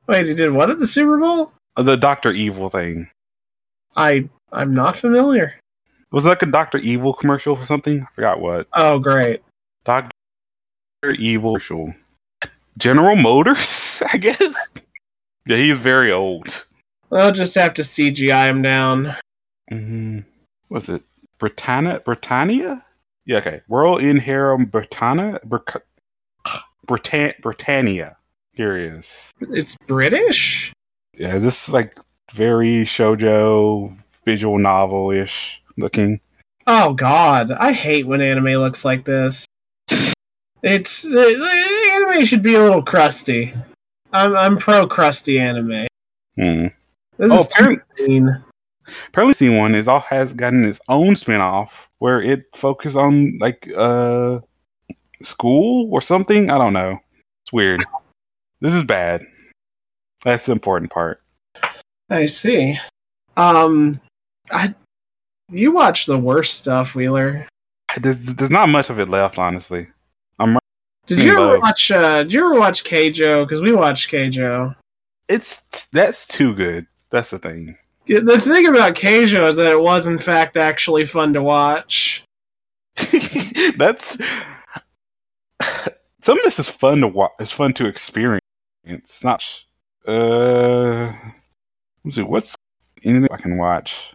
Wait, 0.08 0.28
he 0.28 0.36
did 0.36 0.52
what 0.52 0.70
at 0.70 0.78
the 0.80 0.86
Super 0.86 1.18
Bowl? 1.18 1.52
The 1.78 1.96
Doctor 1.98 2.32
Evil 2.32 2.70
thing. 2.70 3.10
I 3.96 4.30
I'm 4.52 4.74
not 4.74 4.96
familiar. 4.96 5.56
Was 6.12 6.26
it 6.26 6.30
like 6.30 6.42
a 6.42 6.46
Doctor 6.48 6.78
Evil 6.78 7.14
commercial 7.14 7.56
for 7.56 7.66
something? 7.66 8.02
I 8.02 8.14
forgot 8.16 8.40
what. 8.40 8.68
Oh, 8.74 9.00
great. 9.00 9.44
Doctor 9.84 10.12
Evil 11.18 11.52
commercial. 11.54 11.94
General 12.78 13.16
Motors, 13.16 14.02
I 14.14 14.18
guess. 14.18 14.70
Yeah, 15.46 15.58
he's 15.58 15.78
very 15.78 16.12
old. 16.12 16.66
I'll 17.12 17.32
just 17.32 17.56
have 17.56 17.74
to 17.76 17.82
CGI 17.84 18.50
him 18.50 18.62
down. 18.62 19.16
Mm-hmm. 19.72 20.20
Was 20.70 20.90
it 20.90 21.04
Britannia? 21.38 22.00
Britannia? 22.04 22.84
Yeah, 23.26 23.38
okay. 23.38 23.62
World's 23.68 24.04
End 24.04 24.22
Harem 24.22 24.66
Britannia? 24.66 25.40
Bric- 25.46 25.84
Britan- 26.88 27.40
Britannia. 27.42 28.18
Here 28.54 28.78
he 28.78 28.86
is. 28.86 29.32
It's 29.52 29.78
British. 29.88 30.72
Yeah, 31.18 31.36
is 31.36 31.44
this 31.44 31.70
like 31.70 31.98
very 32.34 32.84
shojo 32.86 33.96
visual 34.26 34.58
novel 34.60 35.12
ish 35.12 35.62
looking? 35.78 36.20
Oh 36.68 36.94
God, 36.94 37.52
I 37.52 37.72
hate 37.72 38.08
when 38.08 38.22
anime 38.22 38.56
looks 38.56 38.84
like 38.84 39.06
this. 39.06 39.46
It's 40.64 41.06
uh, 41.06 41.90
anime 41.94 42.26
should 42.26 42.42
be 42.42 42.56
a 42.56 42.62
little 42.64 42.82
crusty. 42.82 43.54
I'm 44.12 44.36
I'm 44.36 44.58
pro 44.58 44.88
crusty 44.88 45.40
anime. 45.40 45.88
Hmm. 46.38 46.68
This 47.18 47.32
Oh, 47.32 47.42
is 47.42 47.78
clean. 47.96 48.44
Apparently, 49.10 49.34
seen 49.34 49.58
one 49.58 49.76
is 49.76 49.88
all 49.88 50.00
has 50.02 50.34
gotten 50.34 50.66
its 50.66 50.80
own 50.90 51.16
spin 51.16 51.42
off 51.42 51.90
where 52.00 52.22
it 52.22 52.46
focuses 52.56 52.96
on 52.96 53.38
like 53.40 53.70
uh 53.76 54.40
school 55.24 55.90
or 55.94 56.02
something. 56.02 56.50
I 56.50 56.58
don't 56.58 56.74
know. 56.74 57.00
It's 57.44 57.54
weird. 57.54 57.86
This 58.60 58.74
is 58.74 58.84
bad. 58.84 59.24
That's 60.26 60.48
the 60.48 60.52
important 60.52 60.92
part. 60.92 61.22
I 62.10 62.26
see. 62.26 62.78
Um, 63.38 64.02
I 64.52 64.74
you 65.50 65.72
watch 65.72 66.08
the 66.08 66.18
worst 66.18 66.56
stuff, 66.56 66.96
Wheeler. 66.96 67.48
There's, 68.02 68.18
there's 68.18 68.52
not 68.52 68.70
much 68.70 68.90
of 68.90 69.00
it 69.00 69.08
left, 69.08 69.38
honestly. 69.38 69.88
I'm. 70.40 70.58
Did 71.06 71.20
you 71.20 71.34
ever 71.34 71.46
Love. 71.46 71.62
watch? 71.62 71.92
Uh, 71.92 72.24
did 72.24 72.34
you 72.34 72.40
ever 72.40 72.60
watch 72.60 72.84
Keijo? 72.84 73.46
Because 73.46 73.62
we 73.62 73.72
watched 73.72 74.12
Keijo. 74.12 74.76
It's 75.30 75.62
that's 75.94 76.28
too 76.28 76.56
good. 76.56 76.88
That's 77.12 77.30
the 77.30 77.38
thing. 77.38 77.78
The 78.08 78.42
thing 78.42 78.68
about 78.68 78.96
Keijo 78.96 79.48
is 79.48 79.58
that 79.58 79.72
it 79.72 79.80
was 79.80 80.08
in 80.08 80.18
fact 80.18 80.58
actually 80.58 81.06
fun 81.06 81.34
to 81.34 81.44
watch. 81.44 82.24
that's 83.78 84.18
some 86.22 86.38
of 86.40 86.44
this 86.44 86.58
is 86.58 86.68
fun 86.68 87.02
to 87.02 87.08
watch. 87.08 87.32
It's 87.40 87.52
fun 87.52 87.74
to 87.74 87.86
experience. 87.86 88.42
It's 88.84 89.24
not. 89.24 89.46
Uh, 90.08 91.14
let's 92.04 92.16
see. 92.16 92.22
What's 92.22 92.56
anything 93.04 93.28
I 93.32 93.38
can 93.38 93.58
watch? 93.58 94.14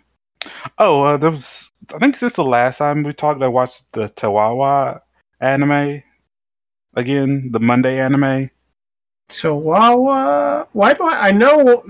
Oh, 0.78 1.02
uh, 1.04 1.16
there 1.16 1.30
was. 1.30 1.70
I 1.94 1.98
think 1.98 2.16
since 2.16 2.34
the 2.34 2.44
last 2.44 2.78
time 2.78 3.02
we 3.02 3.12
talked, 3.12 3.42
I 3.42 3.48
watched 3.48 3.90
the 3.92 4.08
Tawawa 4.10 5.00
anime 5.40 6.02
again. 6.94 7.50
The 7.52 7.60
Monday 7.60 7.98
anime. 8.00 8.50
Chihuahua. 9.28 10.66
Why 10.72 10.92
do 10.94 11.04
I? 11.04 11.28
I 11.28 11.30
know. 11.32 11.84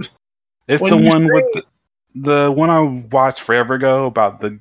It's 0.68 0.82
the 0.82 0.96
one 0.96 1.26
say- 1.26 1.32
with 1.32 1.44
the, 1.52 1.64
the 2.14 2.52
one 2.52 2.70
I 2.70 2.80
watched 3.10 3.40
forever 3.40 3.74
ago 3.74 4.06
about 4.06 4.40
the 4.40 4.58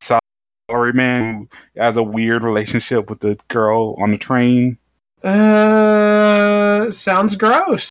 salary 0.00 0.92
man 0.92 1.48
who 1.74 1.80
has 1.80 1.96
a 1.96 2.02
weird 2.02 2.42
relationship 2.44 3.08
with 3.10 3.20
the 3.20 3.38
girl 3.48 3.96
on 3.98 4.10
the 4.12 4.18
train. 4.18 4.78
Uh, 5.24 6.90
sounds 6.90 7.34
gross. 7.36 7.90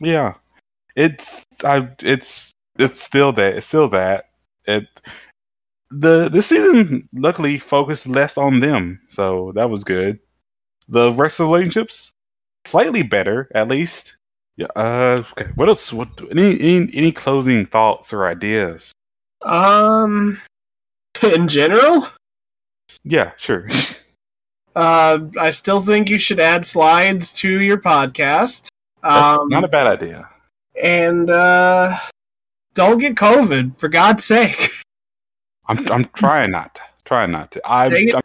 Yeah, 0.00 0.34
it's 0.96 1.44
I 1.64 1.88
it's 2.02 2.52
it's 2.78 3.00
still 3.00 3.32
that 3.34 3.56
it's 3.56 3.66
still 3.66 3.88
that 3.88 4.30
it 4.66 4.86
the 5.90 6.28
this 6.28 6.46
season 6.48 7.08
luckily 7.12 7.58
focused 7.58 8.06
less 8.06 8.38
on 8.38 8.60
them, 8.60 9.00
so 9.08 9.52
that 9.54 9.70
was 9.70 9.84
good. 9.84 10.18
The 10.88 11.12
rest 11.12 11.40
of 11.40 11.46
the 11.46 11.52
relationships 11.52 12.12
slightly 12.64 13.02
better 13.02 13.50
at 13.54 13.68
least. 13.68 14.16
Yeah. 14.56 14.66
Uh. 14.76 15.22
Okay. 15.32 15.50
What 15.54 15.68
else? 15.68 15.92
What 15.92 16.08
any 16.30 16.60
any 16.60 16.90
any 16.94 17.12
closing 17.12 17.66
thoughts 17.66 18.12
or 18.12 18.26
ideas? 18.26 18.92
Um, 19.42 20.40
in 21.22 21.48
general, 21.48 22.06
Yeah. 23.04 23.32
Sure. 23.36 23.68
uh, 24.76 25.18
I 25.38 25.50
still 25.50 25.80
think 25.80 26.08
you 26.08 26.18
should 26.18 26.40
add 26.40 26.64
slides 26.64 27.32
to 27.34 27.60
your 27.60 27.78
podcast. 27.78 28.69
That's 29.02 29.38
Um, 29.40 29.48
not 29.48 29.64
a 29.64 29.68
bad 29.68 29.86
idea. 29.86 30.28
and 30.82 31.30
uh, 31.30 31.98
don't 32.74 32.98
get 32.98 33.14
COVID 33.16 33.78
for 33.78 33.88
God's 33.88 34.24
sake. 34.24 34.70
I'm 35.66 35.86
I'm 35.90 36.04
trying 36.16 36.50
not 36.50 36.74
to. 36.76 36.80
Trying 37.04 37.30
not 37.32 37.50
to. 37.52 37.66
I, 37.66 37.88
it- 37.92 38.14
I'm 38.14 38.22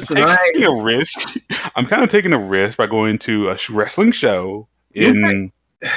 taking 0.00 0.24
I 0.24 0.36
a 0.66 0.82
risk. 0.82 1.36
I'm 1.76 1.84
kind 1.86 2.02
of 2.02 2.08
taking 2.10 2.32
a 2.32 2.38
risk 2.38 2.78
by 2.78 2.86
going 2.86 3.18
to 3.20 3.50
a 3.50 3.58
wrestling 3.70 4.12
show 4.12 4.66
in 4.94 5.50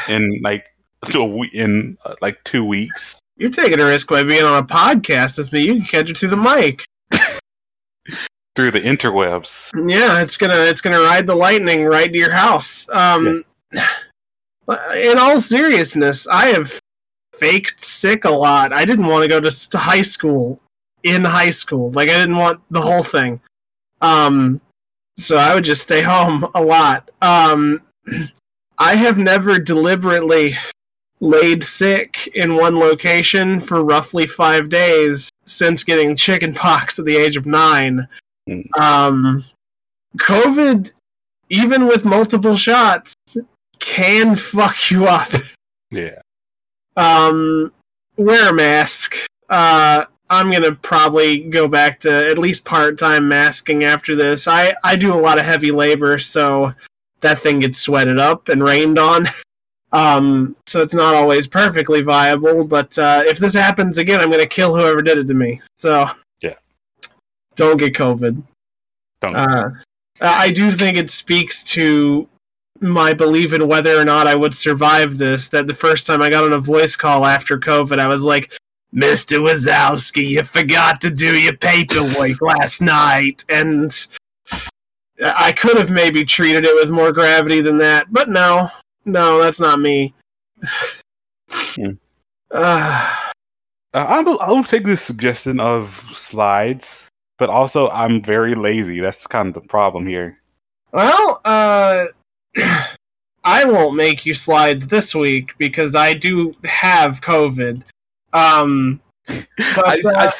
in 0.09 0.39
like 0.43 0.65
a 1.13 1.23
we- 1.23 1.49
in 1.53 1.97
uh, 2.05 2.15
like 2.21 2.43
two 2.43 2.65
weeks. 2.65 3.19
you're 3.37 3.49
taking 3.51 3.79
a 3.79 3.85
risk 3.85 4.09
by 4.09 4.23
being 4.23 4.43
on 4.43 4.61
a 4.61 4.65
podcast 4.65 5.37
with 5.37 5.53
me. 5.53 5.61
You 5.61 5.75
can 5.75 5.85
catch 5.85 6.09
it 6.09 6.17
through 6.17 6.29
the 6.29 6.35
mic. 6.37 6.83
through 8.55 8.71
the 8.71 8.81
interwebs. 8.81 9.71
Yeah, 9.89 10.21
it's 10.21 10.35
gonna 10.37 10.59
it's 10.63 10.81
gonna 10.81 10.99
ride 11.01 11.27
the 11.27 11.35
lightning 11.35 11.85
right 11.85 12.11
to 12.11 12.17
your 12.17 12.31
house. 12.33 12.89
Um, 12.89 13.43
in 14.95 15.17
all 15.17 15.39
seriousness, 15.39 16.27
I 16.27 16.47
have 16.47 16.79
faked 17.35 17.83
sick 17.83 18.25
a 18.25 18.29
lot. 18.29 18.73
I 18.73 18.85
didn't 18.85 19.05
want 19.05 19.23
to 19.23 19.29
go 19.29 19.39
to 19.39 19.77
high 19.77 20.01
school 20.01 20.59
in 21.03 21.23
high 21.23 21.51
school. 21.51 21.91
Like 21.91 22.09
I 22.09 22.17
didn't 22.17 22.37
want 22.37 22.61
the 22.71 22.81
whole 22.81 23.03
thing. 23.03 23.39
Um, 24.01 24.61
so 25.17 25.37
I 25.37 25.55
would 25.55 25.63
just 25.63 25.83
stay 25.83 26.01
home 26.03 26.47
a 26.53 26.61
lot. 26.61 27.09
Um, 27.21 27.81
I 28.77 28.95
have 28.95 29.17
never 29.17 29.59
deliberately 29.59 30.55
laid 31.19 31.63
sick 31.63 32.29
in 32.35 32.55
one 32.55 32.77
location 32.77 33.59
for 33.59 33.83
roughly 33.83 34.27
five 34.27 34.69
days 34.69 35.31
since 35.45 35.83
getting 35.83 36.15
chicken 36.15 36.53
pox 36.53 36.99
at 36.99 37.05
the 37.05 37.15
age 37.15 37.37
of 37.37 37.45
nine. 37.45 38.07
Um, 38.77 39.43
COVID, 40.17 40.91
even 41.49 41.87
with 41.87 42.05
multiple 42.05 42.55
shots, 42.55 43.15
can 43.87 44.35
fuck 44.35 44.91
you 44.91 45.05
up. 45.07 45.31
Yeah. 45.91 46.19
Um, 46.97 47.71
wear 48.17 48.49
a 48.49 48.53
mask. 48.53 49.15
Uh, 49.49 50.03
I'm 50.29 50.51
gonna 50.51 50.75
probably 50.75 51.37
go 51.39 51.69
back 51.69 52.01
to 52.01 52.11
at 52.29 52.37
least 52.37 52.65
part-time 52.65 53.29
masking 53.29 53.85
after 53.85 54.13
this. 54.13 54.45
I 54.47 54.75
I 54.83 54.97
do 54.97 55.13
a 55.13 55.15
lot 55.15 55.39
of 55.39 55.45
heavy 55.45 55.71
labor, 55.71 56.19
so 56.19 56.73
that 57.21 57.39
thing 57.39 57.59
gets 57.59 57.79
sweated 57.79 58.19
up 58.19 58.49
and 58.49 58.61
rained 58.63 58.99
on. 58.99 59.27
Um, 59.93 60.57
so 60.65 60.81
it's 60.81 60.93
not 60.93 61.15
always 61.15 61.47
perfectly 61.47 62.01
viable. 62.01 62.67
But 62.67 62.99
uh, 62.99 63.23
if 63.25 63.37
this 63.37 63.53
happens 63.53 63.97
again, 63.97 64.19
I'm 64.19 64.29
gonna 64.29 64.45
kill 64.45 64.75
whoever 64.75 65.01
did 65.01 65.17
it 65.17 65.27
to 65.27 65.33
me. 65.33 65.61
So 65.79 66.09
Yeah. 66.41 66.55
don't 67.55 67.77
get 67.77 67.93
COVID. 67.93 68.43
Don't. 69.21 69.35
Uh, 69.37 69.69
I 70.19 70.51
do 70.51 70.73
think 70.73 70.97
it 70.97 71.09
speaks 71.09 71.63
to 71.63 72.27
my 72.81 73.13
belief 73.13 73.53
in 73.53 73.67
whether 73.67 73.99
or 73.99 74.05
not 74.05 74.27
I 74.27 74.35
would 74.35 74.53
survive 74.53 75.17
this. 75.17 75.49
That 75.49 75.67
the 75.67 75.73
first 75.73 76.05
time 76.05 76.21
I 76.21 76.29
got 76.29 76.43
on 76.43 76.53
a 76.53 76.59
voice 76.59 76.95
call 76.95 77.25
after 77.25 77.59
COVID, 77.59 77.99
I 77.99 78.07
was 78.07 78.21
like, 78.21 78.53
Mr. 78.93 79.39
Wazowski, 79.39 80.27
you 80.29 80.43
forgot 80.43 81.01
to 81.01 81.09
do 81.09 81.37
your 81.37 81.57
paperwork 81.57 82.41
last 82.41 82.81
night. 82.81 83.43
And 83.49 83.93
I 85.21 85.51
could 85.51 85.77
have 85.77 85.89
maybe 85.89 86.23
treated 86.23 86.65
it 86.65 86.75
with 86.75 86.89
more 86.89 87.11
gravity 87.11 87.61
than 87.61 87.77
that, 87.79 88.11
but 88.11 88.29
no. 88.29 88.69
No, 89.05 89.41
that's 89.41 89.59
not 89.59 89.79
me. 89.79 90.13
Hmm. 91.51 91.91
Uh, 92.49 93.13
Uh, 93.93 94.05
I'll, 94.07 94.39
I'll 94.41 94.63
take 94.63 94.85
this 94.85 95.01
suggestion 95.01 95.59
of 95.59 96.05
slides, 96.13 97.03
but 97.37 97.49
also 97.49 97.89
I'm 97.89 98.21
very 98.21 98.53
lazy. 98.53 98.99
That's 98.99 99.25
kind 99.25 99.47
of 99.47 99.53
the 99.55 99.67
problem 99.67 100.05
here. 100.05 100.37
Well, 100.91 101.41
uh, 101.45 102.05
I 103.43 103.63
won't 103.65 103.95
make 103.95 104.25
you 104.25 104.33
slides 104.33 104.87
this 104.87 105.15
week 105.15 105.51
because 105.57 105.95
I 105.95 106.13
do 106.13 106.53
have 106.65 107.21
COVID. 107.21 107.83
Um, 108.33 108.99
but 109.27 110.05
I, 110.05 110.25
uh, 110.25 110.31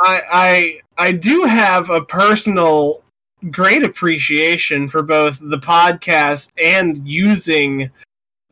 I, 0.00 0.22
I 0.32 0.80
I 1.00 1.12
do 1.12 1.44
have 1.44 1.88
a 1.88 2.04
personal 2.04 3.02
great 3.50 3.82
appreciation 3.82 4.88
for 4.88 5.02
both 5.02 5.38
the 5.42 5.58
podcast 5.58 6.52
and 6.62 7.06
using 7.08 7.90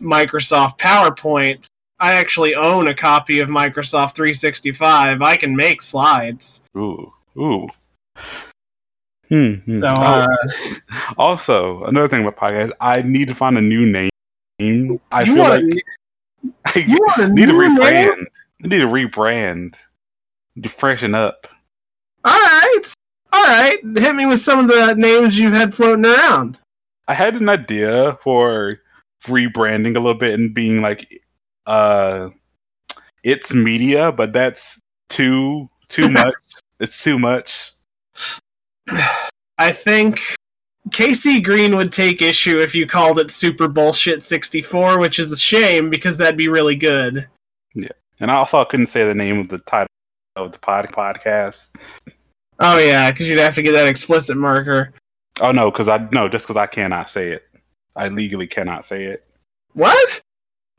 Microsoft 0.00 0.78
PowerPoint. 0.78 1.66
I 2.00 2.14
actually 2.14 2.54
own 2.54 2.88
a 2.88 2.94
copy 2.94 3.40
of 3.40 3.48
Microsoft 3.48 4.14
365. 4.14 5.20
I 5.20 5.36
can 5.36 5.54
make 5.54 5.82
slides. 5.82 6.62
ooh, 6.76 7.12
ooh. 7.36 7.68
Hmm. 9.28 9.54
hmm. 9.54 9.78
So 9.80 9.94
Oh, 9.96 10.02
uh, 10.02 10.26
also, 11.18 11.84
another 11.84 12.08
thing 12.08 12.22
about 12.26 12.36
podcast, 12.36 12.72
I 12.80 13.02
need 13.02 13.28
to 13.28 13.34
find 13.34 13.58
a 13.58 13.60
new 13.60 13.84
name. 13.86 14.10
I 15.12 15.22
you 15.22 15.34
feel 15.34 15.42
want 15.44 15.62
like 15.64 15.74
a, 15.74 16.48
I 16.66 16.78
you 16.80 16.96
want 16.98 17.18
a 17.22 17.28
need 17.28 17.46
to 17.46 17.52
new 17.52 17.68
name? 17.68 17.78
rebrand. 17.78 18.24
I 18.64 18.68
need 18.68 18.78
to 18.78 18.86
rebrand 18.86 19.74
to 20.62 20.68
freshen 20.68 21.14
up. 21.14 21.46
All 22.24 22.32
right, 22.32 22.82
all 23.32 23.44
right. 23.44 23.78
Hit 23.98 24.14
me 24.16 24.26
with 24.26 24.40
some 24.40 24.58
of 24.58 24.68
the 24.68 24.94
names 24.94 25.38
you've 25.38 25.52
had 25.54 25.74
floating 25.74 26.06
around. 26.06 26.58
I 27.06 27.14
had 27.14 27.36
an 27.36 27.48
idea 27.48 28.18
for 28.22 28.78
rebranding 29.24 29.96
a 29.96 30.00
little 30.00 30.14
bit 30.18 30.34
and 30.34 30.52
being 30.54 30.80
like, 30.82 31.22
uh, 31.66 32.30
it's 33.22 33.52
media, 33.54 34.10
but 34.12 34.32
that's 34.32 34.80
too 35.08 35.68
too 35.88 36.08
much. 36.10 36.34
it's 36.80 37.02
too 37.02 37.18
much. 37.18 37.72
I 39.58 39.72
think 39.72 40.20
Casey 40.90 41.40
Green 41.40 41.76
would 41.76 41.92
take 41.92 42.22
issue 42.22 42.58
if 42.58 42.74
you 42.74 42.86
called 42.86 43.18
it 43.18 43.30
Super 43.30 43.68
Bullshit 43.68 44.22
64, 44.22 44.98
which 44.98 45.18
is 45.18 45.32
a 45.32 45.36
shame 45.36 45.90
because 45.90 46.16
that'd 46.16 46.36
be 46.36 46.48
really 46.48 46.76
good. 46.76 47.28
Yeah. 47.74 47.88
And 48.20 48.30
I 48.30 48.36
also 48.36 48.64
couldn't 48.64 48.86
say 48.86 49.04
the 49.04 49.14
name 49.14 49.38
of 49.38 49.48
the 49.48 49.58
title 49.58 49.88
of 50.36 50.52
the 50.52 50.58
pod- 50.58 50.92
podcast. 50.92 51.68
Oh 52.60 52.78
yeah, 52.78 53.10
because 53.10 53.28
you'd 53.28 53.38
have 53.38 53.54
to 53.54 53.62
get 53.62 53.72
that 53.72 53.88
explicit 53.88 54.36
marker. 54.36 54.92
Oh 55.40 55.52
no, 55.52 55.70
because 55.70 55.88
I 55.88 56.08
no, 56.12 56.28
just 56.28 56.46
because 56.46 56.56
I 56.56 56.66
cannot 56.66 57.10
say 57.10 57.30
it. 57.32 57.44
I 57.94 58.08
legally 58.08 58.46
cannot 58.46 58.84
say 58.86 59.04
it. 59.04 59.24
What? 59.74 60.20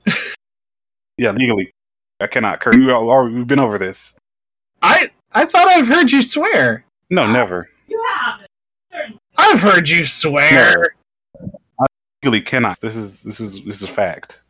Yeah, 1.20 1.32
legally, 1.32 1.74
I 2.22 2.28
cannot. 2.28 2.62
Curse. 2.62 2.78
We 2.78 2.86
we've 3.34 3.46
been 3.46 3.60
over 3.60 3.78
this. 3.78 4.16
I 4.82 5.12
I 5.34 5.44
thought 5.44 5.68
I've 5.68 5.90
heard 5.90 6.14
you 6.14 6.24
swear. 6.24 6.86
No, 7.10 7.30
never. 7.30 7.70
I've 9.40 9.62
heard 9.62 9.88
you 9.88 10.04
swear. 10.06 10.96
i 11.80 11.86
Legally 12.24 12.42
cannot. 12.42 12.80
This 12.82 12.98
is 12.98 13.24
this 13.24 13.40
is 13.40 13.64
this 13.64 13.78
is 13.78 13.84
a 13.84 13.88
fact. 13.88 14.42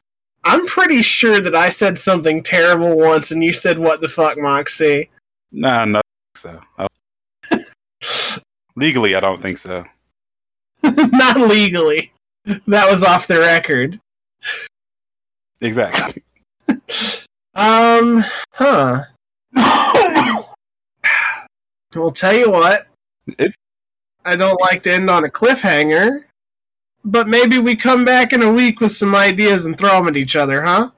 I'm 0.43 0.65
pretty 0.65 1.03
sure 1.03 1.41
that 1.41 1.53
I 1.55 1.69
said 1.69 1.97
something 1.97 2.41
terrible 2.41 2.97
once, 2.97 3.29
and 3.29 3.43
you 3.43 3.53
said, 3.53 3.77
"What 3.77 4.01
the 4.01 4.07
fuck, 4.07 4.37
Moxie?" 4.39 5.09
Nah, 5.51 5.85
no. 5.85 6.01
So 6.35 6.59
legally, 8.75 9.15
I 9.15 9.19
don't 9.19 9.39
think 9.39 9.59
so. 9.59 9.83
Not 10.83 11.39
legally. 11.39 12.11
That 12.67 12.89
was 12.89 13.03
off 13.03 13.27
the 13.27 13.39
record. 13.39 13.99
Exactly. 15.61 16.23
Um, 17.55 18.23
huh. 18.53 19.03
Well, 21.93 22.11
tell 22.11 22.33
you 22.33 22.51
what. 22.51 22.87
It- 23.37 23.53
I 24.25 24.35
don't 24.35 24.59
like 24.61 24.83
to 24.83 24.93
end 24.93 25.09
on 25.09 25.25
a 25.25 25.29
cliffhanger, 25.29 26.25
but 27.05 27.27
maybe 27.27 27.57
we 27.59 27.75
come 27.75 28.03
back 28.05 28.33
in 28.33 28.43
a 28.43 28.51
week 28.51 28.79
with 28.81 28.91
some 28.91 29.15
ideas 29.15 29.65
and 29.65 29.77
throw 29.77 29.91
them 29.91 30.07
at 30.07 30.15
each 30.17 30.35
other, 30.35 30.61
huh? 30.61 30.91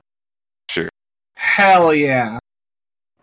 Sure. 0.70 0.90
Hell 1.36 1.94
yeah. 1.94 2.40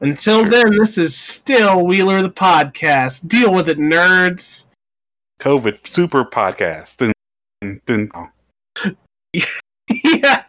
Until 0.00 0.42
Sure. 0.42 0.50
then, 0.50 0.76
this 0.78 0.96
is 0.96 1.16
still 1.16 1.84
Wheeler 1.84 2.22
the 2.22 2.30
podcast. 2.30 3.26
Deal 3.26 3.52
with 3.52 3.68
it, 3.68 3.78
nerds. 3.78 4.66
COVID 5.40 5.86
super 5.86 6.24
podcast. 6.24 6.98
Dun, 6.98 7.12
dun, 7.60 7.80
dun. 7.86 8.10
Oh. 8.14 8.92
yeah. 9.92 10.44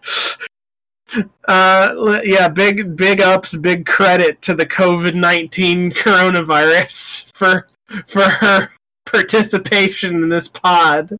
Uh, 1.48 2.22
yeah, 2.24 2.48
big 2.48 2.96
big 2.96 3.20
ups, 3.20 3.56
big 3.56 3.88
credit 3.88 4.42
to 4.44 4.54
the 4.54 4.66
COVID 4.66 5.16
nineteen 5.16 5.92
coronavirus 5.92 7.26
for 7.34 7.68
for 8.06 8.22
her 8.22 8.70
participation 9.12 10.24
in 10.24 10.30
this 10.30 10.48
pod. 10.48 11.16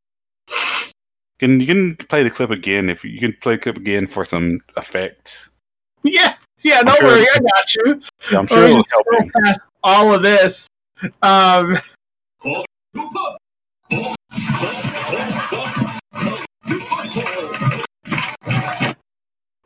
Can 1.38 1.60
you 1.60 1.66
can 1.66 1.96
play 1.96 2.22
the 2.22 2.30
clip 2.30 2.50
again 2.50 2.90
if 2.90 3.04
you, 3.04 3.18
can 3.18 3.32
play 3.40 3.54
the 3.56 3.62
clip 3.62 3.76
again 3.76 4.06
for 4.06 4.24
some 4.24 4.60
effect. 4.76 5.48
Yeah, 6.02 6.34
yeah, 6.58 6.82
don't 6.82 6.98
sure- 6.98 7.08
worry, 7.08 7.24
I 7.34 7.38
got 7.38 7.74
you. 7.74 8.00
Yeah, 8.30 8.38
I'm 8.38 8.46
sure 8.46 8.58
we 8.58 8.64
it'll 8.64 8.76
just 8.76 8.92
help. 8.92 9.06
past 9.44 9.68
all 9.82 10.14
of 10.14 10.22
this. 10.22 10.68
Um, 11.22 11.78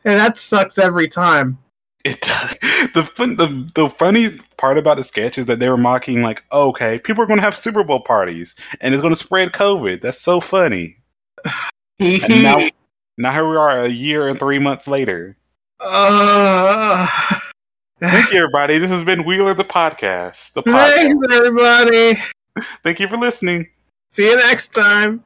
and 0.05 0.21
that 0.21 0.39
sucks 0.39 0.79
every 0.79 1.09
time. 1.09 1.59
It 2.05 2.21
does. 2.21 2.57
the 2.93 3.03
fun 3.03 3.37
the 3.37 3.67
the 3.75 3.89
funny 3.89 4.39
part 4.59 4.77
about 4.77 4.99
the 4.99 5.03
sketch 5.03 5.39
is 5.39 5.47
that 5.47 5.59
they 5.59 5.69
were 5.71 5.79
mocking 5.79 6.21
like, 6.23 6.45
okay, 6.53 6.99
people 6.99 7.23
are 7.25 7.27
going 7.27 7.39
to 7.39 7.45
have 7.45 7.57
Super 7.57 7.83
Bowl 7.83 8.01
parties 8.01 8.55
and 8.81 8.95
it's 8.95 9.01
going 9.01 9.15
to 9.15 9.19
spread 9.19 9.53
COVID. 9.53 10.03
That's 10.03 10.21
so 10.21 10.39
funny. 10.41 10.99
And 11.99 12.43
now, 12.43 12.57
now 13.19 13.33
here 13.33 13.49
we 13.49 13.57
are, 13.57 13.85
a 13.85 13.89
year 13.89 14.29
and 14.29 14.39
three 14.39 14.59
months 14.59 14.87
later. 14.87 15.37
uh, 15.81 17.07
Thank 18.01 18.33
you, 18.33 18.39
everybody. 18.39 18.79
This 18.79 18.91
has 18.91 19.03
been 19.05 19.25
Wheeler 19.25 19.55
the 19.55 19.65
podcast. 19.65 20.53
The 20.53 20.63
podcast. 20.63 20.95
thanks, 20.95 21.35
everybody. 21.35 22.23
Thank 22.83 23.01
you 23.01 23.09
for 23.09 23.17
listening. 23.17 23.69
See 24.13 24.29
you 24.29 24.37
next 24.37 24.75
time. 24.75 25.25